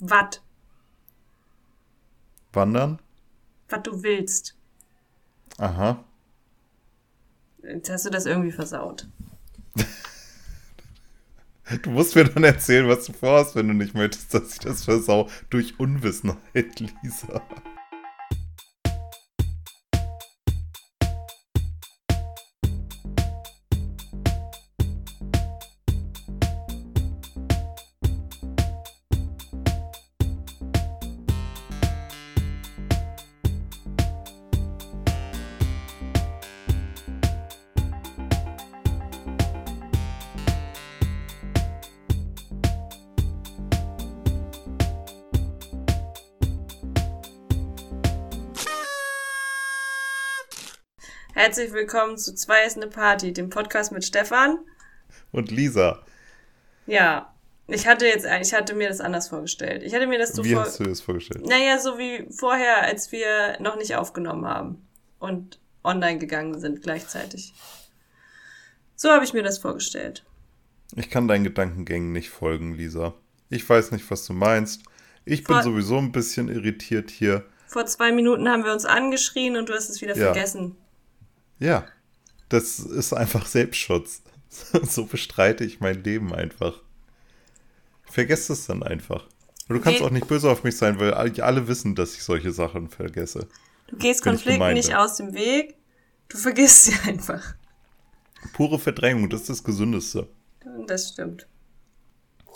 Was? 0.00 0.40
Wandern? 2.52 2.98
Was 3.68 3.82
du 3.82 4.02
willst. 4.02 4.56
Aha. 5.58 6.04
Jetzt 7.62 7.90
hast 7.90 8.06
du 8.06 8.10
das 8.10 8.26
irgendwie 8.26 8.52
versaut. 8.52 9.08
Du 11.82 11.90
musst 11.90 12.16
mir 12.16 12.24
dann 12.24 12.42
erzählen, 12.42 12.88
was 12.88 13.04
du 13.04 13.12
vorhast, 13.12 13.54
wenn 13.54 13.68
du 13.68 13.74
nicht 13.74 13.94
möchtest, 13.94 14.34
dass 14.34 14.54
ich 14.54 14.58
das 14.58 14.84
versau. 14.84 15.28
Durch 15.50 15.78
Unwissenheit, 15.78 16.80
Lisa. 16.80 17.42
Herzlich 51.50 51.72
willkommen 51.72 52.16
zu 52.16 52.32
Zwei 52.36 52.64
ist 52.64 52.76
eine 52.76 52.86
Party, 52.86 53.32
dem 53.32 53.50
Podcast 53.50 53.90
mit 53.90 54.04
Stefan. 54.04 54.60
Und 55.32 55.50
Lisa. 55.50 55.98
Ja, 56.86 57.34
ich 57.66 57.88
hatte 57.88 58.06
jetzt, 58.06 58.24
ich 58.24 58.54
hatte 58.54 58.72
mir 58.76 58.88
das 58.88 59.00
anders 59.00 59.26
vorgestellt. 59.26 59.82
Ich 59.82 59.92
hatte 59.92 60.06
mir 60.06 60.20
das 60.20 60.32
so 60.32 60.44
Wie 60.44 60.54
hast 60.54 60.78
du 60.78 60.84
das 60.84 61.00
vorgestellt? 61.00 61.44
Naja, 61.44 61.80
so 61.80 61.98
wie 61.98 62.28
vorher, 62.30 62.82
als 62.84 63.10
wir 63.10 63.56
noch 63.58 63.74
nicht 63.74 63.96
aufgenommen 63.96 64.46
haben 64.46 64.86
und 65.18 65.58
online 65.82 66.18
gegangen 66.20 66.60
sind 66.60 66.82
gleichzeitig. 66.82 67.52
So 68.94 69.10
habe 69.10 69.24
ich 69.24 69.32
mir 69.32 69.42
das 69.42 69.58
vorgestellt. 69.58 70.24
Ich 70.94 71.10
kann 71.10 71.26
deinen 71.26 71.42
Gedankengängen 71.42 72.12
nicht 72.12 72.30
folgen, 72.30 72.74
Lisa. 72.76 73.14
Ich 73.48 73.68
weiß 73.68 73.90
nicht, 73.90 74.08
was 74.08 74.24
du 74.24 74.34
meinst. 74.34 74.84
Ich 75.24 75.42
bin 75.42 75.54
Vor- 75.56 75.64
sowieso 75.64 75.98
ein 75.98 76.12
bisschen 76.12 76.48
irritiert 76.48 77.10
hier. 77.10 77.44
Vor 77.66 77.86
zwei 77.86 78.12
Minuten 78.12 78.48
haben 78.48 78.62
wir 78.64 78.72
uns 78.72 78.84
angeschrien 78.84 79.56
und 79.56 79.68
du 79.68 79.74
hast 79.74 79.90
es 79.90 80.00
wieder 80.00 80.16
Ja. 80.16 80.26
vergessen. 80.32 80.76
Ja, 81.60 81.86
das 82.48 82.80
ist 82.80 83.12
einfach 83.12 83.46
Selbstschutz. 83.46 84.22
So 84.82 85.04
bestreite 85.06 85.64
ich 85.64 85.78
mein 85.78 86.02
Leben 86.02 86.34
einfach. 86.34 86.82
Vergesst 88.02 88.50
es 88.50 88.66
dann 88.66 88.82
einfach. 88.82 89.28
Und 89.68 89.76
du 89.76 89.80
kannst 89.80 90.00
Okay. 90.00 90.08
auch 90.08 90.10
nicht 90.10 90.26
böse 90.26 90.50
auf 90.50 90.64
mich 90.64 90.76
sein, 90.76 90.98
weil 90.98 91.14
all- 91.14 91.40
alle 91.40 91.68
wissen, 91.68 91.94
dass 91.94 92.14
ich 92.16 92.24
solche 92.24 92.50
Sachen 92.50 92.88
vergesse. 92.88 93.46
Du 93.86 93.96
gehst 93.96 94.24
Bin 94.24 94.32
Konflikten 94.32 94.72
nicht 94.72 94.94
aus 94.96 95.14
dem 95.16 95.32
Weg, 95.34 95.76
du 96.28 96.36
vergisst 96.38 96.84
sie 96.86 96.94
einfach. 97.08 97.54
Pure 98.52 98.80
Verdrängung, 98.80 99.30
das 99.30 99.42
ist 99.42 99.50
das 99.50 99.62
Gesündeste. 99.64 100.26
Das 100.88 101.10
stimmt. 101.10 101.46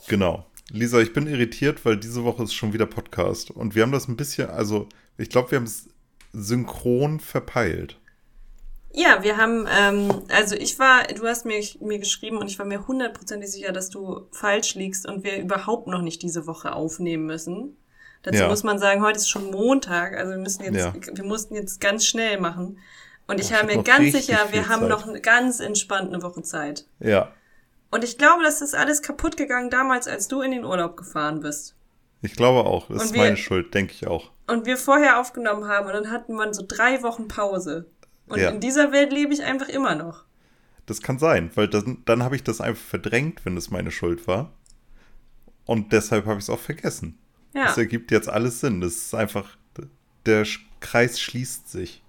Genau. 0.08 0.46
Lisa, 0.70 0.98
ich 1.00 1.12
bin 1.12 1.28
irritiert, 1.28 1.84
weil 1.84 1.96
diese 1.96 2.24
Woche 2.24 2.42
ist 2.42 2.54
schon 2.54 2.72
wieder 2.72 2.86
Podcast. 2.86 3.50
Und 3.52 3.76
wir 3.76 3.82
haben 3.84 3.92
das 3.92 4.08
ein 4.08 4.16
bisschen, 4.16 4.48
also 4.50 4.88
ich 5.18 5.28
glaube, 5.28 5.52
wir 5.52 5.56
haben 5.58 5.64
es 5.66 5.88
synchron 6.32 7.20
verpeilt. 7.20 8.00
Ja, 8.96 9.24
wir 9.24 9.36
haben, 9.36 9.66
ähm, 9.76 10.22
also 10.28 10.54
ich 10.54 10.78
war, 10.78 11.02
du 11.04 11.26
hast 11.26 11.44
mir, 11.44 11.60
mir 11.80 11.98
geschrieben 11.98 12.38
und 12.38 12.46
ich 12.48 12.58
war 12.60 12.66
mir 12.66 12.86
hundertprozentig 12.86 13.50
sicher, 13.50 13.72
dass 13.72 13.90
du 13.90 14.28
falsch 14.30 14.76
liegst 14.76 15.08
und 15.08 15.24
wir 15.24 15.36
überhaupt 15.38 15.88
noch 15.88 16.00
nicht 16.00 16.22
diese 16.22 16.46
Woche 16.46 16.72
aufnehmen 16.72 17.26
müssen. 17.26 17.76
Dazu 18.22 18.38
Ja. 18.38 18.48
muss 18.48 18.62
man 18.62 18.78
sagen, 18.78 19.02
heute 19.02 19.18
ist 19.18 19.28
schon 19.28 19.50
Montag, 19.50 20.16
also 20.16 20.30
wir 20.30 20.38
müssen 20.38 20.62
jetzt, 20.62 20.76
Ja. 20.76 20.94
wir 21.12 21.24
mussten 21.24 21.56
jetzt 21.56 21.80
ganz 21.80 22.06
schnell 22.06 22.40
machen. 22.40 22.78
Und 23.26 23.40
ich 23.40 23.46
ich 23.46 23.52
habe 23.52 23.68
hab 23.68 23.76
mir 23.76 23.82
ganz 23.82 24.12
sicher, 24.12 24.38
wir 24.52 24.68
haben 24.68 24.82
Zeit. 24.82 24.88
noch 24.90 25.08
eine 25.08 25.20
ganz 25.20 25.58
entspannt 25.58 26.12
eine 26.14 26.22
Woche 26.22 26.42
Zeit. 26.42 26.86
Ja. 27.00 27.32
Und 27.90 28.04
ich 28.04 28.16
glaube, 28.16 28.44
das 28.44 28.60
ist 28.62 28.74
alles 28.76 29.02
kaputt 29.02 29.36
gegangen 29.36 29.70
damals, 29.70 30.06
als 30.06 30.28
du 30.28 30.40
in 30.40 30.52
den 30.52 30.64
Urlaub 30.64 30.96
gefahren 30.96 31.40
bist. 31.40 31.74
Ich 32.22 32.34
glaube 32.36 32.68
auch. 32.68 32.86
Das 32.88 32.96
Und 32.98 33.04
ist 33.06 33.14
wir- 33.14 33.22
meine 33.22 33.36
Schuld, 33.36 33.74
denke 33.74 33.92
ich 33.92 34.06
auch. 34.06 34.30
Und 34.46 34.66
wir 34.66 34.76
vorher 34.76 35.20
aufgenommen 35.20 35.68
haben 35.68 35.86
und 35.86 35.94
dann 35.94 36.10
hatten 36.10 36.34
wir 36.36 36.52
so 36.54 36.62
drei 36.66 37.02
Wochen 37.02 37.28
Pause. 37.28 37.86
Und 38.26 38.40
Ja. 38.40 38.50
in 38.50 38.60
dieser 38.60 38.92
Welt 38.92 39.12
lebe 39.12 39.32
ich 39.32 39.42
einfach 39.42 39.68
immer 39.68 39.94
noch. 39.94 40.24
Das 40.86 41.00
kann 41.00 41.18
sein, 41.18 41.50
weil 41.54 41.68
dann, 41.68 42.02
dann 42.04 42.22
habe 42.22 42.36
ich 42.36 42.42
das 42.44 42.60
einfach 42.60 42.82
verdrängt, 42.84 43.44
wenn 43.44 43.56
es 43.56 43.70
meine 43.70 43.90
Schuld 43.90 44.26
war. 44.26 44.52
Und 45.64 45.92
deshalb 45.92 46.26
habe 46.26 46.38
ich 46.38 46.44
es 46.44 46.50
auch 46.50 46.58
vergessen. 46.58 47.18
Ja. 47.54 47.64
Das 47.66 47.78
ergibt 47.78 48.10
jetzt 48.10 48.28
alles 48.28 48.60
Sinn. 48.60 48.80
Das 48.80 48.92
ist 48.94 49.14
einfach, 49.14 49.56
der 50.26 50.46
Kreis 50.80 51.20
schließt 51.20 51.70
sich. 51.70 52.02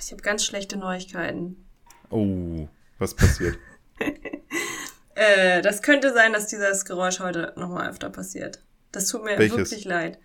Ich 0.00 0.12
habe 0.12 0.22
ganz 0.22 0.44
schlechte 0.44 0.76
Neuigkeiten. 0.76 1.64
Oh, 2.10 2.68
was 2.98 3.14
passiert? 3.14 3.58
Äh, 5.20 5.62
das 5.62 5.82
könnte 5.82 6.12
sein, 6.12 6.32
dass 6.32 6.46
dieses 6.46 6.84
Geräusch 6.84 7.18
heute 7.18 7.52
nochmal 7.56 7.90
öfter 7.90 8.08
passiert. 8.08 8.62
Das 8.92 9.08
tut 9.08 9.24
mir 9.24 9.36
Welches? 9.36 9.56
wirklich 9.58 9.84
leid. 9.84 10.20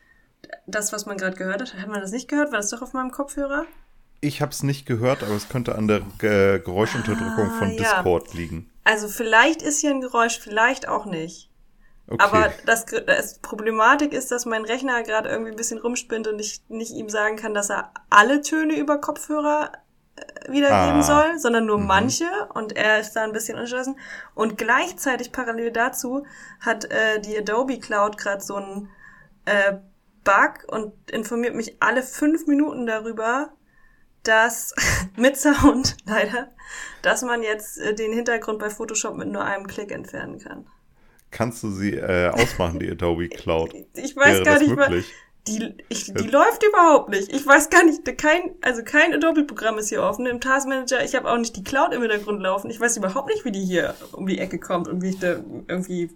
Das, 0.67 0.93
was 0.93 1.07
man 1.07 1.17
gerade 1.17 1.35
gehört 1.35 1.61
hat, 1.61 1.73
hat 1.73 1.87
man 1.89 1.99
das 1.99 2.11
nicht 2.11 2.27
gehört? 2.27 2.51
War 2.51 2.59
das 2.59 2.69
doch 2.69 2.83
auf 2.83 2.93
meinem 2.93 3.09
Kopfhörer? 3.09 3.65
Ich 4.23 4.41
habe 4.41 4.51
es 4.51 4.63
nicht 4.63 4.85
gehört, 4.85 5.23
aber 5.23 5.33
es 5.35 5.49
könnte 5.49 5.75
an 5.75 5.87
der 5.87 5.97
äh, 6.21 6.59
Geräuschunterdrückung 6.59 7.51
Ah, 7.51 7.59
von 7.59 7.71
ja. 7.71 7.77
Discord 7.77 8.33
liegen. 8.33 8.69
Also 8.83 9.07
vielleicht 9.07 9.61
ist 9.61 9.79
hier 9.81 9.91
ein 9.91 10.01
Geräusch, 10.01 10.39
vielleicht 10.39 10.87
auch 10.87 11.05
nicht. 11.05 11.49
Okay. 12.07 12.21
Aber 12.23 12.51
das, 12.65 12.85
das 12.85 13.39
Problematik 13.39 14.11
ist, 14.13 14.29
dass 14.31 14.45
mein 14.45 14.65
Rechner 14.65 15.03
gerade 15.03 15.29
irgendwie 15.29 15.51
ein 15.51 15.55
bisschen 15.57 15.79
rumspinnt 15.79 16.27
und 16.27 16.39
ich 16.39 16.61
nicht 16.67 16.91
ihm 16.91 17.07
sagen 17.09 17.37
kann, 17.37 17.53
dass 17.53 17.69
er 17.69 17.91
alle 18.09 18.41
Töne 18.41 18.75
über 18.77 18.99
Kopfhörer 18.99 19.71
äh, 20.17 20.51
wiedergeben 20.51 20.99
Ah. 20.99 21.03
soll, 21.03 21.39
sondern 21.39 21.65
nur 21.65 21.77
Mhm. 21.79 21.87
manche 21.87 22.25
und 22.53 22.75
er 22.75 22.99
ist 22.99 23.13
da 23.13 23.23
ein 23.23 23.31
bisschen 23.31 23.55
unentschlossen. 23.55 23.97
Und 24.35 24.57
gleichzeitig 24.57 25.31
parallel 25.31 25.71
dazu 25.71 26.25
hat 26.59 26.85
äh, 26.91 27.19
die 27.21 27.37
Adobe 27.37 27.79
Cloud 27.79 28.17
gerade 28.17 28.43
so 28.43 28.55
einen 28.57 28.89
äh, 29.45 29.73
Bug 30.25 30.65
und 30.67 30.93
informiert 31.09 31.55
mich 31.55 31.77
alle 31.81 32.03
fünf 32.03 32.47
Minuten 32.47 32.85
darüber, 32.85 33.49
dass 34.23 34.73
mit 35.17 35.37
Sound 35.37 35.97
leider, 36.05 36.49
dass 37.01 37.21
man 37.21 37.43
jetzt 37.43 37.77
äh, 37.77 37.93
den 37.93 38.13
Hintergrund 38.13 38.59
bei 38.59 38.69
Photoshop 38.69 39.15
mit 39.15 39.29
nur 39.29 39.43
einem 39.43 39.67
Klick 39.67 39.91
entfernen 39.91 40.39
kann. 40.39 40.65
Kannst 41.31 41.63
du 41.63 41.71
sie 41.71 41.95
äh, 41.95 42.29
ausmachen, 42.29 42.79
die 42.79 42.89
Adobe 42.89 43.29
Cloud? 43.29 43.73
Ich 43.95 44.15
weiß 44.15 44.35
Wäre 44.35 44.43
gar 44.43 44.59
nicht, 44.59 44.75
möglich? 44.75 45.13
die, 45.47 45.75
ich, 45.89 46.13
die 46.13 46.27
läuft 46.27 46.63
überhaupt 46.63 47.09
nicht. 47.09 47.33
Ich 47.33 47.45
weiß 47.45 47.69
gar 47.69 47.83
nicht, 47.83 48.05
kein, 48.17 48.51
also 48.61 48.81
kein 48.83 49.13
Adobe-Programm 49.13 49.77
ist 49.77 49.89
hier 49.89 50.01
offen 50.01 50.25
im 50.25 50.39
Task 50.39 50.67
Manager. 50.67 51.03
Ich 51.03 51.15
habe 51.15 51.29
auch 51.29 51.37
nicht 51.37 51.55
die 51.55 51.63
Cloud 51.63 51.93
im 51.93 52.01
Hintergrund 52.01 52.41
laufen. 52.41 52.69
Ich 52.69 52.79
weiß 52.79 52.95
überhaupt 52.97 53.27
nicht, 53.27 53.43
wie 53.43 53.51
die 53.51 53.65
hier 53.65 53.95
um 54.13 54.25
die 54.25 54.39
Ecke 54.39 54.59
kommt 54.59 54.87
und 54.87 55.01
wie 55.01 55.09
ich 55.09 55.19
da 55.19 55.43
irgendwie. 55.67 56.09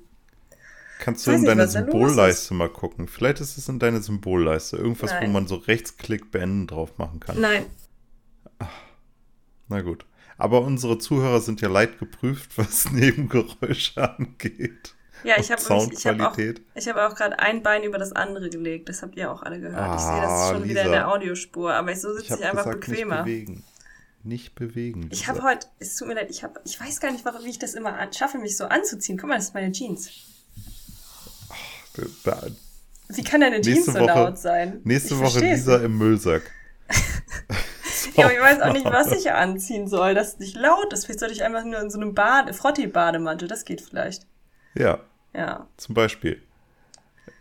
Kannst 1.00 1.28
du 1.28 1.32
in 1.32 1.42
nicht, 1.42 1.50
deine 1.50 1.68
Symbolleiste 1.68 2.54
mal 2.54 2.70
gucken? 2.70 3.08
Vielleicht 3.08 3.42
ist 3.42 3.58
es 3.58 3.68
in 3.68 3.80
deine 3.80 4.02
Symbolleiste. 4.02 4.78
Irgendwas, 4.78 5.12
wo 5.12 5.20
Nein. 5.20 5.32
man 5.32 5.48
so 5.48 5.56
Rechtsklick 5.56 6.32
beenden 6.32 6.66
drauf 6.66 6.98
machen 6.98 7.20
kann. 7.20 7.40
Nein, 7.40 7.66
Na 9.68 9.82
gut. 9.82 10.06
Aber 10.38 10.62
unsere 10.62 10.98
Zuhörer 11.00 11.42
sind 11.42 11.62
ja 11.62 11.70
leid 11.70 12.00
geprüft, 12.00 12.52
was 12.58 12.92
Nebengeräusche 12.92 14.18
angeht. 14.18 14.94
ja, 15.24 15.36
ich 15.40 15.52
habe 15.52 15.60
ich 15.62 15.68
hab 16.06 16.20
auch, 16.20 16.38
ich 16.38 16.88
hab 16.88 16.96
auch 16.98 17.16
gerade 17.16 17.40
ein 17.40 17.64
Bein 17.64 17.84
über 17.84 17.98
das 17.98 18.12
andere 18.14 18.50
gelegt. 18.50 18.88
Das 18.90 19.02
habt 19.02 19.16
ihr 19.18 19.32
auch 19.32 19.42
alle 19.44 19.60
gehört. 19.60 19.96
ich 19.96 20.02
sehe 20.02 20.22
das 20.22 20.30
Ah, 20.32 20.50
schon 20.54 20.64
wieder 20.64 20.82
in 20.82 20.88
Lisa. 20.88 20.92
der 21.00 21.08
Audiospur, 21.10 21.74
aber 21.74 21.96
so 21.96 22.16
Ich 22.18 22.28
sitze 22.28 22.34
habe 22.34 22.42
ich 22.44 22.48
einfach 22.50 22.64
gesagt, 22.66 22.86
bequemer. 22.88 23.16
nicht 23.16 23.26
bewegen. 23.26 23.64
Nicht 24.24 24.56
bewegen. 24.56 25.10
Ich 25.12 25.20
Lisa. 25.22 25.28
habe 25.28 25.44
heute, 25.44 25.68
es 25.80 25.96
tut 25.96 26.08
mir 26.08 26.14
leid, 26.16 26.30
ich 26.30 26.44
habe, 26.44 26.60
ich 26.66 26.80
weiß 26.80 27.00
gar 27.00 27.12
nicht, 27.12 27.26
warum, 27.26 27.44
wie 27.46 27.50
ich 27.50 27.60
das 27.60 27.74
immer 27.74 27.96
schaffe, 28.14 28.38
mich 28.38 28.58
so 28.58 28.66
anzuziehen. 28.66 29.18
Guck 29.18 29.30
mal, 29.30 29.36
das 29.36 29.46
ist 29.46 29.54
meine 29.54 29.72
Jeans. 29.72 30.10
Da, 32.24 32.44
Wie 33.10 33.24
kann 33.24 33.42
deine 33.42 33.60
Jeans 33.62 33.86
so 33.88 33.94
Woche- 33.96 34.06
laut 34.06 34.38
sein? 34.38 34.82
nächste 34.84 35.16
Ich 35.16 35.20
Woche 35.20 35.32
versteh's 35.32 35.60
Lisa 35.66 35.78
im 35.78 35.98
Müllsack. 35.98 36.44
Ja, 38.18 38.26
aber 38.26 38.34
ich 38.34 38.42
weiß 38.42 38.62
auch 38.62 38.74
nicht, 38.74 38.86
was 38.86 39.12
ich 39.12 39.32
anziehen 39.32 39.88
soll, 39.88 40.14
dass 40.16 40.34
es 40.34 40.40
nicht 40.40 40.56
laut 40.56 40.92
ist. 40.94 41.06
Vielleicht 41.06 41.20
sollte 41.20 41.34
ich 41.36 41.44
einfach 41.44 41.64
nur 41.64 41.80
in 41.80 41.90
so 41.90 42.00
einem 42.00 42.14
Bade, 42.16 42.54
Frotti-Bademantel, 42.54 43.48
das 43.48 43.66
geht 43.66 43.82
vielleicht. 43.82 44.26
Ja, 44.76 45.00
Ja. 45.34 45.68
zum 45.78 45.96
Beispiel. 45.96 46.42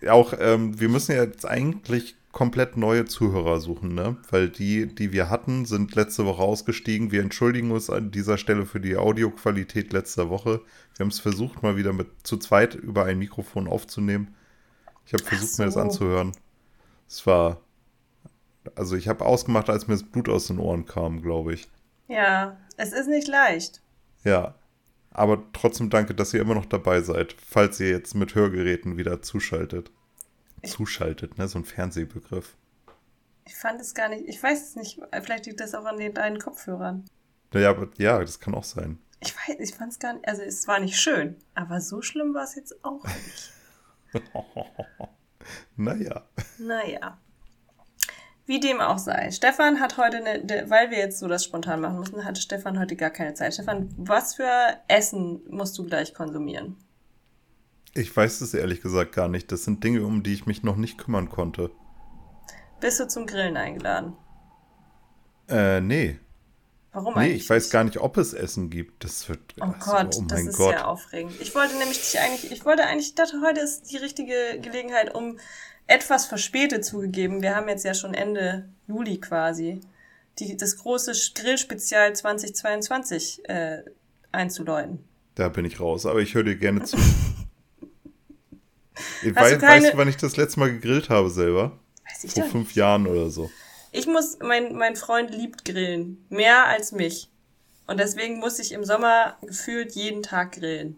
Auch, 0.08 0.34
ähm, 0.38 0.78
wir 0.78 0.88
müssen 0.88 1.12
ja 1.16 1.24
jetzt 1.24 1.46
eigentlich 1.46 2.16
komplett 2.32 2.76
neue 2.76 3.06
Zuhörer 3.06 3.60
suchen, 3.60 3.94
ne? 3.94 4.18
Weil 4.30 4.50
die, 4.50 4.86
die 4.94 5.10
wir 5.12 5.30
hatten, 5.30 5.64
sind 5.64 5.94
letzte 5.94 6.26
Woche 6.26 6.42
ausgestiegen. 6.42 7.10
Wir 7.10 7.22
entschuldigen 7.22 7.70
uns 7.70 7.88
an 7.88 8.10
dieser 8.10 8.36
Stelle 8.36 8.66
für 8.66 8.78
die 8.80 8.96
Audioqualität 8.98 9.92
letzter 9.94 10.28
Woche. 10.28 10.60
Wir 10.96 11.04
haben 11.04 11.08
es 11.10 11.20
versucht, 11.20 11.62
mal 11.62 11.76
wieder 11.76 11.94
mit 11.94 12.08
zu 12.24 12.36
zweit 12.36 12.74
über 12.74 13.04
ein 13.04 13.18
Mikrofon 13.18 13.66
aufzunehmen. 13.68 14.34
Ich 15.06 15.14
habe 15.14 15.24
versucht, 15.24 15.58
mir 15.58 15.64
das 15.66 15.74
so. 15.74 15.80
anzuhören. 15.80 16.32
Es 17.08 17.26
war. 17.26 17.62
Also 18.74 18.96
ich 18.96 19.08
habe 19.08 19.24
ausgemacht, 19.24 19.70
als 19.70 19.86
mir 19.86 19.94
das 19.94 20.02
Blut 20.02 20.28
aus 20.28 20.48
den 20.48 20.58
Ohren 20.58 20.86
kam, 20.86 21.22
glaube 21.22 21.54
ich. 21.54 21.68
Ja, 22.08 22.56
es 22.76 22.92
ist 22.92 23.08
nicht 23.08 23.28
leicht. 23.28 23.80
Ja. 24.24 24.54
Aber 25.10 25.42
trotzdem 25.52 25.88
danke, 25.88 26.14
dass 26.14 26.34
ihr 26.34 26.42
immer 26.42 26.54
noch 26.54 26.66
dabei 26.66 27.00
seid, 27.00 27.34
falls 27.38 27.80
ihr 27.80 27.88
jetzt 27.88 28.14
mit 28.14 28.34
Hörgeräten 28.34 28.98
wieder 28.98 29.22
zuschaltet. 29.22 29.90
zuschaltet, 30.62 31.38
ne? 31.38 31.48
So 31.48 31.58
ein 31.58 31.64
Fernsehbegriff. 31.64 32.56
Ich 33.46 33.56
fand 33.56 33.80
es 33.80 33.94
gar 33.94 34.08
nicht, 34.08 34.26
ich 34.26 34.42
weiß 34.42 34.60
es 34.60 34.76
nicht, 34.76 35.00
vielleicht 35.22 35.46
liegt 35.46 35.60
das 35.60 35.74
auch 35.74 35.84
an 35.84 35.98
den 35.98 36.12
deinen 36.12 36.38
Kopfhörern. 36.38 37.04
Naja, 37.52 37.70
aber 37.70 37.88
ja, 37.96 38.18
das 38.18 38.40
kann 38.40 38.54
auch 38.54 38.64
sein. 38.64 38.98
Ich 39.20 39.34
weiß, 39.34 39.56
ich 39.60 39.74
fand 39.74 39.92
es 39.92 39.98
gar 39.98 40.14
nicht, 40.14 40.26
also 40.28 40.42
es 40.42 40.66
war 40.66 40.80
nicht 40.80 40.98
schön, 40.98 41.36
aber 41.54 41.80
so 41.80 42.02
schlimm 42.02 42.34
war 42.34 42.44
es 42.44 42.56
jetzt 42.56 42.84
auch 42.84 43.04
nicht. 43.04 43.52
naja. 45.76 46.26
Naja. 46.58 47.18
Wie 48.46 48.60
dem 48.60 48.80
auch 48.80 48.98
sei. 48.98 49.32
Stefan 49.32 49.80
hat 49.80 49.98
heute, 49.98 50.18
eine, 50.18 50.70
weil 50.70 50.90
wir 50.90 50.98
jetzt 50.98 51.18
so 51.18 51.26
das 51.26 51.44
spontan 51.44 51.80
machen 51.80 51.98
müssen, 51.98 52.24
hatte 52.24 52.40
Stefan 52.40 52.78
heute 52.78 52.94
gar 52.94 53.10
keine 53.10 53.34
Zeit. 53.34 53.54
Stefan, 53.54 53.92
was 53.96 54.36
für 54.36 54.48
Essen 54.86 55.40
musst 55.50 55.76
du 55.78 55.84
gleich 55.84 56.14
konsumieren? 56.14 56.76
Ich 57.94 58.16
weiß 58.16 58.40
es 58.42 58.54
ehrlich 58.54 58.82
gesagt 58.82 59.12
gar 59.12 59.28
nicht. 59.28 59.50
Das 59.50 59.64
sind 59.64 59.82
Dinge, 59.82 60.04
um 60.04 60.22
die 60.22 60.32
ich 60.32 60.46
mich 60.46 60.62
noch 60.62 60.76
nicht 60.76 60.96
kümmern 60.96 61.28
konnte. 61.28 61.72
Bist 62.80 63.00
du 63.00 63.08
zum 63.08 63.26
Grillen 63.26 63.56
eingeladen? 63.56 64.16
Äh, 65.48 65.80
nee. 65.80 66.20
Warum 66.92 67.14
nee, 67.14 67.20
eigentlich? 67.20 67.42
ich 67.42 67.50
weiß 67.50 67.70
gar 67.70 67.84
nicht, 67.84 67.98
ob 67.98 68.16
es 68.16 68.32
Essen 68.32 68.70
gibt. 68.70 69.02
Das 69.02 69.28
wird. 69.28 69.40
Oh 69.60 69.64
also, 69.64 69.90
Gott, 69.90 70.16
oh 70.18 70.24
das 70.28 70.40
ist 70.42 70.56
Gott. 70.56 70.70
sehr 70.70 70.88
aufregend. 70.88 71.40
Ich 71.40 71.54
wollte 71.54 71.76
nämlich 71.76 71.98
dich 71.98 72.20
eigentlich, 72.20 72.52
ich 72.52 72.64
wollte 72.64 72.84
eigentlich, 72.84 73.08
ich 73.08 73.14
dachte, 73.14 73.40
heute 73.44 73.60
ist 73.60 73.90
die 73.90 73.96
richtige 73.96 74.60
Gelegenheit, 74.60 75.14
um 75.14 75.38
etwas 75.86 76.26
verspätet 76.26 76.84
zugegeben. 76.84 77.42
Wir 77.42 77.54
haben 77.56 77.68
jetzt 77.68 77.84
ja 77.84 77.94
schon 77.94 78.14
Ende 78.14 78.68
Juli 78.88 79.18
quasi, 79.18 79.80
die, 80.38 80.56
das 80.56 80.76
große 80.78 81.12
Grillspezial 81.34 82.14
2022 82.14 83.48
äh, 83.48 83.82
einzuläuten. 84.32 84.98
Da 85.34 85.48
bin 85.48 85.64
ich 85.64 85.80
raus, 85.80 86.06
aber 86.06 86.20
ich 86.20 86.34
höre 86.34 86.44
dir 86.44 86.56
gerne 86.56 86.82
zu. 86.84 86.96
ich 89.22 89.34
weiß, 89.34 89.58
keine- 89.58 89.84
weißt 89.84 89.92
du, 89.94 89.96
wann 89.98 90.08
ich 90.08 90.16
das 90.16 90.36
letzte 90.36 90.60
Mal 90.60 90.70
gegrillt 90.72 91.08
habe 91.10 91.30
selber? 91.30 91.78
Weiß 92.08 92.24
ich 92.24 92.32
Vor 92.32 92.42
doch 92.44 92.50
fünf. 92.50 92.74
Jahren 92.74 93.06
oder 93.06 93.30
so. 93.30 93.50
Ich 93.92 94.06
muss, 94.06 94.38
mein, 94.40 94.74
mein 94.74 94.96
Freund 94.96 95.30
liebt 95.30 95.64
Grillen. 95.64 96.24
Mehr 96.28 96.66
als 96.66 96.92
mich. 96.92 97.30
Und 97.86 97.98
deswegen 98.00 98.38
muss 98.38 98.58
ich 98.58 98.72
im 98.72 98.84
Sommer 98.84 99.36
gefühlt 99.42 99.92
jeden 99.92 100.22
Tag 100.22 100.52
grillen. 100.52 100.96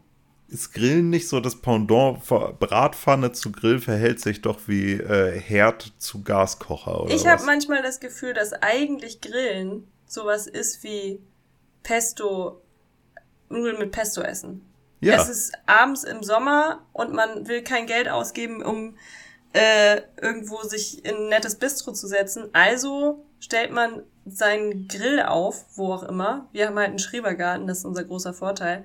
Ist 0.49 0.73
Grillen 0.73 1.11
nicht 1.11 1.29
so 1.29 1.41
das 1.41 1.61
Pendant? 1.61 2.21
Bratpfanne 2.59 3.33
zu 3.33 3.53
Grill 3.53 3.81
verhält 3.81 4.21
sich 4.21 4.41
doch 4.41 4.61
wie 4.67 4.95
äh, 4.95 5.39
Herd 5.39 5.93
zu 5.99 6.23
Gaskocher 6.23 7.03
oder 7.03 7.15
ich 7.15 7.27
habe 7.27 7.45
manchmal 7.45 7.83
das 7.83 8.01
Gefühl, 8.01 8.33
dass 8.33 8.55
eigentlich 8.55 9.21
Grillen 9.21 9.87
sowas 10.07 10.47
ist 10.47 10.83
wie 10.83 11.21
Pesto, 11.83 12.63
Nudeln 13.51 13.79
mit 13.79 13.93
Pesto 13.93 14.23
essen. 14.23 14.63
ja, 15.01 15.17
Es 15.21 15.29
ist 15.29 15.53
abends 15.67 16.05
im 16.05 16.23
Sommer 16.23 16.87
und 16.93 17.13
man 17.13 17.47
will 17.47 17.63
kein 17.63 17.87
Geld 17.87 18.09
ausgeben, 18.09 18.63
um 18.63 18.97
äh, 19.53 20.01
irgendwo 20.21 20.63
sich 20.63 21.05
in 21.05 21.15
ein 21.17 21.29
nettes 21.29 21.57
Bistro 21.57 21.93
zu 21.93 22.07
setzen. 22.07 22.49
Also 22.53 23.25
stellt 23.41 23.73
man 23.73 24.03
seinen 24.27 24.89
Grill 24.89 25.21
auf, 25.23 25.65
wo 25.77 25.93
auch 25.93 26.03
immer. 26.03 26.49
Wir 26.53 26.67
haben 26.67 26.77
halt 26.77 26.89
einen 26.89 26.99
Schrebergarten, 26.99 27.67
das 27.67 27.79
ist 27.79 27.85
unser 27.85 28.05
großer 28.05 28.35
Vorteil. 28.35 28.85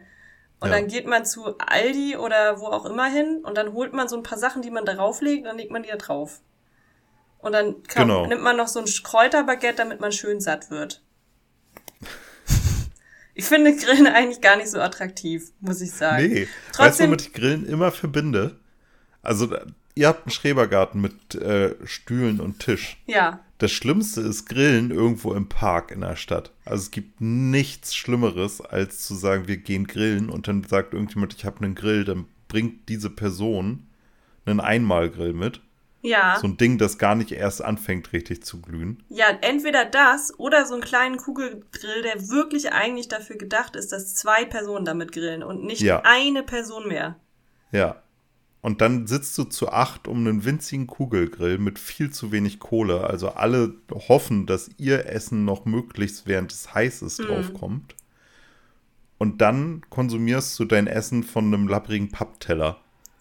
Und 0.64 0.70
Ja. 0.70 0.76
dann 0.78 0.88
geht 0.88 1.06
man 1.06 1.26
zu 1.26 1.58
Aldi 1.58 2.16
oder 2.16 2.58
wo 2.62 2.68
auch 2.68 2.86
immer 2.86 3.08
hin 3.10 3.42
und 3.44 3.58
dann 3.58 3.74
holt 3.74 3.92
man 3.92 4.08
so 4.08 4.16
ein 4.16 4.24
paar 4.24 4.38
Sachen, 4.38 4.62
die 4.62 4.72
man 4.72 4.86
darauf 4.86 5.20
legt, 5.20 5.40
und 5.40 5.48
dann 5.50 5.58
legt 5.58 5.72
man 5.72 5.84
die 5.84 5.90
da 5.90 5.98
drauf. 5.98 6.40
Und 7.40 7.52
dann 7.52 7.84
kann, 7.84 8.08
Genau. 8.08 8.28
nimmt 8.28 8.42
man 8.44 8.56
noch 8.56 8.70
so 8.70 8.80
ein 8.80 8.86
Kräuterbaguette, 8.86 9.76
damit 9.76 10.00
man 10.00 10.14
schön 10.14 10.40
satt 10.40 10.72
wird. 10.72 11.02
Ich 13.36 13.46
finde 13.46 13.76
Grillen 13.76 14.06
eigentlich 14.06 14.42
gar 14.42 14.58
nicht 14.58 14.70
so 14.70 14.80
attraktiv, 14.80 15.52
muss 15.60 15.82
ich 15.82 15.92
sagen. 15.92 16.24
nee. 16.28 16.42
Weißt 16.42 16.48
du, 16.48 16.72
Trotzdem, 16.74 17.08
womit 17.08 17.22
ich 17.24 17.34
Grillen 17.34 17.66
immer 17.66 17.92
verbinde? 17.92 18.60
Also, 19.24 19.50
ihr 19.96 20.08
habt 20.08 20.26
einen 20.28 20.32
Schrebergarten 20.32 21.02
mit 21.02 21.34
äh, 21.36 21.74
Stühlen 21.86 22.40
und 22.40 22.60
Tisch. 22.60 23.02
ja, 23.08 23.40
Das 23.60 23.72
Schlimmste 23.72 24.22
ist 24.22 24.48
Grillen 24.50 24.92
irgendwo 24.92 25.34
im 25.34 25.48
Park 25.48 25.92
in 25.92 26.02
der 26.02 26.16
Stadt. 26.16 26.52
Also 26.66 26.84
es 26.84 26.92
gibt 26.92 27.22
nichts 27.22 27.96
Schlimmeres, 27.96 28.60
als 28.62 29.02
zu 29.02 29.14
sagen, 29.16 29.48
wir 29.48 29.58
gehen 29.58 29.88
grillen 29.88 30.30
und 30.30 30.48
dann 30.48 30.64
sagt 30.64 30.94
irgendjemand, 30.94 31.34
ich 31.36 31.46
habe 31.46 31.64
einen 31.64 31.76
Grill, 31.76 32.04
dann 32.04 32.26
bringt 32.48 32.90
diese 32.90 33.10
Person 33.10 33.88
einen 34.46 34.60
Einmalgrill 34.60 35.34
mit. 35.34 35.62
ja, 36.02 36.38
So 36.42 36.48
ein 36.48 36.58
Ding, 36.58 36.78
das 36.78 36.98
gar 36.98 37.16
nicht 37.16 37.32
erst 37.32 37.64
anfängt 37.64 38.12
richtig 38.12 38.44
zu 38.44 38.60
glühen. 38.60 39.04
ja, 39.08 39.28
entweder 39.42 39.86
das 39.86 40.38
oder 40.38 40.66
so 40.66 40.74
einen 40.74 40.84
kleinen 40.84 41.16
Kugelgrill, 41.18 42.02
der 42.02 42.28
wirklich 42.30 42.74
eigentlich 42.74 43.08
dafür 43.08 43.38
gedacht 43.38 43.76
ist, 43.78 43.94
dass 43.94 44.14
zwei 44.16 44.44
Personen 44.44 44.84
damit 44.84 45.14
grillen 45.14 45.44
und 45.44 45.64
nicht 45.64 45.82
Ja. 45.82 46.02
eine 46.04 46.44
Person 46.44 46.88
mehr. 46.90 47.16
Ja. 47.72 48.02
Und 48.64 48.80
dann 48.82 49.06
sitzt 49.08 49.38
du 49.38 49.44
zu 49.44 49.70
acht 49.70 50.08
um 50.08 50.20
einen 50.26 50.46
winzigen 50.46 50.88
Kugelgrill 50.88 51.58
mit 51.60 51.78
viel 51.78 52.10
zu 52.12 52.32
wenig 52.32 52.60
Kohle. 52.60 53.02
Also 53.08 53.30
alle 53.30 53.76
hoffen, 53.92 54.46
dass 54.48 54.72
ihr 54.78 55.06
Essen 55.06 55.44
noch 55.46 55.66
möglichst 55.66 56.26
während 56.28 56.52
es 56.52 56.74
heiß 56.74 57.02
ist 57.04 57.20
Mhm. 57.20 57.26
draufkommt. 57.26 57.96
Und 59.18 59.42
dann 59.42 59.82
konsumierst 59.90 60.58
du 60.60 60.66
dein 60.66 60.88
Essen 60.88 61.24
von 61.24 61.46
einem 61.54 61.68
labbrigen 61.68 62.10
Pappteller 62.10 62.80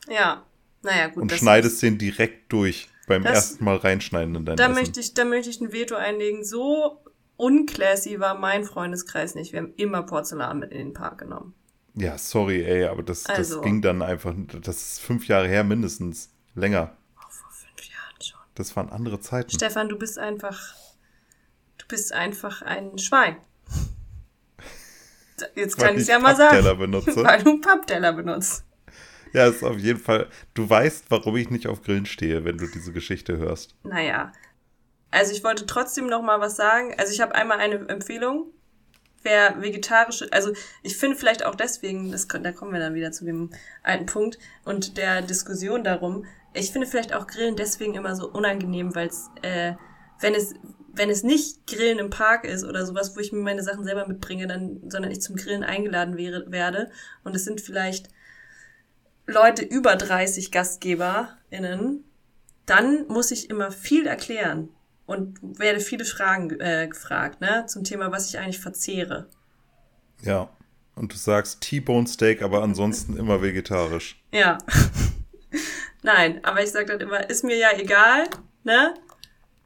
Ja, 0.09 0.43
naja, 0.83 1.09
gut. 1.09 1.23
und 1.23 1.33
schneidest 1.33 1.83
den 1.83 1.99
direkt 1.99 2.53
durch 2.53 2.89
beim 3.09 3.25
Das- 3.25 3.35
ersten 3.35 3.65
Mal 3.65 3.77
reinschneiden 3.77 4.35
in 4.37 4.45
dein 4.45 4.57
Da 4.57 4.65
Essen. 4.67 4.75
möchte 4.75 5.01
ich, 5.01 5.13
da 5.15 5.25
möchte 5.25 5.51
ich 5.51 5.61
ein 5.61 5.73
Veto 5.73 5.97
einlegen. 5.97 6.45
So 6.45 7.03
unclassy 7.37 8.21
war 8.21 8.39
mein 8.39 8.63
Freundeskreis 8.65 9.35
nicht. 9.35 9.53
Wir 9.53 9.61
haben 9.61 9.75
immer 9.77 10.05
Porzellan 10.05 10.61
mit 10.61 10.71
in 10.71 10.79
den 10.79 10.93
Park 10.93 11.19
genommen. 11.19 11.55
Ja, 11.95 12.17
sorry, 12.19 12.65
ey, 12.65 12.85
aber 12.85 13.03
das, 13.03 13.27
Also. 13.27 13.57
das 13.57 13.65
ging 13.65 13.83
dann 13.83 14.03
einfach, 14.03 14.35
das 14.63 14.77
ist 14.77 15.01
fünf 15.01 15.29
Jahre 15.29 15.49
her 15.49 15.65
mindestens. 15.65 16.31
Länger. 16.55 16.97
Auch 17.17 17.31
vor 17.31 17.51
fünf 17.51 17.89
Jahren 17.89 18.23
schon. 18.23 18.41
Das 18.55 18.77
waren 18.77 18.91
andere 18.91 19.21
Zeiten. 19.21 19.51
Stefan, 19.51 19.89
du 19.89 19.99
bist 19.99 20.19
einfach, 20.19 20.75
du 21.79 21.87
bist 21.89 22.13
einfach 22.13 22.63
ein 22.63 22.99
Schwein. 22.99 23.37
Jetzt 25.55 25.77
kann 25.79 25.97
ich 25.97 26.03
ich 26.03 26.09
ja 26.09 26.19
mal 26.19 26.37
sagen. 26.37 26.79
benutze. 26.79 27.17
Weil 27.25 27.43
du 27.43 27.51
einen 27.51 27.61
Pappteller 27.61 28.13
benutzt. 28.13 28.65
Ja, 29.33 29.47
ist 29.47 29.65
auf 29.65 29.79
jeden 29.79 29.99
Fall. 29.99 30.29
Du 30.55 30.69
weißt, 30.69 31.07
warum 31.09 31.37
ich 31.37 31.51
nicht 31.51 31.67
auf 31.67 31.83
Grillen 31.83 32.07
stehe, 32.07 32.45
wenn 32.45 32.59
du 32.59 32.67
diese 32.67 32.93
Geschichte 32.93 33.39
hörst. 33.39 33.75
Naja. 33.83 34.33
Also 35.11 35.33
ich 35.33 35.43
wollte 35.43 35.67
trotzdem 35.67 36.07
noch 36.07 36.23
mal 36.23 36.41
was 36.41 36.57
sagen. 36.57 36.95
Also 36.99 37.13
ich 37.13 37.21
habe 37.21 37.35
einmal 37.35 37.59
eine 37.59 37.89
Empfehlung. 37.89 38.47
Wer 39.23 39.61
vegetarische, 39.63 40.33
also 40.33 40.53
ich 40.83 40.97
finde 40.97 41.17
vielleicht 41.17 41.45
auch 41.45 41.55
deswegen, 41.55 42.11
das, 42.11 42.27
da 42.27 42.53
kommen 42.53 42.73
wir 42.73 42.81
dann 42.81 42.95
wieder 42.95 43.13
zu 43.13 43.25
dem 43.25 43.51
alten 43.83 44.07
Punkt 44.07 44.39
und 44.65 44.97
der 44.97 45.23
Diskussion 45.23 45.85
darum. 45.85 46.25
Ich 46.55 46.73
finde 46.73 46.87
vielleicht 46.87 47.15
auch 47.15 47.27
Grillen 47.27 47.57
deswegen 47.57 47.95
immer 47.95 48.17
so 48.17 48.29
unangenehm, 48.29 48.95
weil 48.95 49.09
es, 49.09 49.31
äh, 49.43 49.75
wenn 50.21 50.35
es, 50.35 50.55
wenn 50.93 51.09
es 51.09 51.23
nicht 51.23 51.67
Grillen 51.67 51.99
im 51.99 52.11
Park 52.11 52.45
ist 52.45 52.65
oder 52.65 52.85
sowas, 52.85 53.17
wo 53.17 53.21
ich 53.21 53.33
mir 53.33 53.41
meine 53.41 53.63
Sachen 53.63 53.85
selber 53.85 54.07
mitbringe, 54.07 54.47
dann, 54.47 54.81
sondern 54.89 55.11
ich 55.11 55.23
zum 55.23 55.37
Grillen 55.37 55.65
eingeladen 55.65 56.17
wäre, 56.17 56.51
werde 56.51 56.91
und 57.25 57.37
es 57.37 57.45
sind 57.45 57.61
vielleicht 57.61 58.09
Leute 59.27 59.65
über 59.65 59.95
30 59.95 60.51
GastgeberInnen, 60.51 62.05
dann 62.67 63.07
muss 63.07 63.31
ich 63.31 63.51
immer 63.51 63.71
viel 63.71 64.07
erklären 64.07 64.69
und 65.13 65.39
werde 65.59 65.81
viele 65.81 66.05
Fragen 66.05 66.59
äh, 66.61 66.89
gefragt, 66.89 67.41
ne, 67.41 67.65
zum 67.67 67.85
Thema, 67.85 68.11
was 68.11 68.29
ich 68.29 68.39
eigentlich 68.39 68.61
verzehre. 68.61 69.29
Ja. 70.23 70.49
Und 70.95 71.13
du 71.13 71.17
sagst 71.17 71.63
T-Bone 71.63 72.07
Steak, 72.07 72.43
aber 72.43 72.63
ansonsten 72.63 73.17
immer 73.17 73.41
vegetarisch. 73.41 74.23
Ja. 74.31 74.59
Nein, 76.03 76.45
aber 76.45 76.63
ich 76.63 76.71
sage 76.71 76.87
dann 76.87 77.01
immer, 77.01 77.31
ist 77.31 77.45
mir 77.45 77.57
ja 77.57 77.69
egal, 77.79 78.29
ne? 78.65 78.95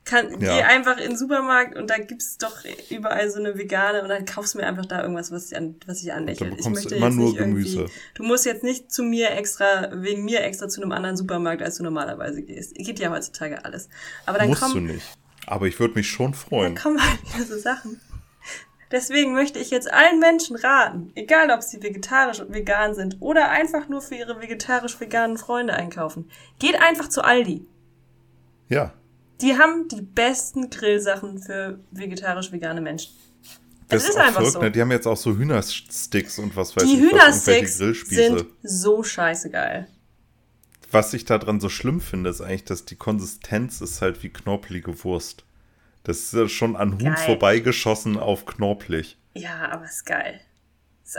Kann, 0.04 0.40
Ja. 0.40 0.56
Geh 0.56 0.62
einfach 0.62 0.98
in 0.98 1.08
den 1.08 1.16
Supermarkt 1.16 1.76
und 1.76 1.90
da 1.90 1.98
gibt's 1.98 2.38
doch 2.38 2.58
überall 2.90 3.28
so 3.28 3.40
eine 3.40 3.58
vegane 3.58 4.02
und 4.02 4.08
dann 4.08 4.24
kaufst 4.24 4.54
du 4.54 4.58
mir 4.58 4.66
einfach 4.66 4.86
da 4.86 5.02
irgendwas, 5.02 5.32
was 5.32 5.50
ich, 5.50 5.56
an, 5.56 5.74
was 5.84 6.00
ich 6.00 6.12
anlächle. 6.12 6.46
dann 6.46 6.58
Ich 6.58 6.64
bekommst 6.64 6.84
du 6.84 6.90
möchte 6.90 6.94
immer 6.94 7.06
jetzt 7.06 7.16
nur 7.16 7.34
Gemüse. 7.34 7.86
Du 8.14 8.22
musst 8.22 8.46
jetzt 8.46 8.62
nicht 8.62 8.92
zu 8.92 9.02
mir 9.02 9.32
extra, 9.32 9.90
wegen 9.94 10.24
mir 10.24 10.44
extra 10.44 10.68
zu 10.68 10.80
einem 10.80 10.92
anderen 10.92 11.16
Supermarkt, 11.16 11.60
als 11.60 11.78
du 11.78 11.82
normalerweise 11.82 12.42
gehst. 12.42 12.76
Geht 12.76 13.00
ja 13.00 13.10
heutzutage 13.10 13.64
alles. 13.64 13.88
Aber 14.26 14.38
dann 14.38 14.48
Musst 14.48 14.62
komm, 14.62 14.74
du 14.74 14.80
nicht. 14.92 15.06
Aber 15.46 15.66
ich 15.66 15.78
würde 15.78 15.94
mich 15.94 16.08
schon 16.08 16.34
freuen. 16.34 16.74
kommen 16.74 17.00
halt 17.00 17.22
wieder 17.34 17.44
so 17.46 17.58
Sachen. 17.58 18.00
Deswegen 18.90 19.32
möchte 19.32 19.58
ich 19.58 19.70
jetzt 19.70 19.92
allen 19.92 20.20
Menschen 20.20 20.54
raten, 20.56 21.10
egal 21.16 21.50
ob 21.50 21.62
sie 21.62 21.82
vegetarisch 21.82 22.40
und 22.40 22.54
vegan 22.54 22.94
sind 22.94 23.16
oder 23.20 23.50
einfach 23.50 23.88
nur 23.88 24.00
für 24.00 24.14
ihre 24.14 24.40
vegetarisch-veganen 24.40 25.38
Freunde 25.38 25.74
einkaufen. 25.74 26.30
Geht 26.60 26.80
einfach 26.80 27.08
zu 27.08 27.24
Aldi. 27.24 27.66
Ja. 28.68 28.92
Die 29.40 29.58
haben 29.58 29.88
die 29.88 30.02
besten 30.02 30.70
Grillsachen 30.70 31.40
für 31.40 31.80
vegetarisch-vegane 31.90 32.80
Menschen. 32.80 33.12
Das 33.88 34.04
Es 34.04 34.10
ist, 34.10 34.16
einfach 34.16 34.34
verrückt, 34.34 34.52
so. 34.52 34.60
ne? 34.60 34.70
Die 34.70 34.80
haben 34.80 34.90
jetzt 34.90 35.06
auch 35.06 35.16
so 35.16 35.36
Hühnersticks 35.36 36.38
und 36.38 36.56
was 36.56 36.74
weiß 36.74 36.84
Die 36.84 36.94
ich 36.94 37.00
irgendwelche 37.00 37.24
Hühnersticks 37.24 37.78
sind 38.08 38.46
so 38.62 39.02
scheiße 39.02 39.50
geil. 39.50 39.88
Was 40.90 41.12
ich 41.14 41.24
daran 41.24 41.60
so 41.60 41.68
schlimm 41.68 42.00
finde, 42.00 42.30
ist 42.30 42.40
eigentlich, 42.40 42.64
dass 42.64 42.84
die 42.84 42.96
Konsistenz 42.96 43.80
ist 43.80 44.02
halt 44.02 44.22
wie 44.22 44.30
knorpelige 44.30 45.04
Wurst. 45.04 45.44
Das 46.04 46.18
ist 46.18 46.32
ja 46.34 46.48
schon 46.48 46.76
an 46.76 46.92
Huhn 46.92 47.14
Geil. 47.14 47.16
vorbeigeschossen 47.16 48.16
auf 48.16 48.46
knorpelig. 48.46 49.18
Ja, 49.34 49.68
aber 49.70 49.86
ist 49.86 50.06
geil. 50.06 50.40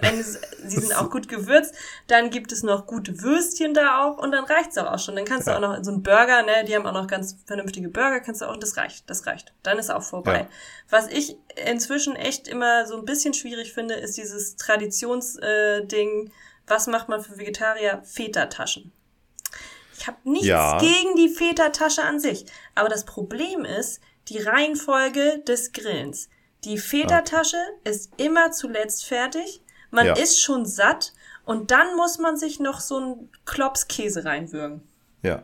Eine, 0.02 0.24
sie 0.24 0.38
sind 0.80 0.96
auch 0.96 1.10
gut 1.10 1.28
gewürzt. 1.28 1.74
Dann 2.08 2.30
gibt 2.30 2.52
es 2.52 2.64
noch 2.64 2.88
gute 2.88 3.22
Würstchen 3.22 3.74
da 3.74 4.04
auch 4.04 4.18
und 4.18 4.32
dann 4.32 4.46
reicht's 4.46 4.78
auch, 4.78 4.92
auch 4.92 5.00
schon. 5.00 5.16
Dann 5.16 5.26
kannst 5.26 5.48
du 5.48 5.52
ja. 5.52 5.58
auch 5.58 5.62
noch 5.62 5.84
so 5.84 5.92
einen 5.92 6.04
Burger, 6.04 6.44
ne, 6.44 6.64
die 6.66 6.76
haben 6.76 6.86
auch 6.86 6.94
noch 6.94 7.08
ganz 7.08 7.38
vernünftige 7.46 7.90
Burger, 7.90 8.20
kannst 8.20 8.42
du 8.42 8.46
auch, 8.46 8.58
das 8.58 8.78
reicht, 8.78 9.10
das 9.10 9.26
reicht. 9.26 9.54
Dann 9.64 9.78
ist 9.78 9.90
auch 9.90 10.04
vorbei. 10.04 10.42
Ja. 10.42 10.48
Was 10.90 11.08
ich 11.08 11.38
inzwischen 11.66 12.16
echt 12.16 12.48
immer 12.48 12.86
so 12.86 12.98
ein 12.98 13.06
bisschen 13.06 13.34
schwierig 13.34 13.74
finde, 13.74 13.96
ist 13.96 14.18
dieses 14.18 14.56
Traditionsding, 14.56 16.28
äh, 16.28 16.32
was 16.66 16.88
macht 16.88 17.08
man 17.10 17.22
für 17.22 17.38
Vegetarier? 17.38 18.02
Feta-Taschen. 18.04 18.92
Ich 19.98 20.08
habe 20.08 20.18
nichts 20.24 20.48
ja. 20.48 20.80
gegen 20.80 21.16
die 21.16 21.30
Feta-Tasche 21.30 22.04
an 22.04 22.20
sich. 22.20 22.46
Aber 22.75 22.89
das 22.89 23.06
Problem 23.06 23.66
ist 23.66 24.00
die 24.27 24.39
Reihenfolge 24.39 25.44
des 25.48 25.72
Grillens. 25.72 26.30
Die 26.63 26.77
Feta-Tasche 26.77 27.58
ist 27.84 28.12
immer 28.18 28.51
zuletzt 28.51 29.06
fertig 29.06 29.62
man 29.92 30.06
ja. 30.06 30.13
ist 30.13 30.42
schon 30.42 30.66
satt 30.66 31.13
und 31.46 31.72
dann 31.72 31.96
muss 31.96 32.18
man 32.20 32.38
sich 32.38 32.60
noch 32.60 32.80
so 32.80 32.98
einen 32.98 33.30
Klops 33.46 33.88
Käse 33.88 34.25
reinwürgen. 34.25 34.82
Ja. 35.24 35.44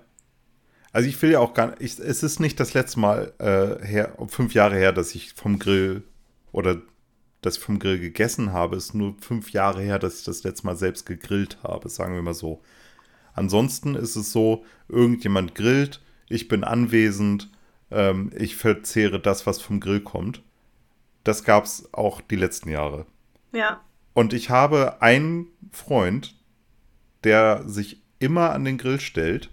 Also 0.91 1.09
ich 1.09 1.19
will 1.21 1.31
ja 1.31 1.39
auch 1.39 1.53
gar 1.53 1.79
nicht, 1.79 1.99
es 1.99 2.23
ist 2.23 2.39
nicht 2.39 2.59
das 2.59 2.73
letzte 2.73 2.99
Mal 2.99 3.33
äh, 3.39 3.83
her, 3.85 4.15
fünf 4.27 4.53
Jahre 4.53 4.75
her, 4.75 4.91
dass 4.91 5.15
ich 5.15 5.33
vom 5.33 5.57
Grill 5.57 6.03
oder 6.51 6.81
dass 7.41 7.57
ich 7.57 7.63
vom 7.63 7.79
Grill 7.79 7.99
gegessen 7.99 8.53
habe. 8.53 8.75
Es 8.75 8.85
ist 8.85 8.93
nur 8.93 9.15
fünf 9.19 9.51
Jahre 9.51 9.81
her, 9.81 9.97
dass 9.97 10.19
ich 10.19 10.25
das 10.25 10.43
letzte 10.43 10.67
Mal 10.67 10.75
selbst 10.75 11.05
gegrillt 11.05 11.57
habe, 11.63 11.89
sagen 11.89 12.13
wir 12.13 12.21
mal 12.21 12.33
so. 12.33 12.61
Ansonsten 13.33 13.95
ist 13.95 14.15
es 14.15 14.31
so, 14.31 14.65
irgendjemand 14.87 15.55
grillt, 15.55 16.01
ich 16.29 16.47
bin 16.47 16.63
anwesend, 16.63 17.49
ähm, 17.91 18.31
ich 18.37 18.55
verzehre 18.55 19.19
das, 19.19 19.45
was 19.45 19.61
vom 19.61 19.79
Grill 19.79 20.01
kommt. 20.01 20.41
Das 21.23 21.43
gab 21.43 21.65
es 21.65 21.93
auch 21.93 22.21
die 22.21 22.35
letzten 22.35 22.69
Jahre. 22.69 23.05
Ja. 23.51 23.81
Und 24.13 24.33
ich 24.33 24.49
habe 24.49 25.01
einen 25.01 25.47
Freund, 25.71 26.35
der 27.23 27.67
sich 27.67 28.03
immer 28.19 28.51
an 28.51 28.65
den 28.65 28.77
Grill 28.77 28.99
stellt, 28.99 29.49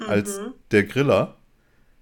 mhm. 0.00 0.06
als 0.06 0.40
der 0.70 0.84
Griller. 0.84 1.36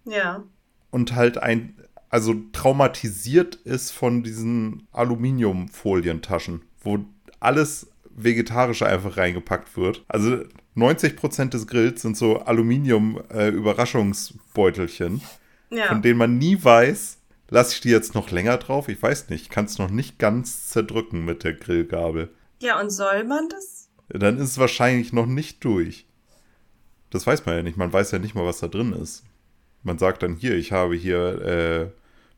Ja. 0.04 0.44
Und 0.90 1.14
halt 1.14 1.38
ein, 1.38 1.76
also 2.08 2.34
traumatisiert 2.52 3.54
ist 3.54 3.90
von 3.90 4.22
diesen 4.22 4.86
Aluminiumfolientaschen, 4.92 6.62
wo 6.80 6.98
alles 7.40 7.91
Vegetarische 8.16 8.86
einfach 8.86 9.16
reingepackt 9.16 9.76
wird. 9.76 10.04
Also 10.08 10.44
90% 10.76 11.50
des 11.50 11.66
Grills 11.66 12.02
sind 12.02 12.16
so 12.16 12.38
Aluminium-Überraschungsbeutelchen, 12.38 15.22
äh, 15.70 15.78
ja. 15.78 15.86
von 15.86 16.02
denen 16.02 16.18
man 16.18 16.38
nie 16.38 16.62
weiß, 16.62 17.22
Lasse 17.52 17.74
ich 17.74 17.80
die 17.82 17.90
jetzt 17.90 18.14
noch 18.14 18.30
länger 18.30 18.56
drauf? 18.56 18.88
Ich 18.88 19.02
weiß 19.02 19.28
nicht. 19.28 19.42
Ich 19.42 19.50
kann 19.50 19.66
es 19.66 19.76
noch 19.76 19.90
nicht 19.90 20.18
ganz 20.18 20.68
zerdrücken 20.68 21.26
mit 21.26 21.44
der 21.44 21.52
Grillgabel. 21.52 22.30
Ja, 22.62 22.80
und 22.80 22.88
soll 22.88 23.24
man 23.24 23.46
das? 23.50 23.90
Dann 24.08 24.38
ist 24.38 24.52
es 24.52 24.58
wahrscheinlich 24.58 25.12
noch 25.12 25.26
nicht 25.26 25.62
durch. 25.62 26.06
Das 27.10 27.26
weiß 27.26 27.44
man 27.44 27.56
ja 27.56 27.62
nicht. 27.62 27.76
Man 27.76 27.92
weiß 27.92 28.10
ja 28.12 28.18
nicht 28.18 28.34
mal, 28.34 28.46
was 28.46 28.60
da 28.60 28.68
drin 28.68 28.94
ist. 28.94 29.24
Man 29.82 29.98
sagt 29.98 30.22
dann 30.22 30.36
hier, 30.36 30.56
ich 30.56 30.72
habe 30.72 30.94
hier 30.94 31.42
äh, 31.42 31.90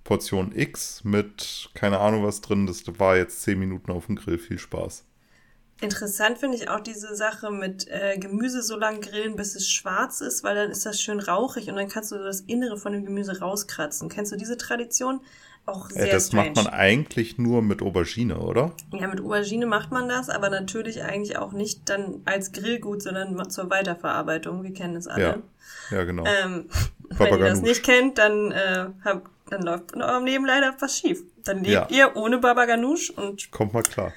Portion 0.02 0.50
X 0.52 1.04
mit 1.04 1.70
keine 1.74 2.00
Ahnung 2.00 2.24
was 2.24 2.40
drin. 2.40 2.66
Das 2.66 2.82
war 2.98 3.16
jetzt 3.16 3.42
10 3.42 3.56
Minuten 3.56 3.92
auf 3.92 4.06
dem 4.06 4.16
Grill. 4.16 4.38
Viel 4.38 4.58
Spaß. 4.58 5.04
Interessant 5.80 6.38
finde 6.38 6.56
ich 6.56 6.68
auch 6.68 6.80
diese 6.80 7.16
Sache 7.16 7.50
mit 7.50 7.88
äh, 7.88 8.16
Gemüse 8.18 8.62
so 8.62 8.76
lange 8.76 9.00
grillen, 9.00 9.36
bis 9.36 9.56
es 9.56 9.70
schwarz 9.70 10.20
ist, 10.20 10.44
weil 10.44 10.54
dann 10.54 10.70
ist 10.70 10.86
das 10.86 11.00
schön 11.00 11.20
rauchig 11.20 11.68
und 11.68 11.76
dann 11.76 11.88
kannst 11.88 12.12
du 12.12 12.18
das 12.18 12.40
Innere 12.42 12.78
von 12.78 12.92
dem 12.92 13.04
Gemüse 13.04 13.40
rauskratzen. 13.40 14.08
Kennst 14.08 14.32
du 14.32 14.36
diese 14.36 14.56
Tradition? 14.56 15.20
Auch 15.66 15.90
sehr 15.90 16.08
äh, 16.08 16.10
Das 16.10 16.28
strange. 16.28 16.50
macht 16.50 16.56
man 16.56 16.66
eigentlich 16.68 17.38
nur 17.38 17.62
mit 17.62 17.82
Aubergine, 17.82 18.38
oder? 18.38 18.72
Ja, 18.92 19.08
mit 19.08 19.20
Aubergine 19.20 19.66
macht 19.66 19.90
man 19.90 20.08
das, 20.08 20.28
aber 20.28 20.48
natürlich 20.50 21.02
eigentlich 21.02 21.38
auch 21.38 21.52
nicht 21.52 21.88
dann 21.88 22.20
als 22.24 22.52
Grillgut, 22.52 23.02
sondern 23.02 23.50
zur 23.50 23.70
Weiterverarbeitung. 23.70 24.62
Wir 24.62 24.74
kennen 24.74 24.96
es 24.96 25.08
alle. 25.08 25.42
Ja, 25.90 25.96
ja 25.98 26.04
genau. 26.04 26.24
Ähm, 26.24 26.68
wenn 27.08 27.32
ihr 27.32 27.38
das 27.38 27.62
nicht 27.62 27.82
kennt, 27.82 28.18
dann, 28.18 28.52
äh, 28.52 28.86
hab, 29.04 29.28
dann 29.50 29.62
läuft 29.62 29.92
in 29.92 30.02
eurem 30.02 30.24
Leben 30.24 30.44
leider 30.44 30.74
was 30.78 30.98
schief. 30.98 31.22
Dann 31.44 31.64
lebt 31.64 31.90
ja. 31.90 32.08
ihr 32.08 32.16
ohne 32.16 32.38
Baba 32.38 32.66
Ganoush 32.66 33.10
und... 33.10 33.50
Kommt 33.50 33.72
mal 33.72 33.82
klar. 33.82 34.12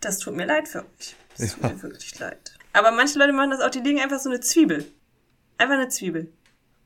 Das 0.00 0.18
tut 0.18 0.36
mir 0.36 0.46
leid 0.46 0.68
für 0.68 0.80
euch. 0.80 1.16
Das 1.36 1.56
ja. 1.56 1.68
tut 1.68 1.76
mir 1.76 1.82
wirklich 1.82 2.18
leid. 2.18 2.54
Aber 2.72 2.90
manche 2.92 3.18
Leute 3.18 3.32
machen 3.32 3.50
das 3.50 3.60
auch, 3.60 3.70
die 3.70 3.80
legen 3.80 4.00
einfach 4.00 4.18
so 4.18 4.28
eine 4.28 4.40
Zwiebel. 4.40 4.86
Einfach 5.56 5.74
eine 5.74 5.88
Zwiebel. 5.88 6.32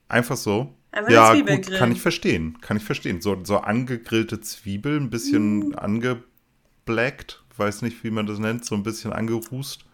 Einfach 0.09 0.37
so? 0.37 0.75
Einfach 0.91 1.11
ja, 1.11 1.31
eine 1.31 1.39
Zwiebel 1.39 1.57
gut, 1.57 1.67
grillen. 1.67 1.79
kann 1.79 1.93
ich 1.93 2.03
verstehen. 2.03 2.61
Kann 2.61 2.77
ich 2.77 2.85
verstehen. 2.85 3.21
So, 3.21 3.43
so 3.45 3.59
angegrillte 3.59 4.41
Zwiebel, 4.41 4.99
ein 4.99 5.11
bisschen 5.11 5.71
mm. 5.71 5.79
angeblackt, 5.79 7.43
weiß 7.57 7.83
nicht, 7.83 8.03
wie 8.05 8.11
man 8.11 8.27
das 8.27 8.39
nennt, 8.39 8.65
so 8.65 8.75
ein 8.75 8.83
bisschen 8.83 9.13
angerußt. 9.13 9.85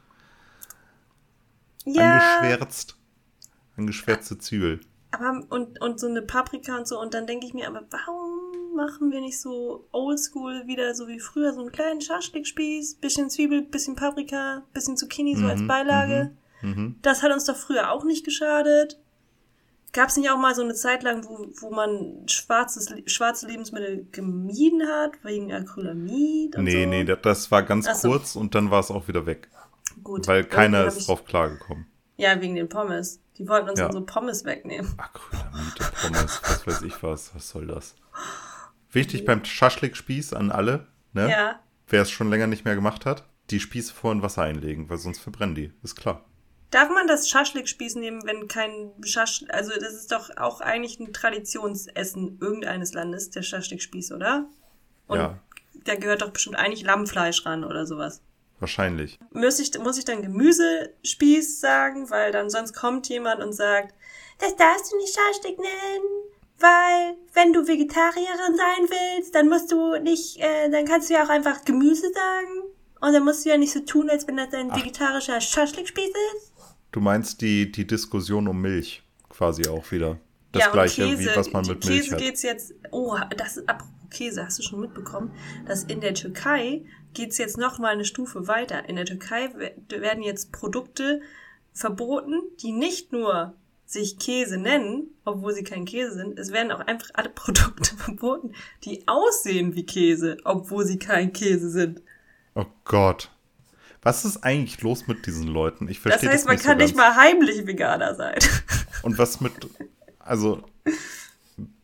Ja. 1.85 2.19
Angeschwärzt. 2.19 2.97
Angeschwärzte 3.77 4.39
Zwiebel. 4.39 4.81
Aber 5.11 5.45
und, 5.49 5.81
und 5.81 5.99
so 5.99 6.07
eine 6.07 6.23
Paprika 6.23 6.77
und 6.77 6.87
so, 6.87 7.01
und 7.01 7.15
dann 7.15 7.27
denke 7.27 7.47
ich 7.47 7.55
mir, 7.55 7.67
aber 7.69 7.83
warum 7.91 8.48
machen 8.79 9.11
wir 9.11 9.21
nicht 9.21 9.41
so 9.41 9.89
oldschool 9.91 10.67
wieder 10.67 10.95
so 10.95 11.09
wie 11.09 11.19
früher, 11.19 11.53
so 11.53 11.61
einen 11.61 11.73
kleinen 11.73 12.01
Schaschlikspieß, 12.01 12.95
bisschen 12.95 13.29
Zwiebel, 13.29 13.63
bisschen 13.63 13.97
Paprika, 13.97 14.63
bisschen 14.73 14.97
Zucchini 14.97 15.35
so 15.35 15.43
mhm, 15.43 15.51
als 15.51 15.67
Beilage. 15.67 16.31
Mhm, 16.63 16.71
mhm, 16.71 16.97
das 17.03 17.23
hat 17.23 17.33
uns 17.33 17.45
doch 17.45 17.57
früher 17.57 17.91
auch 17.91 18.05
nicht 18.05 18.25
geschadet. 18.25 18.99
Gab 19.93 20.11
es 20.11 20.17
nicht 20.17 20.31
auch 20.31 20.39
mal 20.39 20.55
so 20.55 20.63
eine 20.63 20.75
Zeit 20.75 21.03
lang, 21.03 21.25
wo, 21.25 21.49
wo 21.61 21.75
man 21.75 22.29
schwarzes, 22.29 22.95
schwarze 23.07 23.49
Lebensmittel 23.49 24.07
gemieden 24.13 24.87
hat, 24.87 25.13
wegen 25.25 25.53
Acrylamid 25.53 26.57
und 26.57 26.65
Nee, 26.65 26.85
so? 26.85 26.91
nee, 26.91 27.05
das 27.05 27.51
war 27.51 27.65
ganz 27.65 27.87
so. 28.01 28.11
kurz 28.11 28.37
und 28.37 28.55
dann 28.55 28.71
war 28.71 28.81
es 28.81 28.91
auch 28.91 29.09
wieder 29.09 29.27
weg. 29.27 29.49
Gut. 30.05 30.29
Weil 30.29 30.45
keiner 30.45 30.87
ist 30.87 30.99
ich... 30.99 31.07
drauf 31.07 31.25
klargekommen. 31.25 31.87
Ja, 32.17 32.41
wegen 32.41 32.55
den 32.55 32.69
Pommes. 32.69 33.21
Die 33.39 33.49
wollten 33.49 33.71
uns 33.71 33.81
ja. 33.81 33.87
unsere 33.87 34.05
Pommes 34.05 34.45
wegnehmen. 34.45 34.95
Acrylamid, 34.99 35.93
Pommes, 36.01 36.41
was 36.45 36.67
weiß 36.67 36.83
ich 36.83 37.03
was. 37.03 37.35
Was 37.35 37.49
soll 37.49 37.67
das? 37.67 37.97
Wichtig 38.91 39.25
beim 39.25 39.45
Schaschlik-Spieß 39.45 40.33
an 40.33 40.51
alle, 40.51 40.87
ne? 41.13 41.31
Ja. 41.31 41.61
Wer 41.89 42.03
es 42.03 42.11
schon 42.11 42.31
länger 42.31 42.47
nicht 42.47 42.65
mehr 42.65 42.75
gemacht 42.75 43.07
hat, 43.07 43.25
die 43.51 43.61
Spieße 43.61 43.95
vor 43.95 44.13
in 44.13 44.23
Wasser 44.23 44.43
einlegen, 44.43 44.89
weil 44.89 44.99
sonst 44.99 45.21
verbrennen 45.21 45.55
die. 45.55 45.73
Ist 45.83 45.97
klar. 45.97 46.25
Darf 46.71 46.91
man 46.91 47.07
das 47.07 47.29
Schaschlik-Spieß 47.29 47.95
nehmen, 47.95 48.27
wenn 48.27 48.47
kein 48.47 48.93
Schaschlik, 49.03 49.53
also 49.53 49.73
das 49.75 49.95
ist 49.95 50.13
doch 50.13 50.37
auch 50.37 50.61
eigentlich 50.61 51.01
ein 51.01 51.15
Traditionsessen 51.15 52.39
irgendeines 52.41 52.93
Landes, 52.93 53.31
der 53.31 53.43
Schaschlik-Spieß, 53.43 54.13
oder? 54.13 54.47
Und 55.07 55.19
ja. 55.19 55.39
da 55.85 55.95
gehört 55.95 56.21
doch 56.21 56.31
bestimmt 56.31 56.57
eigentlich 56.57 56.83
Lammfleisch 56.83 57.47
ran 57.47 57.65
oder 57.65 57.87
sowas. 57.87 58.21
Wahrscheinlich. 58.61 59.19
Muss 59.31 59.59
ich, 59.61 59.79
muss 59.79 59.99
ich 59.99 60.05
dann 60.05 60.21
Gemüsespieß 60.21 61.61
sagen, 61.61 62.11
weil 62.11 62.33
dann 62.33 62.51
sonst 62.51 62.75
kommt 62.75 63.09
jemand 63.09 63.43
und 63.43 63.53
sagt, 63.55 63.95
das 64.39 64.55
darfst 64.57 64.93
du 64.93 64.97
nicht 64.97 65.15
Schaschlik 65.15 65.59
nennen 65.59 66.29
weil 66.59 67.17
wenn 67.35 67.53
du 67.53 67.67
Vegetarierin 67.67 68.57
sein 68.57 68.89
willst, 68.89 69.35
dann 69.35 69.49
musst 69.49 69.71
du 69.71 69.97
nicht, 69.99 70.39
äh, 70.39 70.71
dann 70.71 70.85
kannst 70.85 71.09
du 71.09 71.15
ja 71.15 71.25
auch 71.25 71.29
einfach 71.29 71.65
Gemüse 71.65 72.11
sagen 72.13 72.73
und 73.01 73.13
dann 73.13 73.25
musst 73.25 73.45
du 73.45 73.51
ja 73.51 73.57
nicht 73.57 73.73
so 73.73 73.81
tun, 73.81 74.11
als 74.11 74.27
wenn 74.27 74.37
das 74.37 74.53
ein 74.53 74.71
Ach. 74.71 74.77
vegetarischer 74.77 75.41
Schaschlikspieß 75.41 76.11
ist. 76.37 76.53
Du 76.93 77.01
meinst 77.01 77.41
die, 77.41 77.71
die 77.71 77.87
Diskussion 77.87 78.49
um 78.49 78.61
Milch 78.61 79.03
quasi 79.29 79.69
auch 79.69 79.91
wieder. 79.93 80.19
Das 80.53 80.65
ja, 80.65 80.71
gleiche, 80.71 81.03
Käse, 81.03 81.19
wie 81.19 81.37
was 81.37 81.53
man 81.53 81.67
mit 81.67 81.85
Milch 81.85 82.03
Käse 82.03 82.15
hat. 82.15 82.23
geht's 82.23 82.43
jetzt, 82.43 82.75
oh, 82.91 83.17
das 83.37 83.59
ist, 83.59 83.69
apropos 83.69 83.95
Käse, 84.11 84.45
hast 84.45 84.59
du 84.59 84.63
schon 84.63 84.81
mitbekommen, 84.81 85.33
dass 85.67 85.85
in 85.85 86.01
der 86.01 86.15
Türkei 86.15 86.85
geht's 87.13 87.39
jetzt 87.39 87.59
noch 87.59 87.79
mal 87.79 87.93
eine 87.93 88.05
Stufe 88.05 88.49
weiter. 88.49 88.89
In 88.89 88.97
der 88.97 89.05
Türkei 89.05 89.51
werden 89.89 90.23
jetzt 90.23 90.53
Produkte 90.53 91.21
verboten, 91.73 92.41
die 92.63 92.73
nicht 92.73 93.13
nur 93.13 93.55
sich 93.89 94.19
Käse 94.19 94.59
nennen, 94.59 95.09
obwohl 95.25 95.55
sie 95.55 95.65
kein 95.65 95.87
Käse 95.87 96.13
sind. 96.13 96.39
Es 96.39 96.53
werden 96.53 96.71
auch 96.73 96.81
einfach 96.81 97.09
alle 97.15 97.29
Produkte 97.35 97.97
verboten, 97.97 98.53
die 98.85 99.09
aussehen 99.09 99.75
wie 99.75 99.87
Käse, 99.87 100.37
obwohl 100.45 100.85
sie 100.85 100.99
kein 100.99 101.33
Käse 101.33 101.71
sind. 101.71 102.03
Oh 102.55 102.67
Gott. 102.85 103.31
Was 104.03 104.25
ist 104.25 104.45
eigentlich 104.45 104.81
los 104.83 105.07
mit 105.07 105.27
diesen 105.27 105.49
Leuten? 105.49 105.89
Ich 105.89 106.01
verstehe 106.01 106.29
das 106.29 106.35
heißt, 106.35 106.45
das 106.45 106.47
man 106.47 106.57
nicht 106.57 106.65
kann 106.65 106.79
so 106.79 106.85
nicht 106.85 106.97
mal 106.97 107.17
heimlich 107.17 107.67
Veganer 107.67 108.15
sein. 108.15 108.39
Und 109.03 109.19
was 109.19 109.41
mit, 109.41 109.53
also 110.19 110.63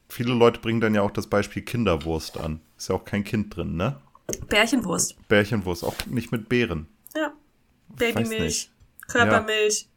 viele 0.09 0.35
Leute 0.35 0.61
bringen 0.61 0.81
dann 0.81 0.95
ja 0.95 1.03
auch 1.03 1.11
das 1.11 1.27
Beispiel 1.27 1.63
Kinderwurst 1.63 2.39
an. 2.39 2.61
Ist 2.77 2.89
ja 2.89 2.95
auch 2.95 3.05
kein 3.05 3.25
Kind 3.25 3.57
drin, 3.57 3.77
ne? 3.77 4.01
Bärchenwurst. 4.49 5.17
Bärchenwurst, 5.29 5.85
auch 5.85 5.95
nicht 6.07 6.33
mit 6.33 6.49
Beeren. 6.49 6.87
Ja. 7.17 7.33
Babymilch, 7.89 8.71
Körpermilch. 9.09 9.89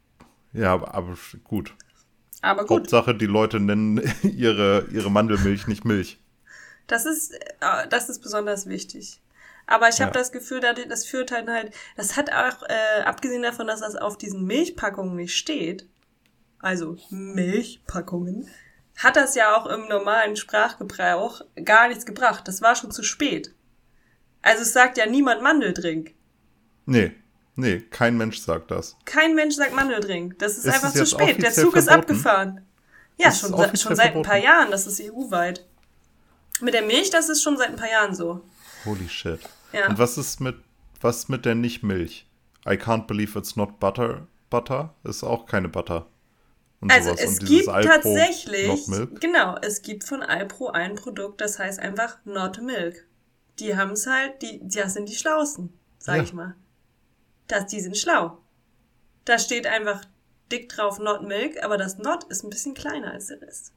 Ja. 0.54 0.62
ja, 0.62 0.88
aber 0.88 1.18
gut. 1.44 1.74
Aber 2.42 2.66
gut. 2.66 2.82
Hauptsache, 2.82 3.16
die 3.16 3.26
Leute 3.26 3.60
nennen 3.60 4.02
ihre, 4.24 4.88
ihre 4.92 5.10
Mandelmilch 5.10 5.68
nicht 5.68 5.86
Milch. 5.86 6.20
Das 6.88 7.06
ist, 7.06 7.34
äh, 7.34 7.88
das 7.90 8.10
ist 8.10 8.20
besonders 8.20 8.68
wichtig. 8.68 9.22
Aber 9.66 9.90
ich 9.90 10.00
habe 10.00 10.12
ja. 10.12 10.20
das 10.20 10.32
Gefühl, 10.32 10.62
das 10.62 11.06
führt 11.06 11.32
halt 11.32 11.50
halt, 11.50 11.74
das 11.98 12.16
hat 12.16 12.32
auch, 12.32 12.64
äh, 12.64 13.02
abgesehen 13.04 13.44
davon, 13.44 13.68
dass 13.68 13.82
das 13.82 13.98
auf 13.98 14.18
diesen 14.18 14.46
Milchpackungen 14.46 15.16
nicht 15.18 15.36
steht, 15.36 15.90
also 16.60 16.98
Milchpackungen, 17.10 18.48
hat 18.96 19.18
das 19.18 19.36
ja 19.36 19.56
auch 19.56 19.66
im 19.68 19.88
normalen 19.90 20.38
Sprachgebrauch 20.38 21.42
gar 21.64 21.90
nichts 21.90 22.06
gebracht. 22.06 22.48
Das 22.48 22.62
war 22.62 22.76
schon 22.76 22.92
zu 22.92 23.04
spät. 23.04 23.54
Also 24.42 24.64
es 24.64 24.74
sagt 24.74 24.98
ja 24.98 25.06
niemand 25.06 25.44
Mandeldrink. 25.44 26.14
Nee, 26.86 27.12
nee, 27.58 27.80
kein 27.82 28.16
Mensch 28.18 28.40
sagt 28.40 28.72
das. 28.72 28.96
Kein 29.04 29.36
Mensch 29.36 29.56
sagt 29.56 29.74
Mandeldrink. 29.76 30.40
Das 30.40 30.58
ist, 30.58 30.66
Ist 30.66 30.74
einfach 30.76 30.94
zu 30.94 31.06
spät. 31.06 31.42
Der 31.44 31.52
Zug 31.52 31.76
ist 31.76 31.86
verboten? 31.90 32.12
abgefahren. 32.12 32.66
Ja, 33.18 33.30
Ist 33.30 33.40
schon, 33.42 33.58
seit- 33.58 33.80
schon 33.80 33.96
seit 33.96 34.16
ein 34.16 34.22
paar 34.22 34.36
verboten? 34.36 34.44
Jahren. 34.46 34.72
Das 34.72 34.88
ist 34.88 35.02
EU-weit. 35.02 35.66
Mit 36.62 36.74
der 36.74 36.84
Milch, 36.84 37.10
das 37.10 37.30
ist 37.30 37.44
schon 37.44 37.58
seit 37.58 37.70
ein 37.70 37.76
paar 37.76 37.90
Jahren 37.90 38.16
so. 38.16 38.42
Holy 38.86 39.10
shit. 39.10 39.40
Ja. 39.74 39.90
Und 39.90 40.00
was 40.00 40.18
ist 40.18 40.40
mit, 40.40 40.56
was 41.02 41.28
mit 41.30 41.46
der 41.46 41.56
Nicht-Milch? 41.56 42.28
I 42.66 42.72
can't 42.72 43.06
believe 43.08 43.38
it's 43.38 43.56
not 43.56 43.80
butter. 43.80 44.28
Butter 44.50 44.94
ist 45.04 45.24
auch 45.24 45.46
keine 45.46 45.68
Butter. 45.68 46.08
Und 46.80 46.92
Also 46.92 47.10
sowas. 47.10 47.22
es 47.24 47.40
gibt 47.40 47.68
Alpro 47.70 47.90
tatsächlich, 47.90 48.86
genau, 49.20 49.58
es 49.64 49.82
gibt 49.82 50.04
von 50.04 50.22
Alpro 50.22 50.70
ein 50.70 50.94
Produkt, 50.96 51.42
das 51.42 51.58
heißt 51.58 51.80
einfach 51.80 52.18
Not 52.24 52.62
Milk. 52.62 53.06
Die 53.60 53.76
haben 53.76 53.92
es 53.94 54.06
halt, 54.06 54.42
die, 54.44 54.60
das 54.64 54.94
sind 54.94 55.10
die 55.10 55.16
Schlausten, 55.16 55.74
sag 55.98 56.18
Ja. 56.18 56.24
ich 56.24 56.34
mal. 56.34 56.56
Das, 57.48 57.68
die 57.68 57.80
sind 57.80 57.98
schlau. 57.98 58.38
Da 59.26 59.40
steht 59.40 59.68
einfach 59.68 60.02
dick 60.52 60.70
drauf 60.70 61.00
Not 61.00 61.24
Milk, 61.24 61.64
aber 61.64 61.78
das 61.78 61.98
Not 61.98 62.24
ist 62.26 62.44
ein 62.44 62.50
bisschen 62.50 62.74
kleiner 62.74 63.12
als 63.12 63.28
der 63.28 63.42
Rest. 63.42 63.74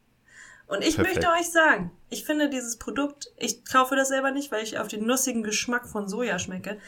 Und 0.66 0.82
ich 0.84 0.94
Perfekt. 0.94 1.16
möchte 1.16 1.32
euch 1.32 1.50
sagen, 1.50 1.90
ich 2.10 2.24
finde 2.24 2.48
dieses 2.48 2.76
Produkt, 2.76 3.32
ich 3.36 3.64
kaufe 3.64 3.96
das 3.96 4.06
selber 4.06 4.30
nicht, 4.30 4.52
weil 4.52 4.62
ich 4.62 4.78
auf 4.78 4.86
den 4.86 5.04
nussigen 5.04 5.42
Geschmack 5.42 5.88
von 5.88 6.08
Soja 6.08 6.38
schmecke, 6.38 6.78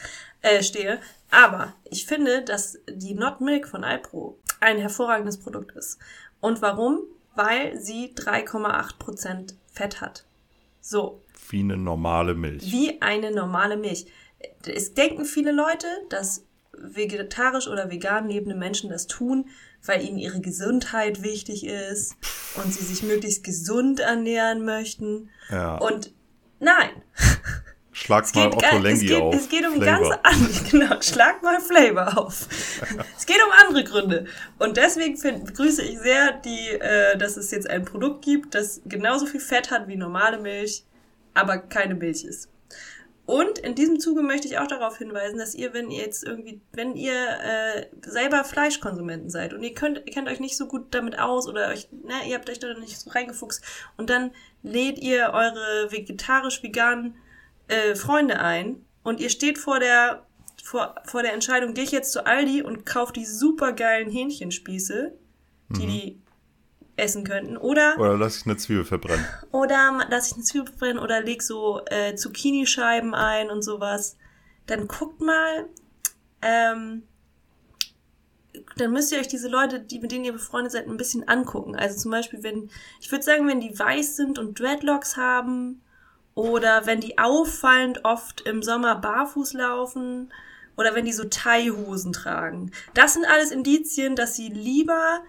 äh, 0.41 0.63
stehe. 0.63 1.01
Aber 1.31 1.73
ich 1.83 2.05
finde, 2.05 2.43
dass 2.43 2.77
die 2.89 3.13
Not 3.13 3.41
Milk 3.41 3.67
von 3.67 3.83
Alpro 3.83 4.39
ein 4.61 4.77
hervorragendes 4.77 5.37
Produkt 5.37 5.75
ist. 5.75 5.99
Und 6.39 6.61
warum? 6.61 7.01
Weil 7.35 7.77
sie 7.77 8.13
3,8% 8.15 9.55
Fett 9.73 9.99
hat. 9.99 10.23
So, 10.79 11.21
Wie 11.49 11.59
eine 11.59 11.75
normale 11.75 12.35
Milch. 12.35 12.71
wie 12.71 13.01
eine 13.01 13.31
normale 13.31 13.75
Milch. 13.75 14.05
Es 14.65 14.93
denken 14.93 15.25
viele 15.25 15.51
Leute, 15.51 15.87
dass 16.09 16.45
vegetarisch 16.77 17.67
oder 17.67 17.89
vegan 17.89 18.27
lebende 18.27 18.55
Menschen 18.55 18.89
das 18.89 19.07
tun, 19.07 19.49
weil 19.85 20.03
ihnen 20.03 20.17
ihre 20.17 20.41
Gesundheit 20.41 21.23
wichtig 21.23 21.65
ist 21.65 22.15
und 22.55 22.73
sie 22.73 22.83
sich 22.83 23.03
möglichst 23.03 23.43
gesund 23.43 23.99
ernähren 23.99 24.65
möchten. 24.65 25.29
Ja. 25.49 25.77
Und 25.77 26.13
nein, 26.59 26.89
Schlag 27.95 28.33
mal 28.33 28.47
Otto 28.47 28.79
Lengi 28.79 29.05
geht, 29.05 29.21
auf. 29.21 29.35
es 29.35 29.49
geht 29.49 29.65
um 29.67 29.75
Flavor. 29.75 30.09
ganz 30.09 30.19
andere, 30.23 30.63
genau, 30.71 31.01
schlag 31.01 31.43
mal 31.43 31.61
Flavor 31.61 32.17
auf. 32.17 32.47
es 33.17 33.25
geht 33.25 33.37
um 33.37 33.51
andere 33.65 33.83
Gründe. 33.83 34.25
Und 34.57 34.77
deswegen 34.77 35.15
find, 35.15 35.45
begrüße 35.45 35.83
ich 35.83 35.99
sehr, 35.99 36.33
die, 36.33 36.69
äh, 36.69 37.15
dass 37.17 37.37
es 37.37 37.51
jetzt 37.51 37.69
ein 37.69 37.85
Produkt 37.85 38.25
gibt, 38.25 38.55
das 38.55 38.81
genauso 38.85 39.27
viel 39.27 39.39
Fett 39.39 39.69
hat 39.69 39.87
wie 39.87 39.95
normale 39.95 40.39
Milch, 40.39 40.83
aber 41.35 41.59
keine 41.59 41.93
Milch 41.93 42.25
ist. 42.25 42.49
Und 43.25 43.57
in 43.59 43.73
diesem 43.73 44.01
Zuge 44.01 44.21
möchte 44.21 44.47
ich 44.47 44.57
auch 44.57 44.67
darauf 44.67 44.97
hinweisen, 44.97 45.37
dass 45.37 45.55
ihr, 45.55 45.73
wenn 45.73 45.89
ihr 45.89 46.01
jetzt 46.01 46.25
irgendwie, 46.25 46.59
wenn 46.73 46.95
ihr 46.95 47.13
äh, 47.13 47.85
selber 48.01 48.43
Fleischkonsumenten 48.43 49.29
seid 49.29 49.53
und 49.53 49.63
ihr 49.63 49.73
könnt, 49.73 49.99
ihr 50.05 50.13
kennt 50.13 50.27
euch 50.27 50.41
nicht 50.41 50.57
so 50.57 50.67
gut 50.67 50.93
damit 50.93 51.17
aus 51.17 51.47
oder 51.47 51.69
euch, 51.69 51.87
ne, 51.91 52.15
ihr 52.27 52.35
habt 52.35 52.49
euch 52.49 52.59
da 52.59 52.73
nicht 52.73 52.99
so 52.99 53.09
reingefuchst 53.11 53.63
und 53.95 54.09
dann 54.09 54.31
lädt 54.61 54.99
ihr 54.99 55.31
eure 55.33 55.89
vegetarisch-veganen 55.89 57.15
äh, 57.69 57.95
Freunde 57.95 58.39
ein 58.39 58.85
und 59.03 59.21
ihr 59.21 59.29
steht 59.29 59.57
vor 59.57 59.79
der 59.79 60.25
vor, 60.61 60.95
vor 61.05 61.23
der 61.23 61.33
Entscheidung, 61.33 61.73
gehe 61.73 61.83
ich 61.83 61.91
jetzt 61.91 62.11
zu 62.11 62.25
Aldi 62.25 62.61
und 62.61 62.85
kaufe 62.85 63.13
die 63.13 63.25
supergeilen 63.25 64.09
Hähnchenspieße, 64.09 65.13
die 65.69 65.87
die 65.87 66.22
essen 66.95 67.23
könnten, 67.23 67.57
oder 67.57 67.95
Oder 67.97 68.17
lass 68.17 68.37
ich 68.37 68.45
eine 68.45 68.57
Zwiebel 68.57 68.85
verbrennen. 68.85 69.25
oder 69.51 70.05
lass 70.09 70.27
ich 70.27 70.33
eine 70.33 70.43
Zwiebel 70.43 70.73
brennen 70.77 70.99
oder 70.99 71.21
leg 71.21 71.41
so 71.41 71.81
äh, 71.87 72.15
Zucchini-Scheiben 72.15 73.13
ein 73.13 73.49
und 73.49 73.63
sowas. 73.63 74.17
Dann 74.67 74.87
guckt 74.87 75.19
mal, 75.19 75.67
ähm, 76.41 77.03
dann 78.77 78.91
müsst 78.91 79.11
ihr 79.11 79.19
euch 79.19 79.27
diese 79.27 79.49
Leute, 79.49 79.79
die, 79.79 79.99
mit 79.99 80.11
denen 80.11 80.25
ihr 80.25 80.33
befreundet 80.33 80.71
seid, 80.71 80.87
ein 80.87 80.97
bisschen 80.97 81.27
angucken. 81.27 81.75
Also 81.75 81.97
zum 81.97 82.11
Beispiel, 82.11 82.43
wenn, 82.43 82.69
ich 83.01 83.11
würde 83.11 83.23
sagen, 83.23 83.47
wenn 83.47 83.59
die 83.59 83.77
weiß 83.77 84.15
sind 84.15 84.37
und 84.37 84.59
Dreadlocks 84.59 85.17
haben 85.17 85.81
oder 86.35 86.85
wenn 86.85 86.99
die 86.99 87.17
auffallend 87.17 88.05
oft 88.05 88.41
im 88.41 88.61
Sommer 88.61 88.95
barfuß 88.95 89.53
laufen 89.53 90.31
oder 90.77 90.95
wenn 90.95 91.05
die 91.05 91.13
so 91.13 91.23
Thai-Hosen 91.23 92.13
tragen. 92.13 92.71
Das 92.93 93.13
sind 93.13 93.25
alles 93.25 93.51
Indizien, 93.51 94.15
dass 94.15 94.35
sie 94.35 94.49
lieber 94.49 95.23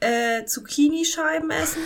äh, 0.00 0.44
Zucchini-Scheiben 0.44 1.50
essen 1.50 1.82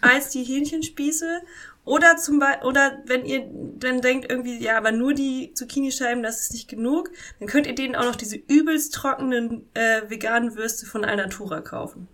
als 0.00 0.30
die 0.30 0.44
Hähnchenspieße. 0.44 1.42
Oder 1.84 2.16
zum 2.18 2.38
Beispiel, 2.38 2.66
oder 2.66 2.98
wenn 3.06 3.24
ihr 3.24 3.48
dann 3.78 4.02
denkt 4.02 4.30
irgendwie, 4.30 4.62
ja, 4.62 4.76
aber 4.76 4.92
nur 4.92 5.14
die 5.14 5.54
Zucchini-Scheiben, 5.54 6.22
das 6.22 6.42
ist 6.42 6.52
nicht 6.52 6.68
genug, 6.68 7.10
dann 7.38 7.48
könnt 7.48 7.66
ihr 7.66 7.74
denen 7.74 7.96
auch 7.96 8.04
noch 8.04 8.16
diese 8.16 8.36
übelst 8.36 8.92
trockenen 8.92 9.66
äh, 9.72 10.02
veganen 10.08 10.54
Würste 10.54 10.84
von 10.84 11.06
Alnatura 11.06 11.62
kaufen. 11.62 12.06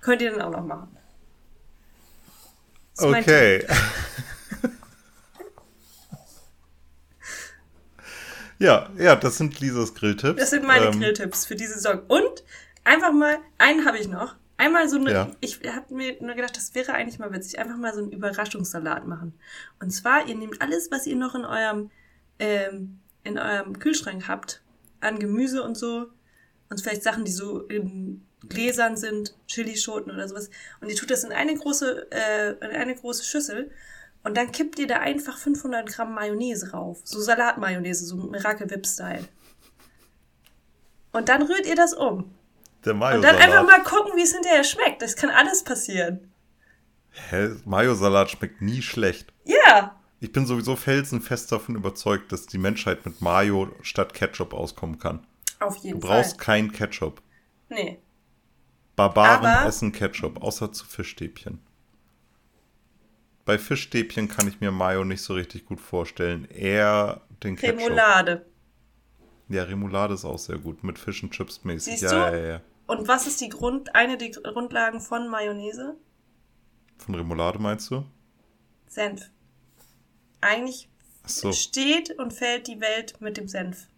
Könnt 0.00 0.20
ihr 0.20 0.32
dann 0.32 0.42
auch 0.42 0.50
noch 0.50 0.64
machen. 0.64 0.96
Das 2.96 3.04
Okay. 3.04 3.64
ja, 8.58 8.90
ja, 8.98 9.14
das 9.14 9.38
sind 9.38 9.60
Lisas 9.60 9.94
Grilltipps. 9.94 10.40
Das 10.40 10.50
sind 10.50 10.66
meine 10.66 10.86
Ähm, 10.86 10.98
Grilltipps 10.98 11.46
für 11.46 11.54
diese 11.54 11.74
Saison. 11.74 12.00
Und 12.08 12.42
einfach 12.82 13.12
mal, 13.12 13.38
einen 13.58 13.86
habe 13.86 13.98
ich 13.98 14.08
noch. 14.08 14.34
Einmal 14.58 14.88
so 14.88 14.96
eine, 14.96 15.12
Ja. 15.12 15.30
ich 15.40 15.60
habe 15.66 15.94
mir 15.94 16.20
nur 16.20 16.34
gedacht, 16.34 16.56
das 16.56 16.74
wäre 16.74 16.92
eigentlich 16.92 17.18
mal 17.20 17.32
witzig, 17.32 17.58
einfach 17.58 17.76
mal 17.76 17.94
so 17.94 18.00
einen 18.00 18.10
Überraschungssalat 18.12 19.06
machen. 19.06 19.32
Und 19.80 19.90
zwar, 19.90 20.26
ihr 20.26 20.34
nehmt 20.34 20.60
alles, 20.60 20.90
was 20.90 21.06
ihr 21.06 21.16
noch 21.16 21.34
in 21.36 21.44
eurem, 21.44 21.90
ähm, 22.40 22.98
in 23.22 23.38
eurem 23.38 23.78
Kühlschrank 23.78 24.26
habt, 24.26 24.62
an 25.00 25.20
Gemüse 25.20 25.62
und 25.62 25.76
so, 25.76 26.08
und 26.70 26.80
vielleicht 26.80 27.04
Sachen, 27.04 27.24
die 27.24 27.30
so 27.30 27.60
in 27.62 28.26
Gläsern 28.48 28.96
sind, 28.96 29.36
Chilischoten 29.46 30.12
oder 30.12 30.28
sowas, 30.28 30.50
und 30.80 30.90
ihr 30.90 30.96
tut 30.96 31.10
das 31.10 31.22
in 31.22 31.32
eine 31.32 31.54
große, 31.54 32.08
äh, 32.10 32.50
in 32.54 32.76
eine 32.76 32.96
große 32.96 33.24
Schüssel, 33.24 33.70
und 34.24 34.36
dann 34.36 34.50
kippt 34.50 34.80
ihr 34.80 34.88
da 34.88 34.98
einfach 34.98 35.38
500 35.38 35.88
Gramm 35.88 36.14
Mayonnaise 36.14 36.72
rauf. 36.72 37.00
So 37.04 37.20
Salatmayonnaise, 37.20 38.04
so 38.04 38.16
Miracle 38.16 38.68
Whip 38.68 38.84
Style. 38.86 39.24
Und 41.12 41.28
dann 41.28 41.42
rührt 41.42 41.66
ihr 41.66 41.76
das 41.76 41.94
um. 41.94 42.34
Der 42.84 42.94
Und 42.94 43.00
dann 43.00 43.36
einfach 43.36 43.64
mal 43.66 43.82
gucken, 43.82 44.12
wie 44.16 44.22
es 44.22 44.32
hinterher 44.32 44.64
schmeckt. 44.64 45.02
Das 45.02 45.16
kann 45.16 45.30
alles 45.30 45.64
passieren. 45.64 46.32
Hä? 47.30 47.50
Mayo-Salat 47.64 48.30
schmeckt 48.30 48.62
nie 48.62 48.82
schlecht. 48.82 49.32
Ja. 49.44 49.96
Ich 50.20 50.32
bin 50.32 50.46
sowieso 50.46 50.76
felsenfest 50.76 51.50
davon 51.52 51.74
überzeugt, 51.76 52.30
dass 52.32 52.46
die 52.46 52.58
Menschheit 52.58 53.04
mit 53.04 53.20
Mayo 53.20 53.70
statt 53.82 54.14
Ketchup 54.14 54.52
auskommen 54.54 54.98
kann. 54.98 55.26
Auf 55.60 55.76
Du 55.80 55.86
jeden 55.88 56.00
brauchst 56.00 56.36
Fall. 56.36 56.44
kein 56.44 56.72
Ketchup. 56.72 57.20
Nee. 57.68 57.98
Barbaren 58.96 59.46
Aber- 59.46 59.66
essen 59.68 59.92
Ketchup, 59.92 60.42
außer 60.42 60.72
zu 60.72 60.84
Fischstäbchen. 60.86 61.60
Bei 63.44 63.58
Fischstäbchen 63.58 64.28
kann 64.28 64.46
ich 64.48 64.60
mir 64.60 64.70
Mayo 64.70 65.04
nicht 65.04 65.22
so 65.22 65.34
richtig 65.34 65.64
gut 65.66 65.80
vorstellen. 65.80 66.46
Eher 66.50 67.22
den 67.42 67.56
Ketchup. 67.56 67.78
Remoulade. 67.80 68.44
Ja, 69.48 69.62
Remoulade 69.62 70.14
ist 70.14 70.24
auch 70.24 70.38
sehr 70.38 70.58
gut. 70.58 70.84
Mit 70.84 70.98
Fish 70.98 71.22
and 71.22 71.32
Chips 71.32 71.64
mäßig. 71.64 72.00
Siehst 72.00 72.12
ja, 72.12 72.30
du? 72.30 72.36
ja, 72.36 72.46
ja. 72.46 72.60
Und 72.86 73.08
was 73.08 73.26
ist 73.26 73.40
die 73.40 73.48
Grund, 73.48 73.94
eine 73.94 74.16
der 74.16 74.30
Grundlagen 74.30 75.00
von 75.00 75.28
Mayonnaise? 75.28 75.96
Von 76.98 77.14
Remoulade 77.14 77.58
meinst 77.58 77.90
du? 77.90 78.04
Senf. 78.86 79.30
Eigentlich 80.40 80.88
so. 81.26 81.52
steht 81.52 82.18
und 82.18 82.32
fällt 82.32 82.66
die 82.66 82.80
Welt 82.80 83.20
mit 83.20 83.36
dem 83.36 83.48
Senf. 83.48 83.88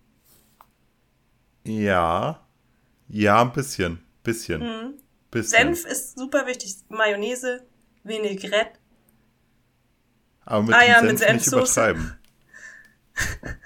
Ja. 1.65 2.47
Ja, 3.09 3.43
ein 3.43 3.53
bisschen. 3.53 4.03
Bisschen. 4.23 4.99
Bisschen. 5.31 5.69
Mhm. 5.69 5.75
Senf 5.75 5.85
ist 5.85 6.19
super 6.19 6.47
wichtig. 6.47 6.77
Mayonnaise, 6.89 7.67
Vinaigrette. 8.03 8.79
Aber 10.45 10.63
mit 10.65 10.75
Eier 10.75 11.01
dem 11.01 11.09
mit 11.09 11.19
Senf 11.19 11.33
nicht 11.33 11.53
übertreiben. 11.53 12.19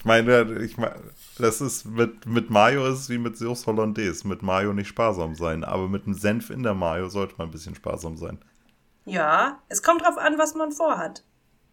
ich 0.00 0.04
meine, 0.06 0.64
ich 0.64 0.78
meine, 0.78 0.96
das 1.38 1.60
ist 1.60 1.84
mit, 1.84 2.24
mit 2.26 2.48
Mayo 2.48 2.86
ist 2.90 3.00
es 3.00 3.10
wie 3.10 3.18
mit 3.18 3.36
Sauce 3.36 3.66
Hollandaise. 3.66 4.26
Mit 4.26 4.42
Mayo 4.42 4.72
nicht 4.72 4.88
sparsam 4.88 5.34
sein. 5.34 5.62
Aber 5.62 5.88
mit 5.88 6.06
dem 6.06 6.14
Senf 6.14 6.48
in 6.48 6.62
der 6.62 6.72
Mayo 6.74 7.08
sollte 7.10 7.34
man 7.36 7.48
ein 7.48 7.50
bisschen 7.50 7.74
sparsam 7.74 8.16
sein. 8.16 8.38
Ja, 9.04 9.60
es 9.68 9.82
kommt 9.82 10.02
drauf 10.02 10.16
an, 10.16 10.38
was 10.38 10.54
man 10.54 10.72
vorhat. 10.72 11.22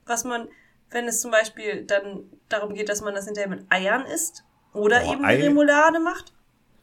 Was 0.06 0.26
man, 0.26 0.50
wenn 0.90 1.06
es 1.08 1.22
zum 1.22 1.32
Beispiel 1.32 1.86
dann 1.86 2.24
darum 2.50 2.74
geht, 2.74 2.90
dass 2.90 3.02
man 3.02 3.16
das 3.16 3.26
hinterher 3.26 3.50
mit 3.50 3.66
Eiern 3.70 4.06
isst 4.06 4.44
oder 4.74 5.00
Boah, 5.00 5.14
eben 5.14 5.24
Ei- 5.26 5.42
Remoulade 5.44 6.00
macht. 6.02 6.34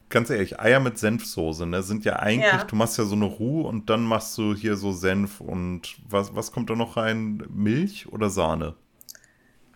Ganz 0.09 0.29
ehrlich, 0.31 0.59
Eier 0.59 0.79
mit 0.79 0.97
Senfsoße, 0.99 1.65
ne, 1.65 1.81
sind 1.83 2.05
ja 2.05 2.17
eigentlich, 2.17 2.51
Ja. 2.51 2.63
du 2.63 2.75
machst 2.75 2.97
ja 2.97 3.05
so 3.05 3.15
eine 3.15 3.25
Roux 3.25 3.61
und 3.67 3.89
dann 3.89 4.03
machst 4.03 4.37
du 4.37 4.53
hier 4.55 4.77
so 4.77 4.91
Senf 4.91 5.41
und 5.41 5.95
was, 6.07 6.35
was 6.35 6.51
kommt 6.51 6.69
da 6.69 6.75
noch 6.75 6.95
rein? 6.97 7.43
Milch 7.49 8.07
oder 8.11 8.29
Sahne? 8.29 8.75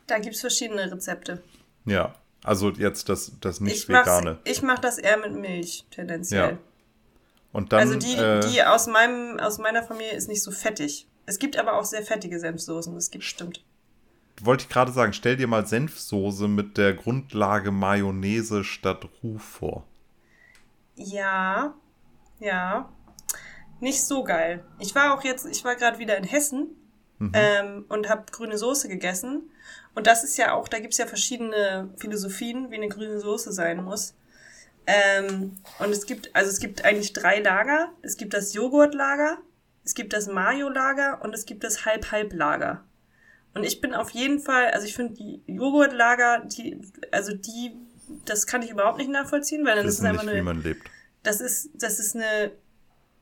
Da 0.05 0.19
gibt's 0.19 0.41
verschiedene 0.41 0.91
Rezepte. 0.91 1.41
Ja, 1.85 2.13
also 2.43 2.69
jetzt 2.71 3.09
das, 3.09 3.33
das 3.41 3.59
nicht 3.59 3.75
Ich 3.75 3.89
mach's, 3.89 4.07
vegane. 4.07 4.39
ich 4.45 4.61
mach 4.61 4.79
das 4.79 4.97
eher 4.97 5.17
mit 5.17 5.33
Milch, 5.33 5.85
tendenziell. 5.91 6.51
Ja. 6.51 6.57
Und 7.51 7.73
dann, 7.73 7.79
also 7.79 7.95
die, 7.95 8.15
äh, 8.15 8.39
die 8.51 8.63
aus 8.63 8.87
meinem, 8.87 9.39
aus 9.39 9.57
meiner 9.57 9.83
Familie 9.83 10.13
ist 10.13 10.27
nicht 10.27 10.43
so 10.43 10.51
fettig. 10.51 11.07
Es 11.25 11.39
gibt 11.39 11.57
aber 11.57 11.73
auch 11.73 11.85
sehr 11.85 12.03
fettige 12.03 12.39
Senfsoßen, 12.39 12.93
das 12.95 13.11
gibt 13.11 13.23
stimmt. 13.23 13.63
wollte 14.41 14.63
ich 14.63 14.69
gerade 14.69 14.91
sagen, 14.91 15.13
stell 15.13 15.35
dir 15.35 15.47
mal 15.47 15.65
Senfsoße 15.65 16.47
mit 16.47 16.77
der 16.77 16.93
Grundlage 16.93 17.71
Mayonnaise 17.71 18.63
statt 18.63 19.07
Roux 19.21 19.39
vor. 19.39 19.85
Ja, 20.95 21.73
ja. 22.39 22.89
Nicht 23.79 24.03
so 24.03 24.23
geil. 24.23 24.65
Ich 24.79 24.93
war 24.95 25.13
auch 25.13 25.23
jetzt, 25.23 25.45
ich 25.45 25.63
war 25.63 25.75
gerade 25.75 25.99
wieder 25.99 26.17
in 26.17 26.23
Hessen 26.25 26.67
mhm. 27.17 27.31
ähm, 27.33 27.85
und 27.89 28.09
habe 28.09 28.25
grüne 28.31 28.57
Soße 28.57 28.89
gegessen. 28.89 29.49
Und 29.95 30.07
das 30.07 30.23
ist 30.23 30.37
ja 30.37 30.53
auch, 30.53 30.67
da 30.67 30.79
gibt's 30.79 30.97
ja 30.97 31.07
verschiedene 31.07 31.89
Philosophien, 31.97 32.71
wie 32.71 32.75
eine 32.75 32.89
grüne 32.89 33.19
Soße 33.19 33.51
sein 33.51 33.83
muss. 33.83 34.13
Ähm, 34.85 35.57
und 35.79 35.91
es 35.91 36.05
gibt, 36.05 36.35
also 36.35 36.49
es 36.49 36.59
gibt 36.59 36.83
eigentlich 36.83 37.13
drei 37.13 37.39
Lager. 37.39 37.91
Es 38.01 38.17
gibt 38.17 38.33
das 38.33 38.53
Joghurtlager, 38.53 39.37
es 39.83 39.93
gibt 39.93 40.13
das 40.13 40.27
Mayo-Lager 40.27 41.21
und 41.23 41.33
es 41.33 41.45
gibt 41.45 41.63
das 41.63 41.85
Halb-Halb-Lager. 41.85 42.83
Und 43.53 43.63
ich 43.63 43.81
bin 43.81 43.93
auf 43.93 44.11
jeden 44.11 44.39
Fall, 44.39 44.67
also 44.71 44.85
ich 44.85 44.95
finde 44.95 45.13
die 45.13 45.41
Joghurtlager, 45.47 46.45
die, 46.45 46.81
also 47.11 47.33
die, 47.33 47.75
das 48.25 48.47
kann 48.47 48.61
ich 48.61 48.71
überhaupt 48.71 48.97
nicht 48.97 49.09
nachvollziehen, 49.09 49.65
weil 49.65 49.75
dann 49.75 49.87
ist 49.87 49.99
es 49.99 50.05
einfach 50.05 50.23
nicht, 50.23 50.31
eine, 50.31 50.41
wie 50.41 50.45
man 50.45 50.63
lebt. 50.63 50.89
Das 51.23 51.41
ist, 51.41 51.69
das 51.73 51.99
ist 51.99 52.15
eine 52.15 52.51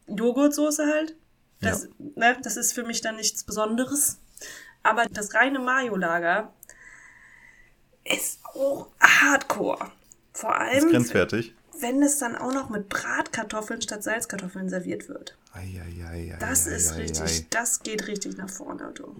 Joghurtsoße 0.07 0.85
halt. 0.85 1.15
Das, 1.61 1.83
ja. 1.83 1.89
ne, 2.15 2.37
das 2.43 2.55
ist 2.55 2.73
für 2.73 2.83
mich 2.83 3.01
dann 3.01 3.15
nichts 3.15 3.43
Besonderes. 3.43 4.19
Aber 4.83 5.05
das 5.05 5.33
reine 5.33 5.59
Mayo-Lager 5.59 6.53
ist 8.15 8.39
auch 8.43 8.87
hardcore. 8.99 9.91
Vor 10.33 10.55
allem. 10.55 10.77
Ist 10.77 10.89
grenzwertig. 10.89 11.53
Wenn 11.79 12.01
es 12.01 12.17
dann 12.17 12.35
auch 12.35 12.53
noch 12.53 12.69
mit 12.69 12.89
Bratkartoffeln 12.89 13.81
statt 13.81 14.03
Salzkartoffeln 14.03 14.67
serviert 14.69 15.09
wird. 15.09 15.37
Ei, 15.53 15.79
ei, 15.79 16.05
ei, 16.09 16.37
das 16.39 16.65
ist 16.65 16.95
richtig, 16.95 17.49
das 17.49 17.81
geht 17.81 18.07
richtig 18.07 18.35
nach 18.37 18.49
vorne. 18.49 18.91
Du. 18.95 19.13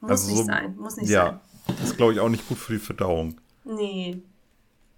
Muss 0.00 0.10
also 0.10 0.28
nicht 0.28 0.38
so, 0.38 0.44
sein, 0.44 0.76
muss 0.76 0.96
nicht 0.96 1.10
ja, 1.10 1.40
sein. 1.66 1.76
Das 1.78 1.90
ist, 1.90 1.96
glaube 1.96 2.12
ich, 2.12 2.20
auch 2.20 2.28
nicht 2.28 2.46
gut 2.48 2.58
für 2.58 2.74
die 2.74 2.78
Verdauung. 2.78 3.40
Nee. 3.64 4.22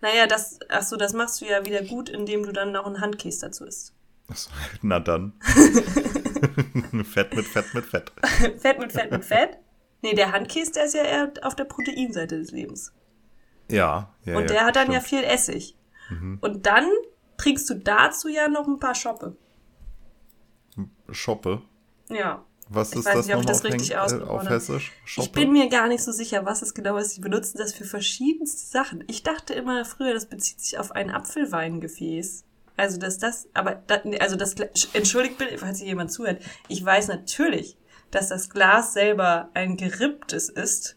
Naja, 0.01 0.27
das, 0.27 0.59
ach 0.69 0.83
so, 0.83 0.97
das 0.97 1.13
machst 1.13 1.41
du 1.41 1.47
ja 1.47 1.65
wieder 1.65 1.83
gut, 1.83 2.09
indem 2.09 2.45
du 2.45 2.53
dann 2.53 2.73
noch 2.73 2.87
einen 2.87 3.01
Handkäse 3.01 3.47
dazu 3.47 3.65
isst. 3.65 3.93
Achso, 4.29 4.51
na 4.83 4.99
dann. 5.01 5.33
fett 7.05 7.35
mit 7.35 7.47
Fett 7.47 7.75
mit 7.75 7.85
Fett. 7.85 8.13
Fett 8.59 8.79
mit 8.79 8.93
Fett 8.93 9.11
mit 9.11 9.25
Fett? 9.25 9.59
Nee, 10.03 10.15
der 10.15 10.33
Handkäse, 10.33 10.73
der 10.73 10.85
ist 10.85 10.95
ja 10.95 11.05
eher 11.05 11.33
auf 11.43 11.55
der 11.55 11.65
Proteinseite 11.65 12.39
des 12.39 12.51
Lebens. 12.51 12.93
Ja, 13.71 14.15
ja. 14.25 14.37
Und 14.37 14.51
der 14.51 14.57
ja, 14.57 14.65
hat 14.65 14.77
dann 14.77 14.89
stimmt. 14.89 14.97
ja 14.97 15.01
viel 15.01 15.25
Essig. 15.25 15.77
Mhm. 16.11 16.39
Und 16.41 16.67
dann 16.67 16.89
trinkst 17.39 17.71
du 17.71 17.75
dazu 17.75 18.29
ja 18.29 18.49
noch 18.49 18.67
ein 18.67 18.79
paar 18.79 18.95
Schoppe. 18.95 19.37
Schoppe? 21.11 21.63
Ja. 22.09 22.45
Was 22.69 22.93
ich 22.93 23.01
ist 23.01 23.07
weiß 23.07 23.15
das 23.15 23.27
nicht, 23.27 23.35
ob 23.35 23.41
ich 23.43 23.47
das 23.47 23.65
richtig 23.65 23.97
aus 23.97 24.13
auf 24.15 24.49
Hessisch? 24.49 24.93
Schoppe? 25.05 25.27
Ich 25.27 25.33
bin 25.33 25.53
mir 25.53 25.69
gar 25.69 25.89
nicht 25.89 26.03
so 26.03 26.11
sicher, 26.11 26.45
was 26.47 26.63
es 26.63 26.75
genau 26.75 26.97
ist. 26.97 27.15
Sie 27.15 27.21
benutzen 27.21 27.59
das 27.59 27.75
für 27.75 27.85
verschiedenste 27.85 28.67
Sachen. 28.67 29.05
Ich 29.09 29.23
dachte 29.23 29.53
immer 29.55 29.85
früher, 29.85 30.15
das 30.15 30.27
bezieht 30.27 30.61
sich 30.61 30.79
auf 30.79 30.93
ein 30.93 31.11
Apfelweingefäß. 31.11 32.45
Also, 32.77 32.99
dass 32.99 33.19
das, 33.19 33.49
aber, 33.53 33.83
das, 33.87 34.01
also 34.21 34.37
das, 34.37 34.55
entschuldigt 34.95 35.39
bitte, 35.39 35.59
falls 35.59 35.79
hier 35.79 35.89
jemand 35.89 36.11
zuhört. 36.11 36.43
Ich 36.69 36.83
weiß 36.83 37.09
natürlich, 37.09 37.77
dass 38.13 38.29
das 38.29 38.51
Glas 38.51 38.93
selber 38.93 39.51
ein 39.55 39.77
geripptes 39.77 40.49
ist. 40.49 40.97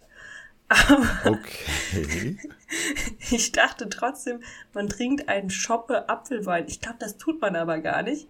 Aber 0.67 1.37
okay. 1.37 2.37
ich 3.31 3.51
dachte 3.51 3.89
trotzdem, 3.89 4.41
man 4.73 4.89
trinkt 4.89 5.29
einen 5.29 5.49
Schoppe 5.49 6.09
Apfelwein. 6.09 6.65
Ich 6.67 6.81
glaube, 6.81 6.97
das 6.99 7.17
tut 7.17 7.41
man 7.41 7.55
aber 7.55 7.79
gar 7.79 8.03
nicht. 8.03 8.27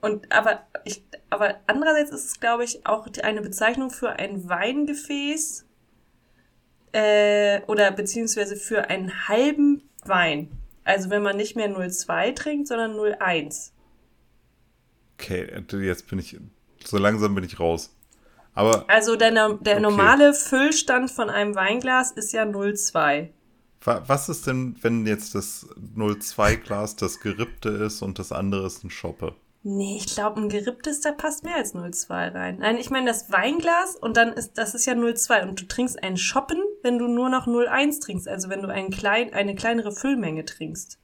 Und 0.00 0.30
aber 0.32 0.66
ich, 0.84 1.02
aber 1.30 1.56
andererseits 1.66 2.10
ist 2.10 2.24
es, 2.24 2.40
glaube 2.40 2.64
ich, 2.64 2.86
auch 2.86 3.06
eine 3.22 3.40
Bezeichnung 3.40 3.90
für 3.90 4.10
ein 4.10 4.48
Weingefäß 4.48 5.66
äh, 6.92 7.60
oder 7.62 7.90
beziehungsweise 7.90 8.56
für 8.56 8.88
einen 8.88 9.28
halben 9.28 9.82
Wein. 10.04 10.50
Also 10.84 11.10
wenn 11.10 11.22
man 11.22 11.36
nicht 11.36 11.56
mehr 11.56 11.68
0,2 11.68 12.34
trinkt, 12.34 12.68
sondern 12.68 12.94
0,1. 12.94 13.72
Okay, 15.14 15.50
jetzt 15.84 16.08
bin 16.08 16.18
ich, 16.18 16.38
so 16.84 16.96
langsam 16.96 17.34
bin 17.34 17.44
ich 17.44 17.58
raus. 17.58 17.97
Aber. 18.58 18.84
Also 18.88 19.14
der, 19.14 19.30
der 19.30 19.52
okay. 19.52 19.80
normale 19.80 20.34
Füllstand 20.34 21.12
von 21.12 21.30
einem 21.30 21.54
Weinglas 21.54 22.10
ist 22.10 22.32
ja 22.32 22.42
0,2. 22.42 23.28
Was 23.80 24.28
ist 24.28 24.48
denn, 24.48 24.74
wenn 24.82 25.06
jetzt 25.06 25.36
das 25.36 25.68
0,2 25.96 26.56
Glas 26.56 26.96
das 26.96 27.20
gerippte 27.20 27.68
ist 27.68 28.02
und 28.02 28.18
das 28.18 28.32
andere 28.32 28.66
ist 28.66 28.82
ein 28.82 28.90
Schoppe? 28.90 29.36
Nee, 29.62 29.98
ich 29.98 30.12
glaube, 30.12 30.40
ein 30.40 30.48
geripptes, 30.48 31.00
da 31.00 31.12
passt 31.12 31.44
mehr 31.44 31.54
als 31.54 31.72
0,2 31.72 32.34
rein. 32.34 32.58
Nein, 32.58 32.78
ich 32.78 32.90
meine 32.90 33.06
das 33.06 33.30
Weinglas 33.30 33.94
und 33.94 34.16
dann 34.16 34.32
ist, 34.32 34.58
das 34.58 34.74
ist 34.74 34.86
ja 34.86 34.94
0,2 34.94 35.48
und 35.48 35.60
du 35.60 35.66
trinkst 35.66 36.02
einen 36.02 36.16
Schoppen, 36.16 36.60
wenn 36.82 36.98
du 36.98 37.06
nur 37.06 37.28
noch 37.28 37.46
0,1 37.46 38.00
trinkst, 38.00 38.26
also 38.26 38.48
wenn 38.48 38.62
du 38.62 38.68
einen 38.68 38.90
klein, 38.90 39.32
eine 39.32 39.54
kleinere 39.54 39.92
Füllmenge 39.92 40.44
trinkst. 40.44 40.98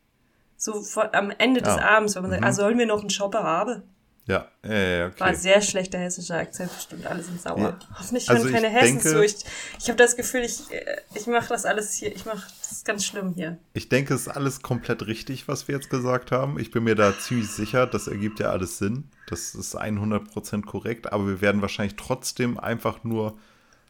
So 0.57 0.83
vor, 0.83 1.15
am 1.15 1.31
Ende 1.31 1.63
des 1.63 1.77
ja. 1.77 1.89
Abends, 1.89 2.17
wenn 2.17 2.23
man 2.23 2.33
mhm. 2.33 2.35
sagt, 2.35 2.47
ah, 2.47 2.53
sollen 2.53 2.79
wir 2.79 2.87
noch 2.87 3.01
einen 3.01 3.11
Schoppe 3.11 3.45
haben? 3.45 3.85
Ja, 4.27 4.49
äh, 4.63 5.05
okay. 5.05 5.21
War 5.21 5.35
sehr 5.35 5.61
schlechter 5.61 5.99
hessischer 5.99 6.37
Akzent, 6.37 6.75
bestimmt 6.75 7.07
alle 7.07 7.23
sind 7.23 7.43
sauer. 7.43 7.59
Ja. 7.59 7.79
Hoffentlich 7.99 8.27
hören 8.27 8.39
also 8.39 8.51
keine 8.51 8.71
Hessen 8.71 8.99
denke, 8.99 9.11
zu. 9.11 9.23
Ich, 9.23 9.37
ich 9.79 9.89
habe 9.89 9.97
das 9.97 10.17
Gefühl, 10.17 10.41
ich, 10.41 10.71
äh, 10.73 11.03
ich 11.15 11.27
mache 11.27 11.49
das 11.49 11.67
alles 11.67 11.93
hier, 11.93 12.15
ich 12.15 12.25
mache 12.25 12.51
das 12.63 12.85
ganz 12.85 13.05
schlimm 13.05 13.35
hier. 13.35 13.59
Ich 13.75 13.91
denke, 13.91 14.15
es 14.15 14.23
ist 14.23 14.29
alles 14.29 14.63
komplett 14.63 15.07
richtig, 15.07 15.47
was 15.47 15.69
wir 15.69 15.75
jetzt 15.75 15.91
gesagt 15.91 16.33
haben. 16.33 16.59
Ich 16.59 16.71
bin 16.71 16.85
mir 16.85 16.95
da 16.95 17.19
ziemlich 17.19 17.51
sicher, 17.51 17.87
das 17.87 18.07
ergibt 18.07 18.41
ja 18.41 18.51
alles 18.51 18.79
Sinn. 18.79 19.11
Das 19.27 19.55
ist 19.55 19.79
100% 19.79 20.65
korrekt, 20.65 21.13
aber 21.13 21.27
wir 21.27 21.41
werden 21.43 21.61
wahrscheinlich 21.61 21.97
trotzdem 21.97 22.59
einfach 22.59 23.05
nur 23.05 23.37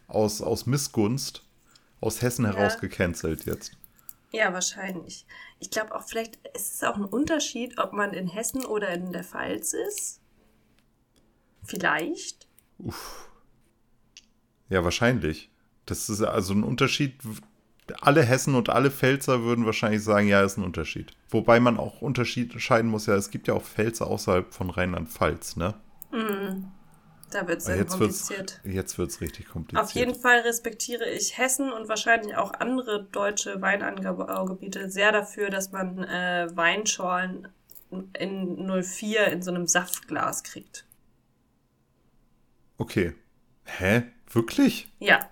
aus, 0.08 0.42
aus 0.42 0.66
Missgunst 0.66 1.42
aus 2.00 2.22
Hessen 2.22 2.44
ja. 2.44 2.54
heraus 2.54 2.78
gecancelt 2.80 3.46
jetzt. 3.46 3.72
Ja, 4.30 4.52
wahrscheinlich. 4.52 5.26
Ich 5.60 5.70
glaube 5.70 5.94
auch, 5.94 6.02
vielleicht 6.02 6.36
ist 6.54 6.74
es 6.74 6.84
auch 6.84 6.96
ein 6.96 7.04
Unterschied, 7.04 7.78
ob 7.78 7.92
man 7.92 8.12
in 8.12 8.26
Hessen 8.26 8.64
oder 8.64 8.88
in 8.90 9.12
der 9.12 9.24
Pfalz 9.24 9.72
ist. 9.72 10.20
Vielleicht. 11.64 12.46
Uff. 12.78 13.28
Ja, 14.68 14.84
wahrscheinlich. 14.84 15.50
Das 15.86 16.08
ist 16.08 16.22
also 16.22 16.54
ein 16.54 16.64
Unterschied. 16.64 17.14
Alle 18.00 18.22
Hessen 18.22 18.54
und 18.54 18.70
alle 18.70 18.90
Pfälzer 18.90 19.42
würden 19.42 19.66
wahrscheinlich 19.66 20.02
sagen, 20.02 20.26
ja, 20.26 20.42
ist 20.42 20.56
ein 20.56 20.64
Unterschied. 20.64 21.12
Wobei 21.28 21.60
man 21.60 21.78
auch 21.78 22.00
unterscheiden 22.00 22.90
muss, 22.90 23.06
ja, 23.06 23.14
es 23.14 23.30
gibt 23.30 23.46
ja 23.46 23.54
auch 23.54 23.62
Pfälzer 23.62 24.06
außerhalb 24.06 24.54
von 24.54 24.70
Rheinland-Pfalz, 24.70 25.56
ne? 25.56 25.74
Mhm. 26.10 26.70
Da 27.30 27.48
wird 27.48 27.58
es 27.58 27.64
sehr 27.64 27.76
jetzt 27.76 27.90
kompliziert. 27.98 28.60
Wird's, 28.62 28.76
jetzt 28.76 28.98
wird 28.98 29.10
es 29.10 29.20
richtig 29.20 29.48
kompliziert. 29.48 29.84
Auf 29.84 29.90
jeden 29.90 30.14
Fall 30.14 30.40
respektiere 30.40 31.10
ich 31.10 31.36
Hessen 31.36 31.72
und 31.72 31.88
wahrscheinlich 31.88 32.36
auch 32.36 32.52
andere 32.54 33.04
deutsche 33.10 33.60
Weinanbaugebiete 33.60 34.88
sehr 34.88 35.10
dafür, 35.10 35.50
dass 35.50 35.72
man 35.72 35.98
äh, 36.04 36.48
Weinschorlen 36.54 37.48
in 38.18 38.82
04 38.82 39.26
in 39.28 39.42
so 39.42 39.50
einem 39.50 39.66
Saftglas 39.66 40.44
kriegt. 40.44 40.86
Okay. 42.78 43.14
Hä? 43.64 44.02
Wirklich? 44.30 44.88
Ja. 44.98 45.28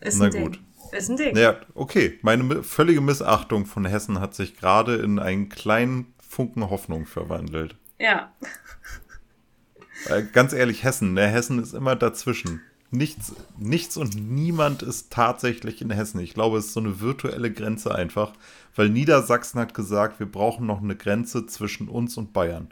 Ist 0.00 0.18
Na 0.18 0.28
gut. 0.28 0.56
Ding. 0.56 0.66
Ist 0.92 1.10
ein 1.10 1.16
Ding. 1.16 1.34
Naja, 1.34 1.60
okay. 1.74 2.18
Meine 2.22 2.62
völlige 2.62 3.00
Missachtung 3.00 3.66
von 3.66 3.84
Hessen 3.84 4.20
hat 4.20 4.34
sich 4.34 4.56
gerade 4.56 4.96
in 4.96 5.18
einen 5.18 5.48
kleinen 5.48 6.12
Funken 6.26 6.70
Hoffnung 6.70 7.06
verwandelt. 7.06 7.76
Ja. 7.98 8.32
Äh, 10.06 10.22
ganz 10.32 10.52
ehrlich, 10.52 10.82
Hessen, 10.82 11.12
ne? 11.14 11.26
Hessen 11.28 11.62
ist 11.62 11.74
immer 11.74 11.96
dazwischen. 11.96 12.62
Nichts, 12.90 13.34
nichts 13.56 13.96
und 13.96 14.16
niemand 14.16 14.82
ist 14.82 15.12
tatsächlich 15.12 15.80
in 15.80 15.90
Hessen. 15.90 16.18
Ich 16.20 16.34
glaube, 16.34 16.58
es 16.58 16.66
ist 16.66 16.72
so 16.72 16.80
eine 16.80 17.00
virtuelle 17.00 17.52
Grenze 17.52 17.94
einfach, 17.94 18.32
weil 18.74 18.88
Niedersachsen 18.88 19.60
hat 19.60 19.74
gesagt, 19.74 20.18
wir 20.18 20.26
brauchen 20.26 20.66
noch 20.66 20.82
eine 20.82 20.96
Grenze 20.96 21.46
zwischen 21.46 21.88
uns 21.88 22.16
und 22.16 22.32
Bayern. 22.32 22.68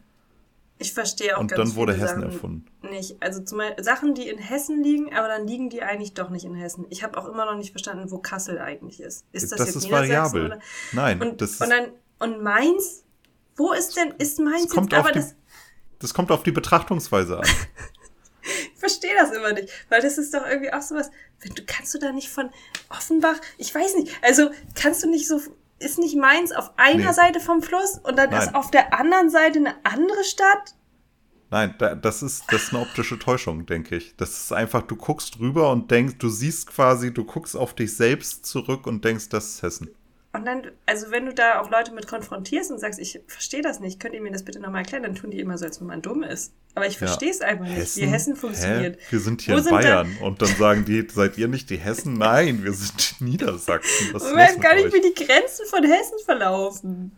Ich 0.78 0.92
verstehe 0.92 1.36
auch 1.36 1.40
Und 1.40 1.48
ganz 1.48 1.70
dann 1.70 1.76
wurde 1.76 1.92
Hessen 1.92 2.06
Sachen 2.06 2.22
erfunden. 2.22 2.66
Nicht. 2.82 3.16
Also 3.20 3.42
zum 3.42 3.58
Beispiel 3.58 3.82
Sachen, 3.82 4.14
die 4.14 4.28
in 4.28 4.38
Hessen 4.38 4.82
liegen, 4.82 5.12
aber 5.12 5.26
dann 5.26 5.46
liegen 5.46 5.70
die 5.70 5.82
eigentlich 5.82 6.14
doch 6.14 6.30
nicht 6.30 6.44
in 6.44 6.54
Hessen. 6.54 6.86
Ich 6.90 7.02
habe 7.02 7.18
auch 7.18 7.26
immer 7.26 7.46
noch 7.46 7.56
nicht 7.56 7.72
verstanden, 7.72 8.10
wo 8.10 8.18
Kassel 8.18 8.58
eigentlich 8.58 9.00
ist. 9.00 9.24
Ist 9.32 9.50
das, 9.50 9.58
das 9.58 9.68
jetzt 9.68 9.76
ist 9.76 9.90
variabel. 9.90 10.46
Oder? 10.46 10.58
Nein, 10.92 11.20
und, 11.20 11.40
das 11.40 11.60
und 11.60 11.70
dann 11.70 11.92
und 12.20 12.42
Mainz? 12.42 13.04
Wo 13.56 13.72
ist 13.72 13.96
denn 13.96 14.14
ist 14.18 14.38
Mainz 14.38 14.66
das 14.66 14.74
kommt 14.74 14.92
jetzt, 14.92 15.00
aber 15.00 15.12
die, 15.12 15.18
das 15.18 15.34
das 15.98 16.14
kommt 16.14 16.30
auf 16.30 16.42
die 16.42 16.52
Betrachtungsweise 16.52 17.38
an. 17.38 17.44
ich 18.42 18.78
verstehe 18.78 19.14
das 19.16 19.32
immer 19.32 19.52
nicht, 19.52 19.68
weil 19.88 20.00
das 20.00 20.16
ist 20.16 20.32
doch 20.32 20.46
irgendwie 20.46 20.72
auch 20.72 20.82
sowas, 20.82 21.10
wenn 21.40 21.54
du 21.54 21.62
kannst 21.66 21.92
du 21.94 21.98
da 21.98 22.12
nicht 22.12 22.28
von 22.28 22.50
Offenbach, 22.88 23.40
ich 23.56 23.74
weiß 23.74 23.96
nicht, 23.96 24.12
also 24.22 24.50
kannst 24.74 25.02
du 25.02 25.08
nicht 25.08 25.26
so 25.26 25.40
ist 25.78 25.98
nicht 25.98 26.16
Mainz 26.16 26.52
auf 26.52 26.72
einer 26.76 27.08
nee. 27.08 27.12
Seite 27.12 27.40
vom 27.40 27.62
Fluss 27.62 27.98
und 28.02 28.16
dann 28.16 28.30
Nein. 28.30 28.42
ist 28.42 28.54
auf 28.54 28.70
der 28.70 28.98
anderen 28.98 29.30
Seite 29.30 29.58
eine 29.58 29.74
andere 29.84 30.24
Stadt? 30.24 30.74
Nein, 31.50 31.74
das 31.78 32.22
ist, 32.22 32.44
das 32.52 32.64
ist 32.64 32.74
eine 32.74 32.82
optische 32.82 33.18
Täuschung, 33.18 33.64
denke 33.64 33.96
ich. 33.96 34.14
Das 34.16 34.30
ist 34.30 34.52
einfach, 34.52 34.82
du 34.82 34.96
guckst 34.96 35.40
rüber 35.40 35.70
und 35.70 35.90
denkst, 35.90 36.16
du 36.18 36.28
siehst 36.28 36.66
quasi, 36.66 37.12
du 37.12 37.24
guckst 37.24 37.56
auf 37.56 37.74
dich 37.74 37.96
selbst 37.96 38.44
zurück 38.44 38.86
und 38.86 39.04
denkst, 39.04 39.30
das 39.30 39.54
ist 39.54 39.62
Hessen. 39.62 39.88
Und 40.38 40.44
dann, 40.46 40.62
also 40.86 41.10
wenn 41.10 41.26
du 41.26 41.34
da 41.34 41.60
auch 41.60 41.70
Leute 41.70 41.92
mit 41.92 42.06
konfrontierst 42.06 42.70
und 42.70 42.78
sagst, 42.78 42.98
ich 42.98 43.20
verstehe 43.26 43.60
das 43.62 43.80
nicht, 43.80 44.00
könnt 44.00 44.14
ihr 44.14 44.20
mir 44.22 44.30
das 44.32 44.44
bitte 44.44 44.60
nochmal 44.60 44.82
erklären, 44.82 45.02
dann 45.02 45.14
tun 45.14 45.30
die 45.30 45.40
immer 45.40 45.58
so, 45.58 45.64
als 45.66 45.80
wenn 45.80 45.88
man 45.88 46.00
dumm 46.02 46.22
ist. 46.22 46.52
Aber 46.74 46.86
ich 46.86 46.96
verstehe 46.98 47.30
es 47.30 47.40
einfach 47.40 47.64
nicht, 47.66 47.96
wie 47.96 48.06
Hessen 48.06 48.36
funktioniert. 48.36 48.96
Hä? 48.96 49.02
Wir 49.10 49.20
sind 49.20 49.40
hier 49.42 49.54
Wo 49.54 49.58
in 49.58 49.64
sind 49.64 49.72
da- 49.74 49.78
Bayern 49.80 50.16
und 50.22 50.40
dann 50.40 50.54
sagen 50.56 50.84
die, 50.84 51.06
seid 51.12 51.36
ihr 51.38 51.48
nicht 51.48 51.70
die 51.70 51.76
Hessen? 51.78 52.14
Nein, 52.14 52.62
wir 52.64 52.72
sind 52.72 53.16
in 53.20 53.26
Niedersachsen. 53.28 54.08
Was 54.12 54.28
Ich 54.30 54.34
weiß 54.36 54.52
mit 54.54 54.62
gar 54.62 54.74
nicht, 54.74 54.86
euch? 54.86 54.92
wie 54.94 55.00
die 55.12 55.14
Grenzen 55.24 55.66
von 55.66 55.82
Hessen 55.84 56.18
verlaufen. 56.24 57.12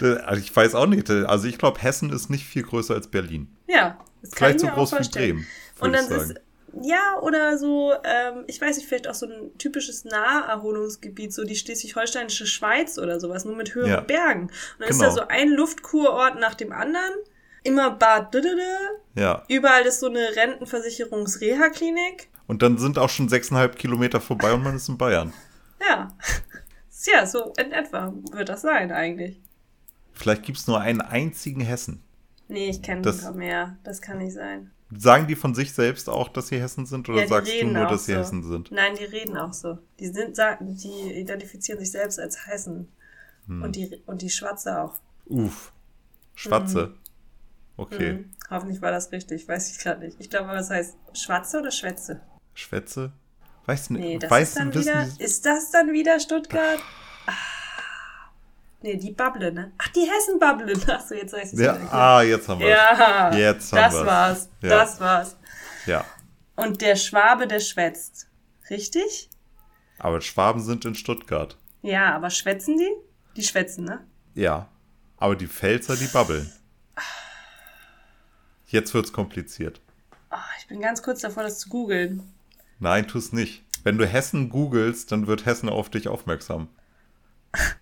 Äh, 0.00 0.14
Also 0.24 0.40
ich 0.42 0.54
weiß 0.54 0.74
auch 0.74 0.86
nicht. 0.86 1.10
Also 1.10 1.46
ich 1.48 1.58
glaube, 1.58 1.80
Hessen 1.82 2.10
ist 2.10 2.30
nicht 2.30 2.44
viel 2.46 2.62
größer 2.62 2.94
als 2.94 3.08
Berlin. 3.08 3.48
Ja, 3.68 3.98
das 4.22 4.30
kann 4.32 4.38
Vielleicht 4.50 4.56
ich 4.56 4.70
so 4.70 4.74
groß 4.74 4.92
wie. 4.92 5.08
Bremen. 5.18 5.46
Und 5.80 5.92
dann 5.92 6.06
ist, 6.10 6.34
ja, 6.82 7.18
oder 7.22 7.56
so, 7.58 7.92
ähm, 8.04 8.44
ich 8.46 8.60
weiß 8.60 8.76
nicht, 8.76 8.86
vielleicht 8.88 9.08
auch 9.08 9.14
so 9.14 9.26
ein 9.26 9.56
typisches 9.58 10.04
Naherholungsgebiet, 10.04 11.32
so 11.32 11.44
die 11.44 11.56
schleswig-holsteinische 11.56 12.46
Schweiz 12.46 12.98
oder 12.98 13.18
sowas, 13.20 13.44
nur 13.44 13.56
mit 13.56 13.74
höheren 13.74 13.90
Ja. 13.90 14.00
Bergen. 14.00 14.42
Und 14.42 14.52
dann 14.80 14.88
ist 14.88 14.98
Genau. 14.98 15.08
da 15.10 15.14
so 15.22 15.28
ein 15.28 15.48
Luftkurort 15.50 16.38
nach 16.38 16.54
dem 16.54 16.72
anderen, 16.72 17.12
immer 17.62 17.90
Bad 17.90 18.32
Düdede, 18.34 18.62
Ja. 19.14 19.42
überall 19.48 19.82
ist 19.86 20.00
so 20.00 20.06
eine 20.06 20.20
Rentenversicherungs-Reha-Klinik. 20.36 22.28
Und 22.46 22.62
dann 22.62 22.78
sind 22.78 22.98
auch 22.98 23.08
schon 23.10 23.28
sechseinhalb 23.28 23.76
Kilometer 23.76 24.20
vorbei 24.20 24.52
und 24.52 24.62
man 24.62 24.76
ist 24.76 24.88
in 24.88 24.98
Bayern. 24.98 25.32
Ja. 25.80 26.08
Ja, 27.12 27.24
so 27.24 27.52
in 27.56 27.70
etwa 27.72 28.12
wird 28.32 28.48
das 28.48 28.62
sein 28.62 28.90
eigentlich. 28.90 29.38
Vielleicht 30.12 30.42
gibt 30.42 30.58
es 30.58 30.66
nur 30.66 30.80
einen 30.80 31.00
einzigen 31.02 31.60
Hessen. 31.60 32.02
Nee, 32.48 32.70
ich 32.70 32.82
kenne 32.82 33.02
paar 33.02 33.32
mehr. 33.32 33.76
Das 33.84 34.00
kann 34.02 34.18
nicht 34.18 34.32
sein. 34.32 34.72
Sagen 34.96 35.26
die 35.26 35.34
von 35.34 35.54
sich 35.54 35.72
selbst 35.72 36.08
auch, 36.08 36.28
dass 36.28 36.48
sie 36.48 36.60
Hessen 36.60 36.86
sind? 36.86 37.08
Oder 37.08 37.22
Ja, 37.22 37.26
sagst 37.28 37.52
du 37.60 37.66
nur, 37.66 37.86
dass 37.86 38.06
sie 38.06 38.12
so. 38.12 38.18
Hessen 38.18 38.42
sind? 38.44 38.70
Nein, 38.70 38.94
die 38.96 39.04
reden 39.04 39.36
auch 39.36 39.52
so. 39.52 39.78
Die 39.98 40.06
sind, 40.06 40.36
sagen, 40.36 40.76
die 40.76 41.12
identifizieren 41.12 41.80
sich 41.80 41.90
selbst 41.90 42.20
als 42.20 42.46
Hessen. 42.46 42.88
Hm. 43.48 43.62
Und 43.62 43.74
die, 43.76 44.00
und 44.06 44.22
die 44.22 44.30
Schwatze 44.30 44.80
auch. 44.80 44.94
Uff. 45.26 45.72
Schwatze. 46.36 46.94
Okay. 47.76 48.12
Mhm. 48.12 48.30
Hoffentlich 48.48 48.80
war 48.80 48.90
das 48.92 49.10
richtig, 49.12 49.48
weiß 49.48 49.70
ich 49.72 49.78
gerade 49.78 50.00
nicht. 50.04 50.16
Ich 50.20 50.30
glaube, 50.30 50.48
was 50.48 50.70
heißt 50.70 50.94
Schwatze 51.14 51.58
oder 51.58 51.70
Schwätze? 51.70 52.20
Schwätze? 52.54 53.12
Weißt 53.66 53.90
du 53.90 53.94
Nee, 53.94 54.08
nicht? 54.14 54.22
das 54.22 54.30
Weißt 54.30 54.50
ist 54.52 54.58
dann 54.58 54.74
wieder. 54.74 55.08
Ist 55.18 55.44
das 55.46 55.70
dann 55.72 55.92
wieder 55.92 56.20
Stuttgart? 56.20 56.78
Nee, 58.82 58.96
die 58.96 59.12
Bubble, 59.12 59.52
ne? 59.52 59.72
Ach, 59.78 59.88
die 59.88 60.00
Hessen-Bubble. 60.08 60.74
Achso, 60.94 61.14
jetzt 61.14 61.32
weiß 61.32 61.52
ich 61.54 61.58
Ja, 61.58 61.74
ah, 61.90 62.22
jetzt 62.22 62.48
haben 62.48 62.60
wir 62.60 62.68
Ja, 62.68 63.34
Jetzt 63.34 63.72
haben 63.72 63.78
das 63.82 63.94
wir's. 63.94 64.06
war's. 64.06 64.48
Ja. 64.60 64.68
Das 64.68 65.00
war's. 65.00 65.36
Ja. 65.86 66.04
Und 66.56 66.80
der 66.82 66.96
Schwabe, 66.96 67.46
der 67.46 67.60
schwätzt. 67.60 68.28
Richtig? 68.70 69.28
Aber 69.98 70.20
Schwaben 70.20 70.62
sind 70.62 70.84
in 70.84 70.94
Stuttgart. 70.94 71.56
Ja, 71.82 72.14
aber 72.14 72.30
schwätzen 72.30 72.76
die? 72.78 72.90
Die 73.36 73.42
schwätzen, 73.44 73.84
ne? 73.84 74.04
Ja. 74.34 74.68
Aber 75.16 75.36
die 75.36 75.46
Pfälzer, 75.46 75.96
die 75.96 76.06
babbeln. 76.08 76.52
Jetzt 78.66 78.92
wird's 78.94 79.12
kompliziert. 79.12 79.80
Ah, 80.30 80.42
ich 80.58 80.66
bin 80.66 80.80
ganz 80.80 81.02
kurz 81.02 81.20
davor, 81.20 81.44
das 81.44 81.58
zu 81.60 81.68
googeln. 81.68 82.22
Nein, 82.78 83.06
tu's 83.06 83.32
nicht. 83.32 83.62
Wenn 83.84 83.96
du 83.96 84.06
Hessen 84.06 84.48
googelst, 84.50 85.12
dann 85.12 85.26
wird 85.28 85.46
Hessen 85.46 85.68
auf 85.68 85.88
dich 85.88 86.08
aufmerksam. 86.08 86.68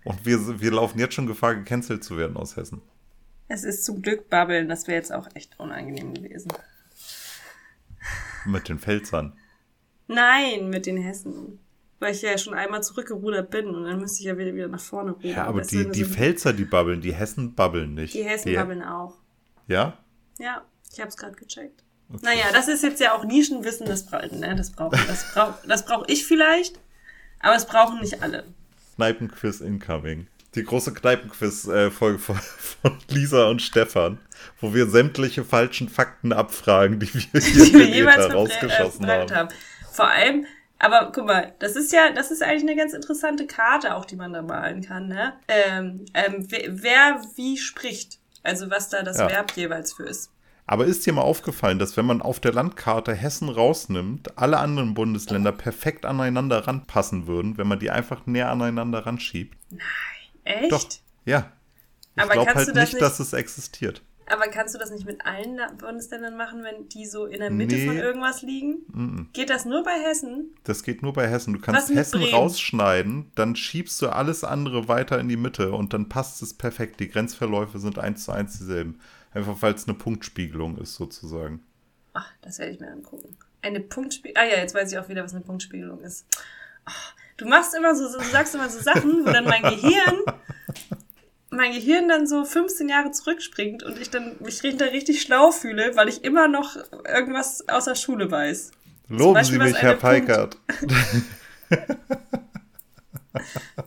Und 0.03 0.25
wir, 0.25 0.59
wir 0.61 0.71
laufen 0.71 0.99
jetzt 0.99 1.13
schon 1.13 1.27
Gefahr, 1.27 1.55
gecancelt 1.55 2.03
zu 2.03 2.17
werden 2.17 2.37
aus 2.37 2.55
Hessen. 2.55 2.81
Es 3.47 3.63
ist 3.63 3.85
zum 3.85 4.01
Glück 4.01 4.29
Babbeln, 4.29 4.69
das 4.69 4.87
wäre 4.87 4.97
jetzt 4.97 5.13
auch 5.13 5.27
echt 5.35 5.59
unangenehm 5.59 6.13
gewesen. 6.13 6.51
Mit 8.45 8.69
den 8.69 8.79
Pfälzern. 8.79 9.33
Nein, 10.07 10.69
mit 10.69 10.85
den 10.85 10.97
Hessen. 10.97 11.59
Weil 11.99 12.13
ich 12.13 12.21
ja 12.21 12.37
schon 12.37 12.53
einmal 12.53 12.83
zurückgerudert 12.83 13.49
bin 13.49 13.67
und 13.67 13.85
dann 13.85 13.99
müsste 13.99 14.19
ich 14.19 14.25
ja 14.25 14.37
wieder, 14.37 14.53
wieder 14.53 14.67
nach 14.67 14.79
vorne 14.79 15.11
rudern. 15.11 15.31
Ja, 15.31 15.45
aber 15.45 15.61
die, 15.61 15.89
die 15.89 16.03
so- 16.03 16.13
Pfälzer, 16.13 16.53
die 16.53 16.65
babbeln, 16.65 17.01
die 17.01 17.13
Hessen 17.13 17.55
babbeln 17.55 17.93
nicht. 17.93 18.13
Die 18.13 18.23
Hessen 18.23 18.53
babbeln 18.53 18.83
auch. 18.83 19.15
Ja? 19.67 19.97
Ja, 20.37 20.63
ich 20.91 20.99
habe 20.99 21.09
es 21.09 21.17
gerade 21.17 21.35
gecheckt. 21.35 21.83
Okay. 22.09 22.19
Naja, 22.23 22.45
das 22.53 22.67
ist 22.67 22.83
jetzt 22.83 22.99
ja 22.99 23.15
auch 23.15 23.23
Nischenwissen, 23.23 23.87
das, 23.87 24.05
bra 24.05 24.23
ne, 24.27 24.55
das 24.55 24.71
brauche 24.71 24.95
das 25.07 25.33
brauch, 25.33 25.53
das 25.67 25.85
brauch 25.85 26.03
ich 26.07 26.25
vielleicht, 26.25 26.79
aber 27.39 27.55
es 27.55 27.65
brauchen 27.65 27.99
nicht 27.99 28.21
alle. 28.21 28.43
Kneipenquiz 28.95 29.61
incoming. 29.61 30.27
Die 30.55 30.63
große 30.63 30.93
Kneipenquiz-Folge 30.93 32.19
von, 32.19 32.35
von 32.37 32.97
Lisa 33.09 33.47
und 33.47 33.61
Stefan, 33.61 34.19
wo 34.61 34.73
wir 34.73 34.87
sämtliche 34.87 35.43
falschen 35.43 35.89
Fakten 35.89 36.31
abfragen, 36.31 36.99
die 36.99 37.13
wir 37.13 37.41
die 37.41 37.73
wir 37.73 37.85
jemals 37.89 38.33
rausgeschossen 38.33 39.05
haben. 39.05 39.35
haben. 39.35 39.49
Vor 39.91 40.07
allem, 40.07 40.45
aber 40.79 41.11
guck 41.13 41.25
mal, 41.25 41.53
das 41.59 41.75
ist 41.75 41.91
ja, 41.91 42.11
das 42.11 42.31
ist 42.31 42.41
eigentlich 42.41 42.63
eine 42.63 42.75
ganz 42.75 42.93
interessante 42.93 43.47
Karte 43.47 43.95
auch, 43.95 44.05
die 44.05 44.15
man 44.15 44.33
da 44.33 44.41
malen 44.41 44.81
kann, 44.81 45.07
ne? 45.07 45.33
Ähm, 45.47 46.05
ähm, 46.13 46.45
wer, 46.49 46.83
wer 46.83 47.21
wie 47.35 47.57
spricht. 47.57 48.19
Also 48.43 48.69
was 48.69 48.89
da 48.89 49.01
das 49.01 49.17
Ja. 49.17 49.27
Verb 49.29 49.51
jeweils 49.55 49.93
für 49.93 50.03
ist. 50.03 50.31
Aber 50.67 50.85
ist 50.85 51.05
dir 51.05 51.13
mal 51.13 51.21
aufgefallen, 51.21 51.77
dass 51.77 51.95
wenn 51.95 52.05
man 52.07 52.21
auf 52.23 52.39
der 52.39 52.51
Landkarte 52.53 53.13
Hessen 53.13 53.49
rausnimmt, 53.49 54.37
alle 54.37 54.57
anderen 54.57 54.95
Bundesländer 54.95 55.51
perfekt 55.51 56.05
aneinander 56.05 56.67
ranpassen 56.67 57.27
würden, 57.27 57.57
wenn 57.57 57.67
man 57.67 57.79
die 57.79 57.91
einfach 57.91 58.25
näher 58.25 58.49
aneinander 58.49 59.05
ranschiebt? 59.05 59.55
Echt? 60.43 60.71
Doch, 60.71 60.83
ja. 61.25 61.51
Ich 62.15 62.21
Aber 62.23 62.33
glaube 62.33 62.45
kannst 62.47 62.57
halt 62.57 62.67
du 62.69 62.73
das 62.73 62.83
nicht, 62.85 62.93
nicht- 62.93 63.01
dass 63.03 63.19
es 63.19 63.33
existiert. 63.33 64.01
Aber 64.27 64.47
kannst 64.47 64.73
du 64.73 64.79
das 64.79 64.89
nicht 64.89 65.05
mit 65.05 65.23
allen 65.23 65.59
Bundesländern 65.77 66.35
machen, 66.35 66.63
wenn 66.63 66.89
die 66.89 67.05
so 67.05 67.27
in 67.27 67.41
der 67.41 67.51
Mitte 67.51 67.75
Nee. 67.75 67.85
von 67.85 67.97
irgendwas 67.97 68.41
liegen? 68.41 69.29
Geht 69.33 69.51
das 69.51 69.65
nur 69.65 69.83
bei 69.83 69.91
Hessen? 70.03 70.49
Das 70.63 70.81
geht 70.81 71.03
nur 71.03 71.13
bei 71.13 71.27
Hessen. 71.29 71.53
Du 71.53 71.59
kannst 71.59 71.93
Hessen 71.93 72.21
Bremen? 72.21 72.33
rausschneiden, 72.33 73.31
dann 73.35 73.55
schiebst 73.55 74.01
du 74.01 74.09
alles 74.09 74.43
andere 74.43 74.87
weiter 74.87 75.19
in 75.19 75.29
die 75.29 75.37
Mitte 75.37 75.73
und 75.73 75.93
dann 75.93 76.09
passt 76.09 76.41
es 76.41 76.55
perfekt. 76.55 76.99
Die 77.01 77.07
Grenzverläufe 77.09 77.77
sind 77.77 77.99
eins 77.99 78.23
zu 78.23 78.31
eins 78.31 78.57
dieselben. 78.57 78.97
Einfach 79.35 79.61
weil 79.61 79.73
es 79.73 79.85
eine 79.85 79.97
Punktspiegelung 79.97 80.77
ist, 80.77 80.95
sozusagen. 80.95 81.61
Ach, 82.13 82.31
das 82.41 82.57
werde 82.57 82.71
ich 82.71 82.79
mir 82.79 82.89
angucken. 82.89 83.37
Eine 83.61 83.81
Punktspiegelung. 83.81 84.41
Ah 84.41 84.49
ja, 84.49 84.59
jetzt 84.59 84.73
weiß 84.73 84.89
ich 84.89 84.97
auch 84.97 85.09
wieder, 85.09 85.25
was 85.25 85.33
eine 85.33 85.43
Punktspiegelung 85.43 85.99
ist. 85.99 86.25
Ach, 86.85 87.13
du 87.35 87.45
machst 87.45 87.75
immer 87.75 87.93
so, 87.95 88.07
so, 88.07 88.17
du 88.17 88.23
sagst 88.23 88.55
immer 88.55 88.69
so 88.69 88.79
Sachen, 88.79 89.25
wo 89.25 89.31
dann 89.31 89.43
mein 89.43 89.61
Gehirn, 89.61 90.21
mein 91.49 91.73
Gehirn 91.73 92.07
dann 92.07 92.27
so 92.27 92.45
15 92.45 92.87
Jahre 92.87 93.11
zurückspringt 93.11 93.83
und 93.83 93.99
ich 93.99 94.09
dann 94.09 94.37
mich 94.39 94.61
hinter 94.61 94.93
richtig 94.93 95.21
schlau 95.21 95.51
fühle, 95.51 95.97
weil 95.97 96.07
ich 96.07 96.23
immer 96.23 96.47
noch 96.47 96.77
irgendwas 97.05 97.67
aus 97.67 97.85
der 97.85 97.95
Schule 97.95 98.31
weiß. 98.31 98.71
Loben 99.09 99.33
Beispiel, 99.33 99.59
Sie 99.59 99.65
mich, 99.65 99.81
Herr 99.81 99.95
Peikert. 99.95 100.57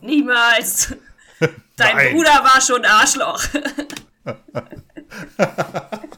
Niemals! 0.01 0.95
Dein 1.75 1.95
Nein. 1.95 2.13
Bruder 2.13 2.43
war 2.43 2.61
schon 2.61 2.85
Arschloch. 2.85 3.43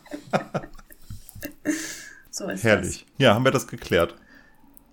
so 2.30 2.48
ist 2.48 2.64
Herrlich. 2.64 3.06
Ja, 3.18 3.34
haben 3.36 3.46
wir 3.46 3.52
das 3.52 3.68
geklärt. 3.68 4.12
das. 4.12 4.20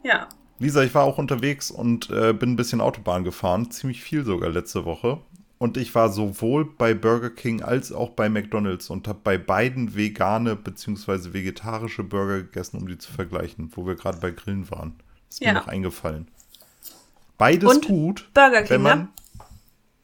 Ja. 0.05 0.29
Lisa, 0.59 0.83
ich 0.83 0.95
war 0.95 1.05
auch 1.05 1.19
unterwegs 1.19 1.71
und 1.71 2.11
äh, 2.11 2.33
bin 2.33 2.53
ein 2.53 2.57
bisschen 2.57 2.81
Autobahn 2.81 3.25
gefahren, 3.25 3.71
ziemlich 3.71 4.03
viel 4.03 4.25
sogar 4.25 4.51
letzte 4.51 4.85
Woche. 4.85 5.21
Und 5.59 5.77
ich 5.77 5.95
war 5.95 6.11
sowohl 6.13 6.65
bei 6.65 6.95
Burger 6.95 7.31
King 7.31 7.63
als 7.63 7.91
auch 7.93 8.11
bei 8.11 8.29
McDonald's 8.29 8.91
und 8.91 9.09
habe 9.09 9.21
bei 9.25 9.39
beiden 9.39 9.97
vegane 9.97 10.55
bzw. 10.57 11.33
vegetarische 11.33 12.05
Burger 12.05 12.39
gegessen, 12.43 12.77
um 12.77 12.87
die 12.87 12.99
zu 12.99 13.13
vergleichen, 13.13 13.71
wo 13.75 13.87
wir 13.87 13.97
gerade 13.97 14.19
bei 14.19 14.31
Grillen 14.31 14.71
waren. 14.71 14.95
Ist 15.29 15.41
mir 15.41 15.49
Ja. 15.49 15.53
noch 15.55 15.67
eingefallen. 15.69 16.29
Beides 17.39 17.69
Und 17.71 17.87
gut. 17.87 18.29
Burger 18.35 18.63
King, 18.63 18.71
wenn 18.71 18.83
man, 18.83 18.99
ne? 18.99 19.09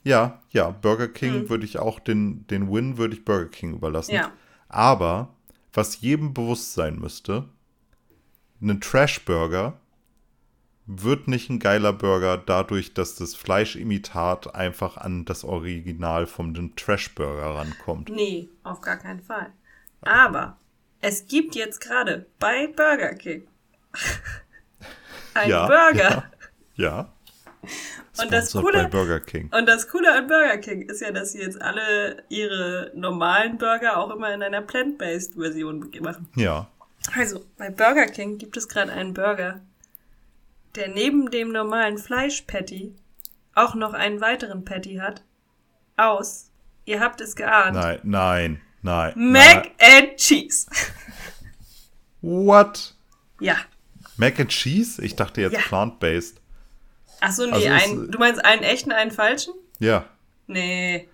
Ja, 0.05 0.43
ja, 0.51 0.71
Burger 0.71 1.09
King 1.09 1.43
Mhm. 1.45 1.49
würde 1.49 1.65
ich 1.65 1.79
auch 1.79 1.99
den, 1.99 2.47
den 2.47 2.71
Win 2.73 2.99
würde 2.99 3.15
ich 3.15 3.25
Burger 3.25 3.49
King 3.51 3.75
überlassen. 3.75 4.15
Ja. 4.15 4.31
Aber 4.69 5.35
was 5.73 6.01
jedem 6.01 6.35
bewusst 6.35 6.75
sein 6.75 6.99
müsste, 6.99 7.49
ein 8.61 8.81
Trash-Burger 8.81 9.79
wird 10.87 11.29
nicht 11.29 11.49
ein 11.49 11.59
geiler 11.59 11.93
Burger 11.95 12.37
dadurch, 12.37 12.93
dass 12.93 13.15
das 13.15 13.35
Fleischimitat 13.35 14.55
einfach 14.55 14.99
an 14.99 15.25
das 15.25 15.43
Original 15.43 16.27
vom 16.27 16.77
Trash-Burger 16.77 17.55
rankommt. 17.55 18.11
Nee, 18.11 18.51
auf 18.63 18.83
gar 18.83 18.99
keinen 18.99 19.23
Fall. 19.23 19.53
Aber 20.03 20.59
es 21.01 21.27
gibt 21.27 21.55
jetzt 21.55 21.81
gerade 21.81 22.27
bei 22.39 22.67
Burger 22.67 23.15
King 23.15 23.49
einen 25.35 25.51
Ja, 25.51 25.67
Burger. 25.67 26.25
Ja. 26.77 27.13
Und 28.21 28.33
das 28.33 28.53
Coole-. 28.53 28.85
Und 29.51 29.67
das 29.67 29.89
Coole 29.89 30.13
an 30.13 30.27
Burger 30.29 30.59
King 30.59 30.83
ist 30.83 31.01
ja, 31.01 31.11
dass 31.11 31.33
sie 31.33 31.41
jetzt 31.41 31.61
alle 31.61 32.23
ihre 32.29 32.93
normalen 32.95 33.59
Burger 33.59 33.97
auch 33.99 34.11
immer 34.11 34.33
in 34.33 34.43
einer 34.43 34.63
plant-based 34.63 35.35
Version 35.35 35.91
machen. 36.01 36.29
Ja. 36.37 36.69
Also, 37.17 37.45
bei 37.59 37.71
Burger 37.71 38.07
King 38.07 38.39
gibt 38.39 38.57
es 38.57 38.69
gerade 38.69 38.93
einen 38.93 39.15
Burger, 39.15 39.61
der 40.75 40.89
neben 40.89 41.31
dem 41.31 41.51
normalen 41.53 41.99
Fleisch-Patty 41.99 42.95
auch 43.55 43.75
noch 43.75 43.93
einen 43.95 44.21
weiteren 44.21 44.65
Patty 44.65 44.97
hat. 44.97 45.23
Aus, 45.97 46.51
ihr 46.87 47.01
habt 47.01 47.21
es 47.21 47.37
geahnt, 47.37 47.77
Nein, 47.77 48.01
nein, 48.03 48.61
nein. 48.83 49.13
Mac 49.17 49.71
and 49.81 50.17
Cheese. 50.17 50.67
nein. 50.71 50.81
What? 52.47 52.95
ja. 53.41 53.57
Mac 54.17 54.39
and 54.41 54.49
Cheese? 54.51 55.03
Ich 55.05 55.15
dachte 55.17 55.41
jetzt 55.41 55.53
Ja. 55.55 55.61
plant-based. 55.61 56.41
Ach 57.27 57.33
so, 57.33 57.47
nee, 57.47 57.53
Also 57.69 57.69
ein, 58.03 58.11
du 58.11 58.19
meinst 58.19 58.45
einen 58.45 58.63
echten, 58.63 58.93
einen 58.93 59.11
falschen? 59.11 59.55
Ja. 59.79 60.05
Nee. 60.47 61.09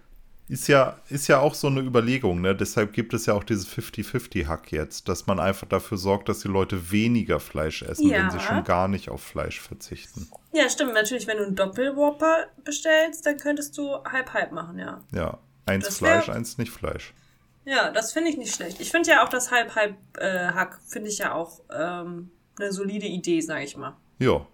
Ist 0.49 0.66
ja, 0.66 0.99
ist 1.09 1.29
ja 1.29 1.38
auch 1.38 1.55
so 1.55 1.68
eine 1.68 1.79
Überlegung, 1.81 2.40
ne? 2.40 2.57
Deshalb 2.57 2.92
gibt 2.92 3.14
es 3.14 3.27
ja 3.27 3.35
auch 3.35 3.44
dieses 3.44 3.68
50-50-Hack 3.68 4.73
jetzt, 4.73 5.09
dass 5.09 5.29
man 5.29 5.38
einfach 5.38 5.68
dafür 5.68 5.96
sorgt, 5.96 6.29
dass 6.29 6.40
die 6.40 6.49
Leute 6.49 6.90
weniger 6.90 7.38
Fleisch 7.38 7.83
essen, 7.83 8.09
Ja. 8.09 8.25
wenn 8.25 8.31
sie 8.31 8.40
schon 8.40 8.64
gar 8.64 8.88
nicht 8.88 9.11
auf 9.11 9.23
Fleisch 9.23 9.61
verzichten. 9.61 10.29
Ja, 10.53 10.68
stimmt. 10.68 10.92
Natürlich, 10.94 11.29
wenn 11.29 11.37
du 11.38 11.44
einen 11.44 11.55
Doppelwhopper 11.55 12.46
bestellst, 12.64 13.25
dann 13.27 13.37
könntest 13.37 13.79
du 13.79 14.03
halb-halb 14.05 14.51
machen, 14.51 14.79
ja. 14.81 15.01
Ja. 15.14 15.38
Eins 15.66 15.85
Das 15.87 16.03
wär- 16.03 16.20
Fleisch, 16.20 16.37
eins 16.37 16.59
nicht 16.59 16.73
Fleisch. 16.73 17.14
Ja, 17.64 17.92
das 17.92 18.12
finde 18.12 18.31
ich 18.31 18.37
nicht 18.37 18.53
schlecht. 18.53 18.81
Ich 18.81 18.90
finde 18.90 19.11
ja 19.11 19.23
auch 19.25 19.29
das 19.29 19.53
Halb-Halb-Hack, 19.53 20.81
finde 20.88 21.11
ich 21.11 21.18
ja 21.18 21.33
auch 21.35 21.61
ähm, 21.73 22.31
eine 22.59 22.73
solide 22.73 23.07
Idee, 23.07 23.40
sage 23.40 23.62
ich 23.64 23.77
mal. 23.77 23.96
Ja. 24.18 24.44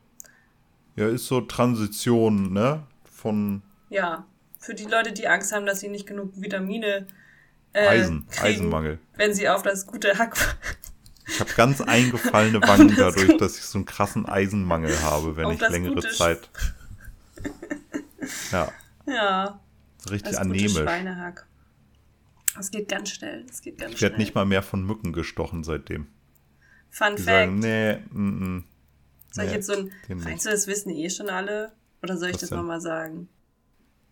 Ja, 0.96 1.08
ist 1.08 1.26
so 1.26 1.42
Transition, 1.42 2.52
ne? 2.52 2.82
Von 3.04 3.62
Ja, 3.90 4.26
für 4.58 4.74
die 4.74 4.84
Leute, 4.84 5.12
die 5.12 5.28
Angst 5.28 5.52
haben, 5.52 5.66
dass 5.66 5.80
sie 5.80 5.88
nicht 5.88 6.06
genug 6.06 6.32
Vitamine 6.34 7.06
äh, 7.72 7.86
Eisen, 7.86 8.26
kriegen, 8.28 8.46
Eisenmangel. 8.46 8.98
wenn 9.16 9.34
sie 9.34 9.48
auf 9.48 9.62
das 9.62 9.86
gute 9.86 10.18
Hack... 10.18 10.36
Ich 11.28 11.40
habe 11.40 11.52
ganz 11.54 11.80
eingefallene 11.86 12.62
Wangen 12.62 12.88
das 12.96 13.14
dadurch, 13.14 13.36
dass 13.36 13.58
ich 13.58 13.64
so 13.64 13.78
einen 13.78 13.84
krassen 13.84 14.26
Eisenmangel 14.26 15.00
habe, 15.02 15.36
wenn 15.36 15.50
ich 15.50 15.60
längere 15.60 15.94
gute 15.94 16.10
Zeit. 16.10 16.50
Ja, 18.50 18.72
ja, 19.06 19.60
richtig 20.10 20.32
das 20.32 20.40
gute 20.42 20.50
anämisch. 20.50 20.72
Schweinehack. 20.72 21.46
Das 22.56 22.72
geht 22.72 22.88
ganz 22.88 23.10
schnell. 23.10 23.44
Das 23.44 23.60
geht 23.60 23.78
ganz 23.78 23.94
Ich 23.94 24.02
werde 24.02 24.16
nicht 24.16 24.34
mal 24.34 24.44
mehr 24.44 24.62
von 24.62 24.84
Mücken 24.84 25.12
gestochen 25.12 25.62
seitdem. 25.62 26.08
Fun 26.90 27.14
Die 27.16 27.22
Fact. 27.22 27.24
sagen, 27.24 27.58
nee, 27.60 27.98
mm, 28.10 28.56
mm. 28.56 28.64
Soll 29.36 29.44
ich 29.44 29.50
Nee, 29.50 29.56
jetzt 29.56 29.66
so 29.66 29.74
ein. 29.74 29.92
Meinst 30.08 30.46
du, 30.46 30.50
das 30.50 30.66
wissen 30.66 30.90
eh 30.90 31.08
schon 31.10 31.30
alle? 31.30 31.72
Oder 32.02 32.16
soll 32.16 32.28
ich 32.28 32.34
Was 32.34 32.40
das 32.42 32.50
nochmal 32.50 32.80
sagen? 32.80 33.28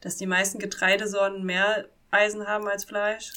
Dass 0.01 0.17
die 0.17 0.27
meisten 0.27 0.59
Getreidesorten 0.59 1.45
mehr 1.45 1.87
Eisen 2.11 2.47
haben 2.47 2.69
als 2.69 2.85
Fleisch? 2.85 3.33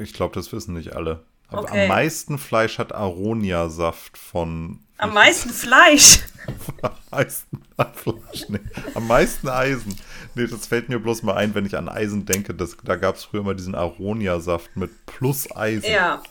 Ich 0.00 0.14
glaube, 0.14 0.34
das 0.34 0.52
wissen 0.52 0.74
nicht 0.74 0.94
alle. 0.94 1.24
Aber 1.48 1.62
Okay. 1.62 1.82
am 1.82 1.88
meisten 1.88 2.38
Fleisch 2.38 2.78
hat 2.78 2.94
Aronia-Saft 2.94 4.16
von. 4.18 4.80
Am 4.98 5.12
meisten 5.14 5.50
Fleisch! 5.50 6.20
Am 6.82 6.92
meisten 7.10 7.60
Fleisch, 7.94 8.48
nee. 8.48 8.60
Am 8.94 9.06
meisten 9.08 9.48
Eisen. 9.48 9.96
Nee, 10.36 10.46
das 10.46 10.66
fällt 10.68 10.88
mir 10.88 11.00
bloß 11.00 11.24
mal 11.24 11.34
ein, 11.34 11.54
wenn 11.56 11.66
ich 11.66 11.76
an 11.76 11.88
Eisen 11.88 12.24
denke. 12.24 12.54
Das, 12.54 12.76
da 12.84 12.94
gab 12.96 13.16
es 13.16 13.24
früher 13.24 13.42
mal 13.42 13.56
diesen 13.56 13.74
Aronia-Saft 13.74 14.76
mit 14.76 15.06
plus 15.06 15.50
Eisen. 15.54 15.90
ja. 15.90 16.22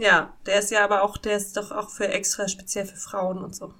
Ja, 0.00 0.32
der 0.46 0.58
ist 0.60 0.70
ja 0.70 0.82
aber 0.84 1.02
auch, 1.02 1.16
der 1.18 1.36
ist 1.36 1.56
doch 1.56 1.70
auch 1.70 1.90
für 1.90 2.08
extra 2.08 2.48
speziell 2.48 2.86
für 2.86 2.96
Frauen 2.96 3.38
und 3.38 3.54
so. 3.54 3.74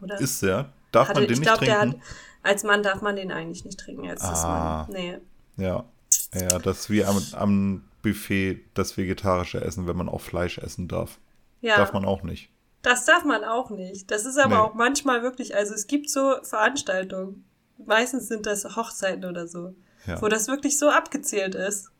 Oder? 0.00 0.18
Ist 0.20 0.42
der? 0.42 0.72
Darf 0.92 1.08
Hatte, 1.08 1.20
man 1.20 1.28
den 1.28 1.32
ich 1.34 1.40
nicht 1.40 1.48
glaube, 1.48 1.64
der 1.66 1.80
trinken? 1.80 2.00
hat. 2.00 2.06
Als 2.42 2.62
Mann 2.62 2.82
darf 2.82 3.02
man 3.02 3.16
den 3.16 3.30
eigentlich 3.32 3.64
nicht 3.64 3.78
trinken. 3.78 4.04
Ist 4.08 4.22
Ah. 4.22 4.86
man. 4.88 4.96
Nee. 4.96 5.18
Ja. 5.56 5.84
Ja, 6.32 6.58
das 6.58 6.80
ist 6.80 6.90
wie 6.90 7.04
am, 7.04 7.20
am 7.32 7.84
Buffet 8.02 8.64
das 8.74 8.96
vegetarische 8.96 9.60
Essen, 9.60 9.86
wenn 9.86 9.96
man 9.96 10.08
auch 10.08 10.20
Fleisch 10.20 10.58
essen 10.58 10.88
darf. 10.88 11.18
Ja. 11.60 11.76
Darf 11.76 11.92
man 11.92 12.04
auch 12.04 12.22
nicht. 12.22 12.50
Das 12.82 13.04
darf 13.04 13.24
man 13.24 13.42
auch 13.44 13.70
nicht. 13.70 14.10
Das 14.10 14.24
ist 14.26 14.38
aber 14.38 14.54
Nee. 14.56 14.60
auch 14.62 14.74
manchmal 14.74 15.22
wirklich, 15.22 15.56
also 15.56 15.74
es 15.74 15.86
gibt 15.88 16.08
so 16.08 16.36
Veranstaltungen, 16.42 17.44
meistens 17.84 18.28
sind 18.28 18.46
das 18.46 18.76
Hochzeiten 18.76 19.24
oder 19.24 19.46
so, 19.48 19.74
Ja. 20.06 20.22
wo 20.22 20.28
das 20.28 20.46
wirklich 20.46 20.78
so 20.78 20.88
abgezählt 20.88 21.54
ist, 21.56 21.90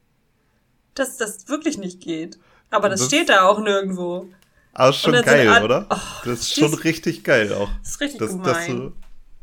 dass 0.94 1.16
das 1.16 1.48
wirklich 1.48 1.76
nicht 1.76 2.00
geht. 2.00 2.38
Aber 2.70 2.88
das, 2.88 3.00
Das- 3.00 3.08
steht 3.08 3.28
da 3.28 3.46
auch 3.46 3.58
nirgendwo. 3.60 4.28
Aber 4.72 4.90
ist 4.90 4.96
schon 5.00 5.12
geil, 5.22 5.48
an- 5.48 5.62
oder? 5.64 5.86
Oh, 5.88 5.96
das 6.26 6.40
ist 6.40 6.54
schon 6.54 6.70
das- 6.70 6.84
richtig 6.84 7.24
geil 7.24 7.52
auch. 7.54 7.68
Das 7.82 7.90
ist 7.92 8.00
richtig 8.00 8.18
dass, 8.20 8.30
dass, 8.42 8.66
gemein. 8.66 8.76
du, 8.76 8.92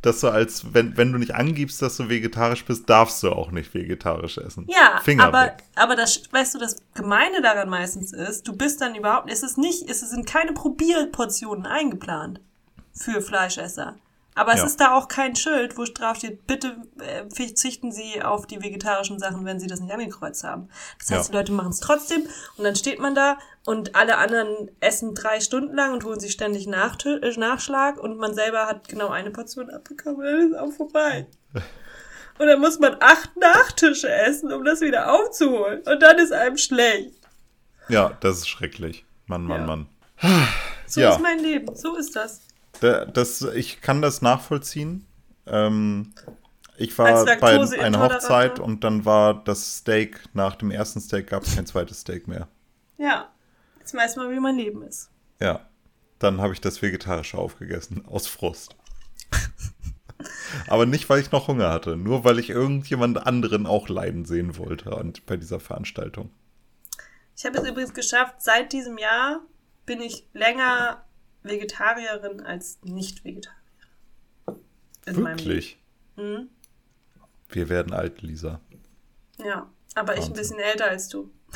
dass 0.04 0.20
du 0.20 0.28
als, 0.28 0.74
wenn, 0.74 0.96
wenn 0.98 1.12
du 1.12 1.18
nicht 1.18 1.34
angibst, 1.34 1.82
dass 1.82 1.98
du 1.98 2.08
vegetarisch 2.10 2.66
bist, 2.66 2.88
darfst 2.90 3.24
du 3.24 3.32
auch 3.32 3.50
nicht 3.52 3.74
vegetarisch 3.74 4.38
essen. 4.38 4.68
Ja, 4.70 5.00
Finger 5.04 5.24
aber, 5.26 5.42
weg. 5.46 5.64
aber 5.76 5.96
das, 5.96 6.22
weißt 6.32 6.54
du, 6.56 6.60
das 6.60 6.76
Gemeine 6.94 7.42
daran 7.42 7.70
meistens 7.70 8.14
ist, 8.14 8.48
du 8.48 8.56
bist 8.56 8.82
dann 8.82 8.94
überhaupt, 8.96 9.32
es 9.32 9.42
ist 9.42 9.58
nicht, 9.58 9.90
es 9.90 10.02
sind 10.02 10.28
keine 10.28 10.54
Probierportionen 10.54 11.66
eingeplant 11.66 12.40
für 12.94 13.22
Fleischesser. 13.22 13.96
Aber 14.36 14.54
es 14.54 14.60
Ja. 14.60 14.66
ist 14.66 14.80
da 14.80 14.96
auch 14.96 15.08
kein 15.08 15.36
Schild, 15.36 15.78
wo 15.78 15.84
drauf 15.84 16.18
steht, 16.18 16.48
bitte 16.48 16.76
äh, 17.00 17.24
verzichten 17.34 17.92
Sie 17.92 18.22
auf 18.24 18.48
die 18.48 18.62
vegetarischen 18.62 19.20
Sachen, 19.20 19.46
wenn 19.46 19.60
Sie 19.60 19.68
das 19.68 19.80
nicht 19.80 19.94
angekreuzt 19.94 20.44
haben. 20.44 20.70
Das 21.00 21.12
heißt, 21.12 21.26
Ja. 21.26 21.32
die 21.32 21.38
Leute 21.38 21.52
machen 21.52 21.70
es 21.70 21.80
trotzdem 21.80 22.24
und 22.58 22.64
dann 22.64 22.76
steht 22.76 23.00
man 23.00 23.14
da 23.16 23.38
und 23.66 23.96
alle 23.96 24.18
anderen 24.18 24.72
essen 24.80 25.14
drei 25.16 25.40
Stunden 25.40 25.76
lang 25.76 25.94
und 25.94 26.04
holen 26.04 26.20
sich 26.20 26.32
ständig 26.32 26.68
Nachtö- 26.68 27.22
äh, 27.22 27.38
Nachschlag 27.40 27.98
und 28.00 28.18
man 28.18 28.34
selber 28.34 28.66
hat 28.68 28.88
genau 28.90 29.10
eine 29.10 29.32
Portion 29.32 29.70
abbekommen 29.70 30.18
und 30.18 30.26
dann 30.26 30.52
ist 30.52 30.58
auch 30.58 30.72
vorbei. 30.72 31.28
Und 32.40 32.48
dann 32.48 32.60
muss 32.62 32.80
man 32.80 32.98
acht 33.00 33.30
Nachtische 33.38 34.10
essen, 34.12 34.52
um 34.52 34.66
das 34.66 34.82
wieder 34.82 35.14
aufzuholen. 35.14 35.84
Und 35.86 36.00
dann 36.02 36.18
ist 36.18 36.32
einem 36.34 36.58
schlecht. 36.58 37.14
Ja, 37.90 38.18
das 38.22 38.38
ist 38.40 38.48
schrecklich. 38.50 39.06
Mann, 39.28 39.44
Mann, 39.44 39.60
Ja. 39.62 39.68
Mann. 39.68 39.88
So 40.88 41.02
ist 41.02 41.20
mein 41.20 41.38
Leben. 41.38 41.76
So 41.76 41.96
ist 41.96 42.16
das. 42.16 42.42
Da, 42.80 43.06
das, 43.06 43.42
ich 43.42 43.82
kann 43.82 44.02
das 44.02 44.22
nachvollziehen. 44.22 45.06
Ähm, 45.46 46.14
ich 46.78 46.98
war 46.98 47.26
bei 47.40 47.60
einer? 47.80 48.00
Hochzeit 48.02 48.60
und 48.60 48.84
dann 48.84 49.06
war 49.06 49.44
das 49.44 49.78
Steak, 49.78 50.20
nach 50.34 50.56
dem 50.56 50.72
ersten 50.72 51.00
Steak 51.00 51.28
gab 51.28 51.44
es 51.44 51.56
kein 51.56 51.66
zweites 51.66 52.02
Steak 52.02 52.28
mehr. 52.28 52.48
Ja. 52.98 53.30
Jetzt 53.80 53.94
weiß 53.94 54.16
man, 54.16 54.32
wie 54.32 54.40
mein 54.40 54.58
Leben 54.58 54.82
ist. 54.84 55.10
Ja. 55.40 55.68
Dann 56.20 56.40
habe 56.40 56.54
ich 56.54 56.62
das 56.62 56.82
Vegetarische 56.82 57.38
aufgegessen, 57.38 58.06
aus 58.08 58.28
Frust. 58.28 58.76
Aber 60.68 60.86
nicht, 60.86 61.10
weil 61.10 61.20
ich 61.20 61.32
noch 61.32 61.48
Hunger 61.48 61.70
hatte, 61.70 61.98
nur 61.98 62.24
weil 62.24 62.40
ich 62.40 62.50
irgendjemand 62.50 63.26
anderen 63.26 63.66
auch 63.66 63.90
leiden 63.90 64.26
sehen 64.26 64.58
wollte 64.58 64.92
und 64.96 65.26
bei 65.26 65.36
dieser 65.36 65.60
Veranstaltung. 65.60 66.30
Ich 67.36 67.46
habe 67.46 67.58
es 67.58 67.68
übrigens 67.68 67.94
geschafft, 67.94 68.36
seit 68.42 68.72
diesem 68.72 68.98
Jahr 68.98 69.42
bin 69.86 70.02
ich 70.02 70.28
länger 70.34 71.04
Vegetarierin 71.44 72.42
als 72.42 72.80
Nicht-Vegetarierin. 72.84 73.60
Wirklich? 75.06 75.78
Mhm. 76.16 76.50
Wir 77.50 77.70
werden 77.70 77.94
alt, 77.94 78.22
Lisa. 78.22 78.60
Ja. 79.38 79.70
Aber 79.96 80.14
ich 80.14 80.20
ein 80.22 80.30
Wahnsinn. 80.30 80.34
bisschen 80.36 80.60
älter 80.60 80.86
als 80.90 81.08
du. 81.10 81.32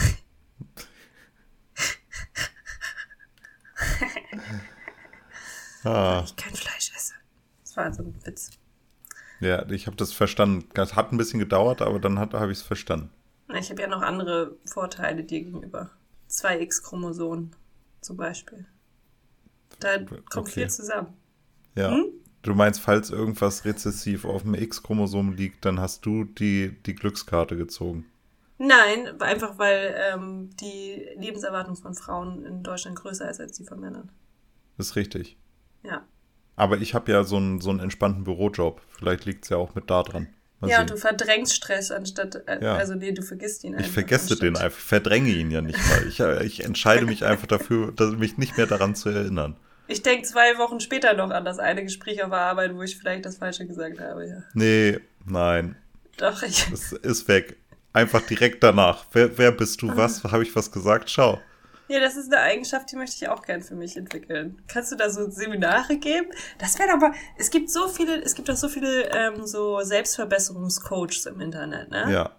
Ah, 5.84 6.23
Ich 6.26 6.36
kein 6.36 6.54
Fleisch 6.56 6.91
esse. 6.95 7.13
Das 7.63 7.78
war 7.78 7.93
so 7.93 8.04
ein 8.04 8.26
Witz. 8.26 8.52
ja, 9.39 9.67
ich 9.69 9.88
habe 9.88 9.95
das 9.95 10.12
verstanden. 10.12 10.67
Das 10.73 10.95
hat 10.95 11.12
ein 11.12 11.17
bisschen 11.17 11.39
gedauert, 11.39 11.82
aber 11.82 12.00
dann 12.00 12.19
habe 12.19 12.52
ich 12.52 12.60
es 12.60 12.63
verstanden. 12.63 13.10
Ich 13.54 13.69
habe 13.69 13.82
ja 13.82 13.88
noch 13.88 14.02
andere 14.02 14.58
Vorteile 14.65 15.23
dir 15.23 15.39
gegenüber. 15.43 15.89
Zwei 16.28 16.60
X-Chromosomen 16.62 17.56
zum 18.02 18.17
Beispiel. 18.17 18.65
Da 19.80 19.98
kommt 20.00 20.36
Okay. 20.36 20.52
viel 20.52 20.70
zusammen. 20.70 21.13
Ja. 21.76 21.92
Hm? 21.92 22.06
Du 22.44 22.54
meinst, 22.54 22.80
falls 22.80 23.10
irgendwas 23.10 23.66
rezessiv 23.66 24.24
auf 24.26 24.44
dem 24.44 24.54
X-Chromosom 24.54 25.34
liegt, 25.34 25.66
dann 25.66 25.80
hast 25.80 26.06
du 26.06 26.24
die, 26.24 26.78
die 26.86 26.96
Glückskarte 26.96 27.58
gezogen. 27.58 28.06
Nein, 28.58 29.22
einfach 29.22 29.60
weil 29.60 29.94
ähm, 30.13 30.50
die 30.60 31.06
Lebenserwartung 31.18 31.76
von 31.76 31.94
Frauen 31.94 32.44
in 32.46 32.63
Deutschland 32.63 32.96
größer 32.98 33.30
ist 33.30 33.40
als 33.40 33.58
die 33.58 33.66
von 33.66 33.80
Männern. 33.80 34.12
Ist 34.78 34.96
richtig. 34.96 35.38
Ja. 35.84 36.06
Aber 36.56 36.78
ich 36.78 36.96
habe 36.96 37.12
ja 37.12 37.24
so 37.24 37.38
einen, 37.38 37.62
so 37.62 37.70
einen 37.70 37.80
entspannten 37.82 38.24
Bürojob. 38.24 38.82
Vielleicht 38.98 39.26
liegt 39.26 39.44
es 39.44 39.50
ja 39.50 39.58
auch 39.58 39.76
mit 39.76 39.90
da 39.92 40.02
dran. 40.02 40.28
Mal 40.60 40.70
ja, 40.70 40.78
sehen. 40.78 40.82
und 40.84 40.90
du 40.92 40.98
verdrängst 40.98 41.54
Stress 41.54 41.92
anstatt, 41.92 42.36
äh, 42.48 42.63
Ja. 42.63 42.76
also 42.78 42.96
nee, 42.96 43.12
du 43.12 43.22
vergisst 43.22 43.63
ihn 43.63 43.76
einfach. 43.76 43.86
ich 43.88 43.92
vergesse 43.94 44.24
anstatt- 44.32 44.42
den 44.42 44.58
einfach, 44.58 44.80
verdränge 44.80 45.30
ihn 45.30 45.52
ja 45.52 45.62
nicht 45.62 45.78
mal. 45.78 46.08
Ich, 46.08 46.20
äh, 46.20 46.44
ich 46.46 46.63
entscheide 46.63 47.06
mich 47.06 47.26
einfach 47.26 47.46
dafür, 47.46 47.94
mich 48.18 48.38
nicht 48.40 48.58
mehr 48.58 48.66
daran 48.66 48.96
zu 48.96 49.10
erinnern. 49.10 49.56
Ich 49.88 50.04
denke 50.04 50.28
zwei 50.28 50.58
Wochen 50.58 50.80
später 50.80 51.13
noch 51.13 51.30
an 51.30 51.45
das 51.45 51.60
eine 51.60 51.84
Gespräch 51.84 52.23
auf 52.23 52.30
der 52.30 52.39
Arbeit, 52.39 52.76
wo 52.76 52.84
ich 52.84 52.97
vielleicht 52.97 53.26
das 53.26 53.38
Falsche 53.38 53.65
gesagt 53.65 54.00
habe, 54.00 54.28
ja. 54.28 54.43
Nee, 54.54 55.00
nein, 55.26 55.76
Doch, 56.17 56.43
ich. 56.43 56.69
es 56.71 56.91
ist 56.91 57.28
weg. 57.28 57.58
Einfach 57.93 58.21
direkt 58.21 58.63
danach. 58.63 59.06
Wer, 59.13 59.38
wer 59.38 59.52
bist 59.52 59.82
du? 59.82 59.95
Was? 59.95 60.23
Habe 60.23 60.43
ich 60.43 60.56
was 60.56 60.71
gesagt? 60.71 61.10
Schau. 61.10 61.39
Ja, 61.88 62.02
das 62.02 62.17
ist 62.17 62.32
eine 62.34 62.41
Eigenschaft, 62.41 62.91
die 62.91 62.97
möchte 62.97 63.15
ich 63.15 63.30
auch 63.30 63.41
gern 63.41 63.62
für 63.62 63.76
mich 63.76 63.95
entwickeln. 63.95 64.62
Kannst 64.67 64.91
du 64.91 64.97
da 64.97 65.10
so 65.10 65.30
Seminare 65.30 65.97
geben? 65.97 66.28
Das 66.60 66.78
wäre 66.78 66.89
doch 66.89 66.97
mal. 66.97 67.13
Es 67.38 67.50
gibt 67.50 67.69
so 67.71 67.88
viele, 67.88 68.21
es 68.21 68.35
gibt 68.35 68.50
doch 68.50 68.58
so 68.58 68.67
viele 68.67 69.10
ähm, 69.10 69.48
so 69.48 69.81
Selbstverbesserungscoaches 69.81 71.27
im 71.27 71.40
Internet, 71.40 71.90
ne? 71.90 72.12
Ja. 72.12 72.31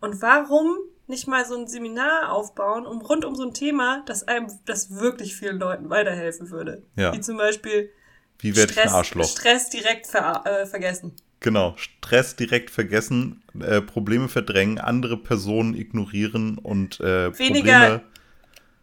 Und 0.00 0.22
warum 0.22 0.78
nicht 1.06 1.26
mal 1.26 1.44
so 1.44 1.56
ein 1.56 1.66
Seminar 1.66 2.32
aufbauen, 2.32 2.86
um 2.86 3.00
rund 3.00 3.24
um 3.24 3.34
so 3.34 3.42
ein 3.44 3.54
Thema, 3.54 4.02
das 4.06 4.26
einem, 4.26 4.46
das 4.64 4.90
wirklich 4.94 5.36
vielen 5.36 5.58
Leuten 5.58 5.90
weiterhelfen 5.90 6.50
würde? 6.50 6.82
Ja. 6.96 7.12
Wie 7.12 7.20
zum 7.20 7.36
Beispiel 7.36 7.90
Wie 8.38 8.56
werde 8.56 8.72
ich 8.72 8.78
ein 8.78 8.82
Stress, 8.88 8.92
Arschloch? 8.94 9.28
Stress 9.28 9.70
direkt 9.70 10.06
ver 10.06 10.42
äh, 10.46 10.66
vergessen. 10.66 11.12
Genau, 11.40 11.74
Stress 11.76 12.36
direkt 12.36 12.70
vergessen, 12.70 13.42
äh, 13.60 13.82
Probleme 13.82 14.28
verdrängen, 14.28 14.78
andere 14.78 15.18
Personen 15.18 15.74
ignorieren 15.74 16.56
und 16.58 17.00
äh, 17.00 17.36
Weniger- 17.38 17.98
Probleme. 17.98 18.02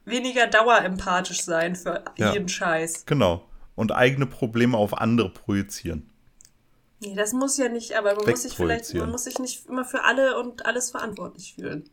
Weniger 0.05 0.47
dauerempathisch 0.47 1.43
sein 1.43 1.75
für 1.75 2.03
Ja. 2.17 2.33
jeden 2.33 2.49
Scheiß. 2.49 3.05
Genau. 3.05 3.47
Und 3.75 3.91
eigene 3.91 4.25
Probleme 4.25 4.75
auf 4.77 4.97
andere 4.99 5.29
projizieren. 5.29 6.09
Nee, 6.99 7.15
das 7.15 7.33
muss 7.33 7.57
ja 7.57 7.69
nicht, 7.69 7.93
aber 7.93 8.15
man 8.15 8.25
muss 8.29 8.41
sich 8.43 8.53
vielleicht, 8.53 8.93
man 8.95 9.09
muss 9.09 9.23
sich 9.23 9.39
nicht 9.39 9.67
immer 9.67 9.85
für 9.85 10.03
alle 10.03 10.39
und 10.39 10.65
alles 10.65 10.91
verantwortlich 10.91 11.53
fühlen. 11.55 11.89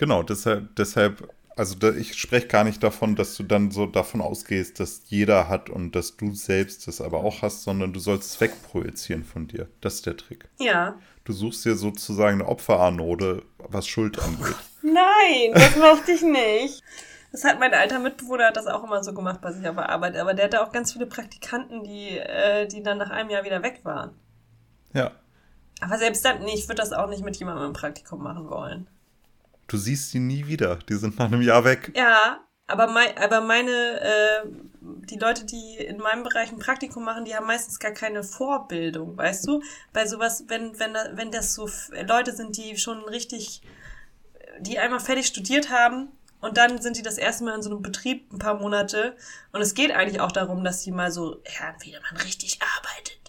Genau, 0.00 0.22
deshalb, 0.22 0.74
deshalb 0.76 1.28
also 1.56 1.74
da, 1.74 1.90
ich 1.90 2.14
spreche 2.14 2.46
gar 2.46 2.64
nicht 2.64 2.82
davon, 2.82 3.16
dass 3.16 3.36
du 3.36 3.42
dann 3.42 3.70
so 3.70 3.84
davon 3.84 4.22
ausgehst, 4.22 4.80
dass 4.80 5.02
jeder 5.08 5.50
hat 5.50 5.68
und 5.68 5.94
dass 5.94 6.16
du 6.16 6.32
selbst 6.32 6.88
das 6.88 7.02
aber 7.02 7.18
auch 7.18 7.42
hast, 7.42 7.64
sondern 7.64 7.92
du 7.92 8.00
sollst 8.00 8.32
es 8.32 8.40
wegprojizieren 8.40 9.24
von 9.24 9.46
dir. 9.46 9.68
Das 9.82 9.96
ist 9.96 10.06
der 10.06 10.16
Trick. 10.16 10.48
Ja. 10.58 10.98
Du 11.24 11.34
suchst 11.34 11.66
dir 11.66 11.76
sozusagen 11.76 12.40
eine 12.40 12.48
Opferanode, 12.48 13.42
was 13.58 13.86
Schuld 13.86 14.18
angeht. 14.18 14.56
Nein, 14.82 15.52
das 15.52 15.76
mochte 15.76 16.12
ich 16.12 16.22
nicht. 16.22 16.82
Das 17.30 17.44
hat 17.44 17.60
mein 17.60 17.74
alter 17.74 17.98
Mitbewohner 17.98 18.46
hat 18.46 18.56
das 18.56 18.66
auch 18.66 18.82
immer 18.82 19.04
so 19.04 19.12
gemacht 19.12 19.42
bei 19.42 19.52
sich 19.52 19.68
auf 19.68 19.76
der 19.76 19.90
Arbeit, 19.90 20.16
aber 20.16 20.32
der 20.32 20.46
hatte 20.46 20.62
auch 20.62 20.72
ganz 20.72 20.94
viele 20.94 21.04
Praktikanten, 21.04 21.84
die, 21.84 22.16
äh, 22.16 22.66
die 22.68 22.82
dann 22.82 22.96
nach 22.96 23.10
einem 23.10 23.28
Jahr 23.28 23.44
wieder 23.44 23.62
weg 23.62 23.80
waren. 23.82 24.12
Ja. 24.94 25.10
Aber 25.82 25.98
selbst 25.98 26.24
dann, 26.24 26.42
nee, 26.42 26.54
ich 26.54 26.68
würde 26.68 26.80
das 26.80 26.94
auch 26.94 27.10
nicht 27.10 27.22
mit 27.22 27.36
jemandem 27.36 27.66
im 27.66 27.72
Praktikum 27.74 28.22
machen 28.22 28.48
wollen. 28.48 28.88
Du 29.70 29.76
siehst 29.76 30.12
die 30.12 30.18
nie 30.18 30.48
wieder. 30.48 30.80
Die 30.88 30.96
sind 30.96 31.16
nach 31.16 31.26
einem 31.26 31.42
Jahr 31.42 31.64
weg. 31.64 31.92
Ja, 31.94 32.40
aber, 32.66 32.88
mein, 32.88 33.16
aber 33.16 33.40
meine, 33.40 34.00
äh, 34.00 34.48
die 34.80 35.16
Leute, 35.16 35.44
die 35.44 35.76
in 35.76 35.98
meinem 35.98 36.24
Bereich 36.24 36.50
ein 36.50 36.58
Praktikum 36.58 37.04
machen, 37.04 37.24
die 37.24 37.36
haben 37.36 37.46
meistens 37.46 37.78
gar 37.78 37.92
keine 37.92 38.24
Vorbildung, 38.24 39.16
weißt 39.16 39.46
du? 39.46 39.62
Bei 39.92 40.08
sowas, 40.08 40.44
wenn, 40.48 40.76
wenn, 40.80 40.94
wenn 41.12 41.30
das 41.30 41.54
so 41.54 41.70
Leute 42.04 42.32
sind, 42.32 42.56
die 42.56 42.78
schon 42.78 43.04
richtig, 43.04 43.62
die 44.58 44.80
einmal 44.80 44.98
fertig 44.98 45.28
studiert 45.28 45.70
haben 45.70 46.08
und 46.40 46.56
dann 46.56 46.82
sind 46.82 46.96
die 46.96 47.02
das 47.02 47.16
erste 47.16 47.44
Mal 47.44 47.54
in 47.54 47.62
so 47.62 47.70
einem 47.70 47.82
Betrieb 47.82 48.32
ein 48.32 48.40
paar 48.40 48.54
Monate 48.54 49.16
und 49.52 49.60
es 49.60 49.74
geht 49.74 49.92
eigentlich 49.92 50.20
auch 50.20 50.32
darum, 50.32 50.64
dass 50.64 50.82
die 50.82 50.90
mal 50.90 51.12
so, 51.12 51.40
ja, 51.44 51.76
wieder 51.80 52.00
man 52.10 52.20
richtig 52.22 52.58
arbeitet. 52.60 53.19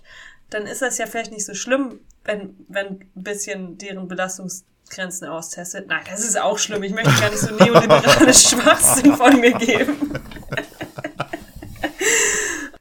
Dann 0.52 0.68
ist 0.68 0.82
das 0.84 0.98
ja 1.00 1.08
vielleicht 1.08 1.32
nicht 1.32 1.46
so 1.46 1.54
schlimm, 1.56 2.00
wenn, 2.24 2.56
wenn 2.68 2.88
ein 2.88 3.10
bisschen 3.16 3.78
deren 3.80 4.08
Belastungsgrenzen 4.08 5.28
austestet. 5.28 5.88
Nein, 5.88 6.04
das 6.10 6.20
ist 6.24 6.40
auch 6.40 6.60
schlimm. 6.60 6.84
Ich 6.84 6.94
möchte 6.94 7.12
gar 7.20 7.30
nicht 7.30 7.40
so 7.40 7.56
neoliberales 7.56 8.44
Schwachsinn 8.50 9.16
von 9.16 9.40
mir 9.40 9.54
geben. 9.54 10.14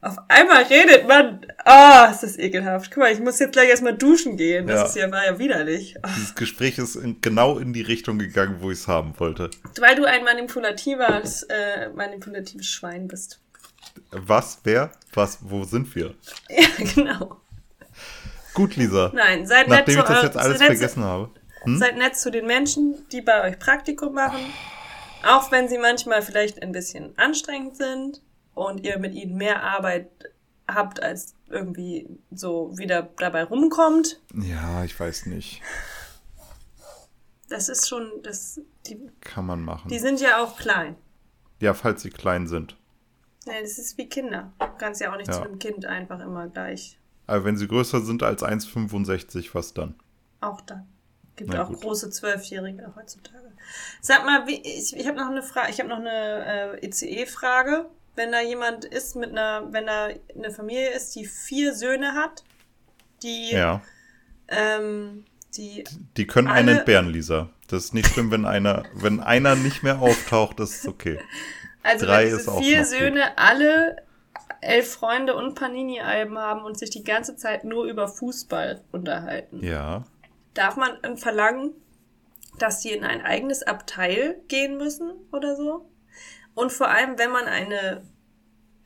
Auf 0.01 0.17
einmal 0.29 0.63
redet 0.63 1.07
man. 1.07 1.45
Ah, 1.63 2.09
ist 2.11 2.23
das 2.23 2.37
ekelhaft. 2.39 2.89
Guck 2.91 3.03
mal, 3.03 3.11
ich 3.13 3.19
muss 3.19 3.37
jetzt 3.39 3.53
gleich 3.53 3.69
erstmal 3.69 3.95
duschen 3.95 4.35
gehen. 4.35 4.65
Das 4.67 4.79
Ja. 4.79 4.85
ist 4.87 4.95
ja, 4.95 5.11
war 5.11 5.25
ja 5.25 5.37
widerlich. 5.37 5.95
Ah. 6.01 6.09
Dieses 6.15 6.33
Gespräch 6.35 6.77
ist 6.79 6.95
in, 6.95 7.21
genau 7.21 7.59
in 7.59 7.71
die 7.71 7.83
Richtung 7.83 8.17
gegangen, 8.17 8.57
wo 8.61 8.71
ich 8.71 8.79
es 8.79 8.87
haben 8.87 9.13
wollte. 9.19 9.51
Weil 9.79 9.95
du 9.95 10.05
ein 10.05 10.23
manipulatives, 10.23 11.43
äh, 11.43 11.89
manipulatives 11.89 12.65
Schwein 12.67 13.07
bist. 13.07 13.39
Was, 14.09 14.59
wer, 14.63 14.91
was, 15.13 15.37
wo 15.41 15.63
sind 15.63 15.93
wir? 15.95 16.15
Ja, 16.49 16.65
genau. 16.95 17.37
Gut, 18.53 18.75
Lisa. 18.75 19.11
Nein, 19.13 19.45
seid 19.47 19.67
nett 19.67 19.79
Nachdem 19.87 19.93
zu 19.95 19.99
ich 20.01 20.05
das 20.07 20.23
jetzt 20.23 20.37
alles 20.37 20.59
seid 20.59 20.69
nett 20.69 20.77
zu- 20.77 20.81
vergessen 20.83 21.03
habe. 21.03 21.29
Hm? 21.63 21.77
Seid 21.77 21.97
nett 21.97 22.15
zu 22.17 22.31
den 22.31 22.47
Menschen, 22.47 23.07
die 23.11 23.21
bei 23.21 23.43
euch 23.49 23.59
Praktikum 23.59 24.13
machen. 24.13 24.39
Auch 25.25 25.51
wenn 25.51 25.69
sie 25.69 25.77
manchmal 25.77 26.21
vielleicht 26.23 26.61
ein 26.63 26.71
bisschen 26.71 27.17
anstrengend 27.17 27.77
sind 27.77 28.21
und 28.55 28.83
ihr 28.83 28.97
mit 28.97 29.13
ihnen 29.13 29.37
mehr 29.37 29.61
Arbeit 29.63 30.09
habt, 30.67 31.01
als 31.03 31.35
irgendwie 31.49 32.07
so 32.31 32.77
wieder 32.77 33.03
dabei 33.17 33.43
rumkommt. 33.43 34.19
Ja, 34.33 34.83
ich 34.83 34.99
weiß 34.99 35.27
nicht. 35.27 35.61
Das 37.49 37.69
ist 37.69 37.87
schon, 37.89 38.09
das, 38.23 38.61
die, 38.87 38.99
Kann 39.19 39.45
man 39.45 39.61
machen. 39.61 39.89
die 39.89 39.99
sind 39.99 40.21
ja 40.21 40.41
auch 40.41 40.57
klein. 40.57 40.95
Ja, 41.59 41.73
falls 41.73 42.01
sie 42.01 42.09
klein 42.09 42.47
sind. 42.47 42.77
Ja, 43.45 43.53
das 43.61 43.77
ist 43.77 43.97
wie 43.97 44.07
Kinder. 44.07 44.53
Du 44.59 44.67
kannst 44.77 45.01
ja 45.01 45.11
auch 45.11 45.17
nicht 45.17 45.27
Ja. 45.27 45.33
zu 45.33 45.41
einem 45.43 45.59
Kind 45.59 45.85
einfach 45.85 46.19
immer 46.21 46.47
gleich. 46.47 46.97
Aber 47.31 47.45
wenn 47.45 47.55
sie 47.57 47.67
größer 47.67 48.01
sind 48.01 48.23
als 48.23 48.43
1,65, 48.43 49.49
was 49.53 49.73
dann? 49.73 49.95
Auch 50.41 50.59
dann. 50.61 50.87
Gibt 51.37 51.51
Na 51.53 51.63
auch 51.63 51.69
gut. 51.69 51.81
große 51.81 52.09
Zwölfjährige 52.09 52.93
heutzutage. 52.95 53.51
Sag 54.01 54.25
mal, 54.25 54.47
wie, 54.47 54.61
ich, 54.61 54.95
ich 54.95 55.07
habe 55.07 55.17
noch 55.17 55.29
eine 55.29 55.41
Frage, 55.43 55.71
ich 55.71 55.79
habe 55.79 55.89
noch 55.89 55.99
eine 55.99 56.77
äh, 56.81 56.85
ECE-Frage. 56.85 57.85
Wenn 58.15 58.31
da 58.33 58.41
jemand 58.41 58.83
ist 58.83 59.15
mit 59.15 59.31
einer, 59.31 59.71
wenn 59.71 59.85
da 59.85 60.09
eine 60.35 60.51
Familie 60.51 60.89
ist, 60.91 61.15
die 61.15 61.25
vier 61.25 61.73
Söhne 61.73 62.13
hat, 62.15 62.43
die, 63.23 63.51
Ja. 63.51 63.81
ähm, 64.49 65.23
die, 65.55 65.85
Die 66.17 66.27
können 66.27 66.47
einen 66.49 66.79
entbehren, 66.79 67.07
Lisa. 67.09 67.49
Das 67.67 67.85
ist 67.85 67.93
nicht 67.93 68.07
schlimm, 68.09 68.29
wenn 68.31 68.45
einer, 68.45 68.83
wenn 68.93 69.21
einer 69.21 69.55
nicht 69.55 69.83
mehr 69.83 69.99
auftaucht, 70.01 70.59
das 70.59 70.71
ist 70.75 70.87
okay. 70.87 71.17
also 71.83 72.05
Drei 72.05 72.25
wenn 72.25 72.33
ist 72.33 72.39
diese 72.41 72.51
auch 72.51 72.61
vier 72.61 72.81
noch 72.81 72.89
gut. 72.89 72.97
Söhne 72.99 73.37
alle 73.37 73.95
elf 74.61 74.93
Freunde 74.93 75.35
und 75.35 75.55
Panini-Alben 75.55 76.37
haben 76.37 76.63
und 76.63 76.77
sich 76.77 76.89
die 76.89 77.03
ganze 77.03 77.35
Zeit 77.35 77.63
nur 77.63 77.85
über 77.85 78.07
Fußball 78.07 78.81
unterhalten. 78.91 79.63
Ja. 79.63 80.03
Darf 80.53 80.75
man 80.75 80.97
dann 81.01 81.17
verlangen, 81.17 81.73
dass 82.59 82.81
die 82.81 82.91
in 82.91 83.03
ein 83.03 83.21
eigenes 83.21 83.63
Abteil 83.63 84.41
gehen 84.47 84.77
müssen 84.77 85.11
oder 85.31 85.55
so? 85.55 85.89
Und 86.53 86.71
vor 86.71 86.89
allem, 86.89 87.17
wenn 87.17 87.31
man 87.31 87.45
eine, 87.45 88.03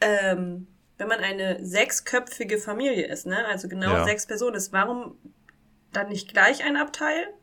ähm, 0.01 0.67
wenn 0.97 1.07
man 1.07 1.19
eine 1.19 1.65
sechsköpfige 1.65 2.57
Familie 2.57 3.07
ist, 3.07 3.25
ne? 3.25 3.45
Also 3.47 3.67
genau 3.67 3.91
Ja. 3.91 4.03
sechs 4.03 4.27
Personen 4.27 4.55
ist, 4.55 4.71
warum 4.71 5.17
dann 5.91 6.09
nicht 6.09 6.29
gleich 6.29 6.63
ein 6.63 6.77
Abteil? 6.77 7.33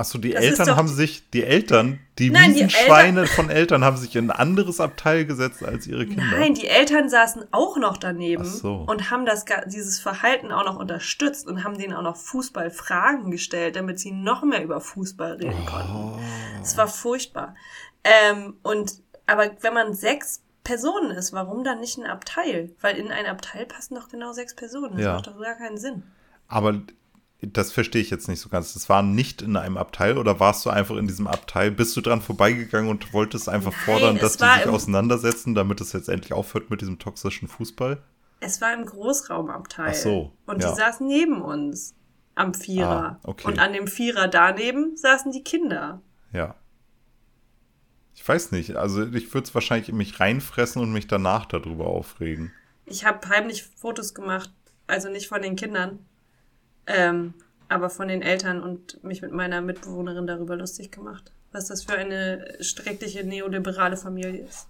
Achso, 0.00 0.16
die 0.18 0.30
Das 0.30 0.42
Eltern 0.42 0.66
doch- 0.68 0.76
haben 0.76 0.88
sich, 0.88 1.28
die 1.30 1.44
Eltern, 1.44 2.00
die 2.18 2.30
Nein, 2.30 2.50
die 2.54 2.56
Wiesenschweine 2.56 3.26
von 3.26 3.50
Eltern 3.50 3.84
haben 3.84 3.98
sich 3.98 4.16
in 4.16 4.30
ein 4.30 4.30
anderes 4.30 4.80
Abteil 4.80 5.26
gesetzt 5.26 5.62
als 5.62 5.86
ihre 5.86 6.06
Kinder. 6.06 6.24
Nein, 6.38 6.54
die 6.54 6.68
Eltern 6.68 7.10
saßen 7.10 7.44
auch 7.50 7.76
noch 7.76 7.98
daneben 7.98 8.44
so. 8.46 8.86
und 8.88 9.10
haben 9.10 9.26
das, 9.26 9.44
dieses 9.66 10.00
Verhalten 10.00 10.52
auch 10.52 10.64
noch 10.64 10.76
unterstützt 10.78 11.46
und 11.46 11.64
haben 11.64 11.76
denen 11.76 11.92
auch 11.92 12.02
noch 12.02 12.16
Fußballfragen 12.16 13.30
gestellt, 13.30 13.76
damit 13.76 14.00
sie 14.00 14.10
noch 14.12 14.42
mehr 14.42 14.64
über 14.64 14.80
Fußball 14.80 15.32
reden 15.34 15.66
konnten. 15.66 15.92
Oh. 15.94 16.18
Es 16.62 16.76
war 16.78 16.88
furchtbar. 16.88 17.54
Ähm, 18.02 18.54
und, 18.62 18.94
aber 19.26 19.50
wenn 19.60 19.74
man 19.74 19.92
sechs 19.92 20.40
Personen 20.64 21.10
ist, 21.10 21.34
warum 21.34 21.62
dann 21.62 21.80
nicht 21.80 21.98
ein 21.98 22.06
Abteil? 22.06 22.70
Weil 22.80 22.96
in 22.96 23.12
ein 23.12 23.26
Abteil 23.26 23.66
passen 23.66 23.96
doch 23.96 24.08
genau 24.08 24.32
sechs 24.32 24.54
Personen. 24.56 24.94
Das 24.96 25.04
Ja. 25.04 25.12
macht 25.14 25.26
doch 25.26 25.38
gar 25.38 25.56
keinen 25.56 25.76
Sinn. 25.78 26.04
Aber 26.48 26.80
das 27.42 27.72
verstehe 27.72 28.02
ich 28.02 28.10
jetzt 28.10 28.28
nicht 28.28 28.40
so 28.40 28.48
ganz. 28.48 28.74
Das 28.74 28.88
war 28.88 29.02
nicht 29.02 29.40
in 29.40 29.56
einem 29.56 29.76
Abteil 29.76 30.18
oder 30.18 30.40
warst 30.40 30.66
du 30.66 30.70
einfach 30.70 30.96
in 30.96 31.06
diesem 31.06 31.26
Abteil? 31.26 31.70
Bist 31.70 31.96
du 31.96 32.00
dran 32.00 32.20
vorbeigegangen 32.20 32.90
und 32.90 33.12
wolltest 33.12 33.48
einfach 33.48 33.72
Nein, 33.72 33.80
fordern, 33.84 34.18
dass 34.18 34.36
die 34.36 34.44
sich 34.44 34.68
auseinandersetzen, 34.68 35.54
damit 35.54 35.80
es 35.80 35.92
jetzt 35.92 36.08
endlich 36.08 36.32
aufhört 36.32 36.70
mit 36.70 36.80
diesem 36.82 36.98
toxischen 36.98 37.48
Fußball? 37.48 38.02
Es 38.40 38.60
war 38.60 38.74
im 38.74 38.84
Großraumabteil. 38.84 39.90
Ach 39.90 39.94
so, 39.94 40.32
Und 40.46 40.62
ja. 40.62 40.70
die 40.70 40.76
saßen 40.76 41.06
neben 41.06 41.40
uns 41.40 41.94
am 42.34 42.54
Vierer. 42.54 43.18
Ah, 43.22 43.28
okay. 43.28 43.48
Und 43.48 43.58
an 43.58 43.72
dem 43.72 43.86
Vierer 43.86 44.28
daneben 44.28 44.96
saßen 44.96 45.32
die 45.32 45.42
Kinder. 45.42 46.02
Ja. 46.32 46.56
Ich 48.14 48.26
weiß 48.26 48.52
nicht. 48.52 48.76
Also 48.76 49.06
ich 49.06 49.32
würde 49.32 49.46
es 49.46 49.54
wahrscheinlich 49.54 49.88
in 49.88 49.96
mich 49.96 50.20
reinfressen 50.20 50.82
und 50.82 50.92
mich 50.92 51.06
danach 51.06 51.46
darüber 51.46 51.86
aufregen. 51.86 52.52
Ich 52.84 53.06
habe 53.06 53.28
heimlich 53.28 53.62
Fotos 53.62 54.14
gemacht, 54.14 54.50
also 54.86 55.08
nicht 55.08 55.28
von 55.28 55.40
den 55.40 55.56
Kindern, 55.56 56.00
ähm, 56.86 57.34
aber 57.68 57.90
von 57.90 58.08
den 58.08 58.22
Eltern 58.22 58.62
und 58.62 59.02
mich 59.04 59.22
mit 59.22 59.32
meiner 59.32 59.60
Mitbewohnerin 59.60 60.26
darüber 60.26 60.56
lustig 60.56 60.90
gemacht, 60.90 61.32
was 61.52 61.68
das 61.68 61.84
für 61.84 61.96
eine 61.96 62.56
schreckliche 62.60 63.24
neoliberale 63.24 63.96
Familie 63.96 64.42
ist. 64.42 64.68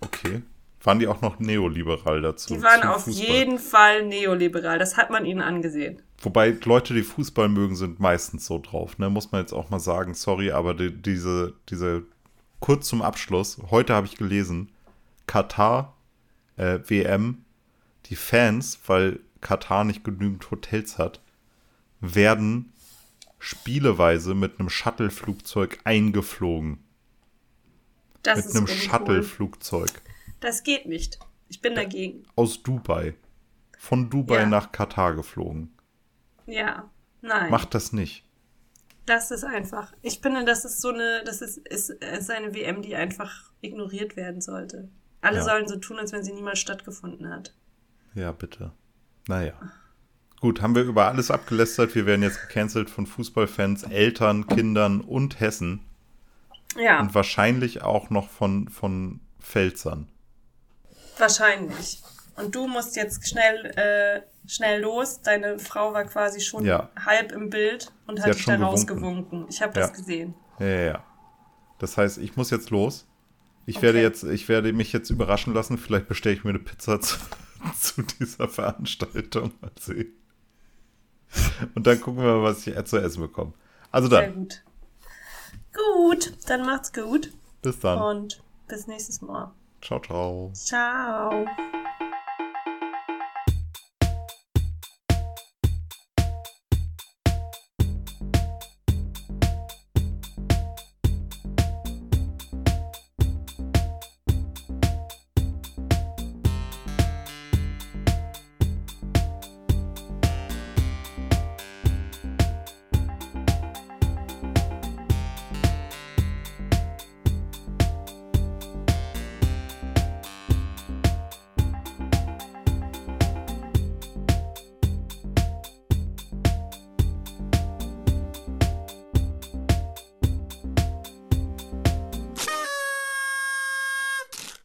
Okay. 0.00 0.42
Waren 0.84 0.98
die 0.98 1.06
auch 1.06 1.20
noch 1.20 1.38
neoliberal 1.38 2.22
dazu? 2.22 2.54
Die 2.54 2.62
waren 2.62 2.82
auf 2.82 3.04
Fußball? 3.04 3.24
jeden 3.24 3.58
Fall 3.58 4.06
neoliberal, 4.06 4.78
das 4.78 4.96
hat 4.96 5.10
man 5.10 5.24
ihnen 5.24 5.40
angesehen. 5.40 6.02
Wobei 6.20 6.56
Leute, 6.64 6.94
die 6.94 7.02
Fußball 7.02 7.48
mögen, 7.48 7.76
sind 7.76 8.00
meistens 8.00 8.46
so 8.46 8.58
drauf, 8.58 8.98
ne? 8.98 9.08
Muss 9.08 9.30
man 9.30 9.42
jetzt 9.42 9.52
auch 9.52 9.70
mal 9.70 9.78
sagen, 9.78 10.14
sorry, 10.14 10.50
aber 10.50 10.74
die, 10.74 10.90
diese, 10.90 11.54
diese, 11.68 12.04
kurz 12.60 12.88
zum 12.88 13.02
Abschluss, 13.02 13.58
heute 13.70 13.94
habe 13.94 14.06
ich 14.06 14.16
gelesen, 14.16 14.70
Katar, 15.26 15.96
äh, 16.56 16.80
WM, 16.86 17.44
die 18.06 18.16
Fans, 18.16 18.78
weil 18.86 19.20
Katar 19.42 19.84
nicht 19.84 20.02
genügend 20.04 20.50
Hotels 20.50 20.96
hat, 20.98 21.20
werden 22.00 22.72
spieleweise 23.38 24.34
mit 24.34 24.58
einem 24.58 24.70
Shuttle-Flugzeug 24.70 25.80
eingeflogen. 25.84 26.82
Das 28.22 28.38
mit 28.38 28.46
ist 28.46 28.56
einem. 28.56 28.66
Shuttle-Flugzeug 28.68 29.90
Das 30.40 30.62
geht 30.62 30.86
nicht. 30.86 31.18
Ich 31.48 31.60
bin 31.60 31.74
dagegen. 31.74 32.22
aus 32.36 32.62
Dubai. 32.62 33.14
Von 33.78 34.08
Dubai 34.10 34.40
Ja. 34.40 34.46
nach 34.46 34.72
Katar 34.72 35.14
geflogen. 35.14 35.72
Ja, 36.46 36.88
nein. 37.20 37.50
Macht 37.50 37.74
das 37.74 37.92
nicht. 37.92 38.24
Das 39.06 39.32
ist 39.32 39.42
einfach. 39.44 39.92
Ich 40.02 40.20
finde, 40.20 40.44
das 40.44 40.64
ist 40.64 40.80
so 40.80 40.90
eine, 40.90 41.22
das 41.24 41.42
ist, 41.42 41.58
ist, 41.58 41.90
ist 41.90 42.30
eine 42.30 42.54
WM, 42.54 42.82
die 42.82 42.94
einfach 42.94 43.50
ignoriert 43.60 44.14
werden 44.16 44.40
sollte. 44.40 44.88
Alle 45.20 45.38
Ja. 45.38 45.44
sollen 45.44 45.66
so 45.66 45.76
tun, 45.76 45.98
als 45.98 46.12
wenn 46.12 46.22
sie 46.22 46.32
niemals 46.32 46.60
stattgefunden 46.60 47.28
hat. 47.28 47.54
Ja, 48.14 48.30
bitte. 48.30 48.72
Naja. 49.28 49.52
Gut, 50.40 50.60
haben 50.60 50.74
wir 50.74 50.82
über 50.82 51.06
alles 51.06 51.30
abgelästert. 51.30 51.94
Wir 51.94 52.04
werden 52.06 52.22
jetzt 52.22 52.40
gecancelt 52.48 52.90
von 52.90 53.06
Fußballfans, 53.06 53.84
Eltern, 53.84 54.46
Kindern 54.48 55.00
und 55.00 55.38
Hessen. 55.40 55.80
Ja, 56.76 57.00
Und 57.00 57.14
wahrscheinlich 57.14 57.82
auch 57.82 58.10
noch 58.10 58.28
von, 58.30 58.68
von 58.68 59.20
Pfälzern. 59.40 60.08
wahrscheinlich. 61.18 62.02
Und 62.36 62.54
du 62.54 62.66
musst 62.66 62.96
jetzt 62.96 63.28
schnell, 63.28 63.66
äh, 63.76 64.22
schnell 64.48 64.80
los. 64.80 65.20
Deine 65.20 65.58
Frau 65.58 65.92
war 65.92 66.04
quasi 66.04 66.40
schon 66.40 66.64
Ja. 66.64 66.88
halb 67.04 67.30
im 67.32 67.50
Bild 67.50 67.92
und 68.06 68.16
Sie 68.16 68.22
hat 68.22 68.34
dich 68.34 68.44
da 68.46 68.52
gewunken. 68.56 68.70
rausgewunken. 68.70 69.46
Ich 69.50 69.60
habe 69.62 69.78
Ja. 69.78 69.86
das 69.86 69.92
gesehen. 69.96 70.34
Ja, 70.58 70.66
ja, 70.66 70.80
ja. 70.80 71.04
Das 71.78 71.96
heißt, 71.98 72.18
ich 72.18 72.36
muss 72.36 72.50
jetzt 72.50 72.70
los. 72.70 73.06
Ich 73.66 73.76
Okay. 73.76 73.86
werde 73.86 74.00
jetzt, 74.00 74.24
ich 74.24 74.48
werde 74.48 74.72
mich 74.72 74.92
jetzt 74.92 75.10
überraschen 75.10 75.52
lassen. 75.52 75.76
Vielleicht 75.78 76.08
bestelle 76.08 76.34
ich 76.34 76.42
mir 76.42 76.50
eine 76.50 76.58
Pizza 76.58 77.00
zu, 77.80 78.02
dieser 78.02 78.48
Veranstaltung. 78.48 79.52
Mal 79.60 79.70
sehen. 79.78 80.12
Und 81.74 81.86
dann 81.86 82.00
gucken 82.00 82.22
wir 82.22 82.34
mal, 82.36 82.42
was 82.42 82.66
ich 82.66 82.84
zu 82.84 82.98
essen 82.98 83.22
bekomme. 83.22 83.52
Also 83.90 84.08
Sehr 84.08 84.22
dann, 84.22 84.34
gut. 84.34 84.62
Gut, 85.74 86.32
dann 86.46 86.66
macht's 86.66 86.92
gut 86.92 87.32
bis 87.62 87.80
dann. 87.80 87.98
und 87.98 88.42
bis 88.68 88.86
nächstes 88.86 89.22
Mal. 89.22 89.52
Ciao, 89.80 90.00
ciao. 90.00 90.50
Ciao. 90.54 91.46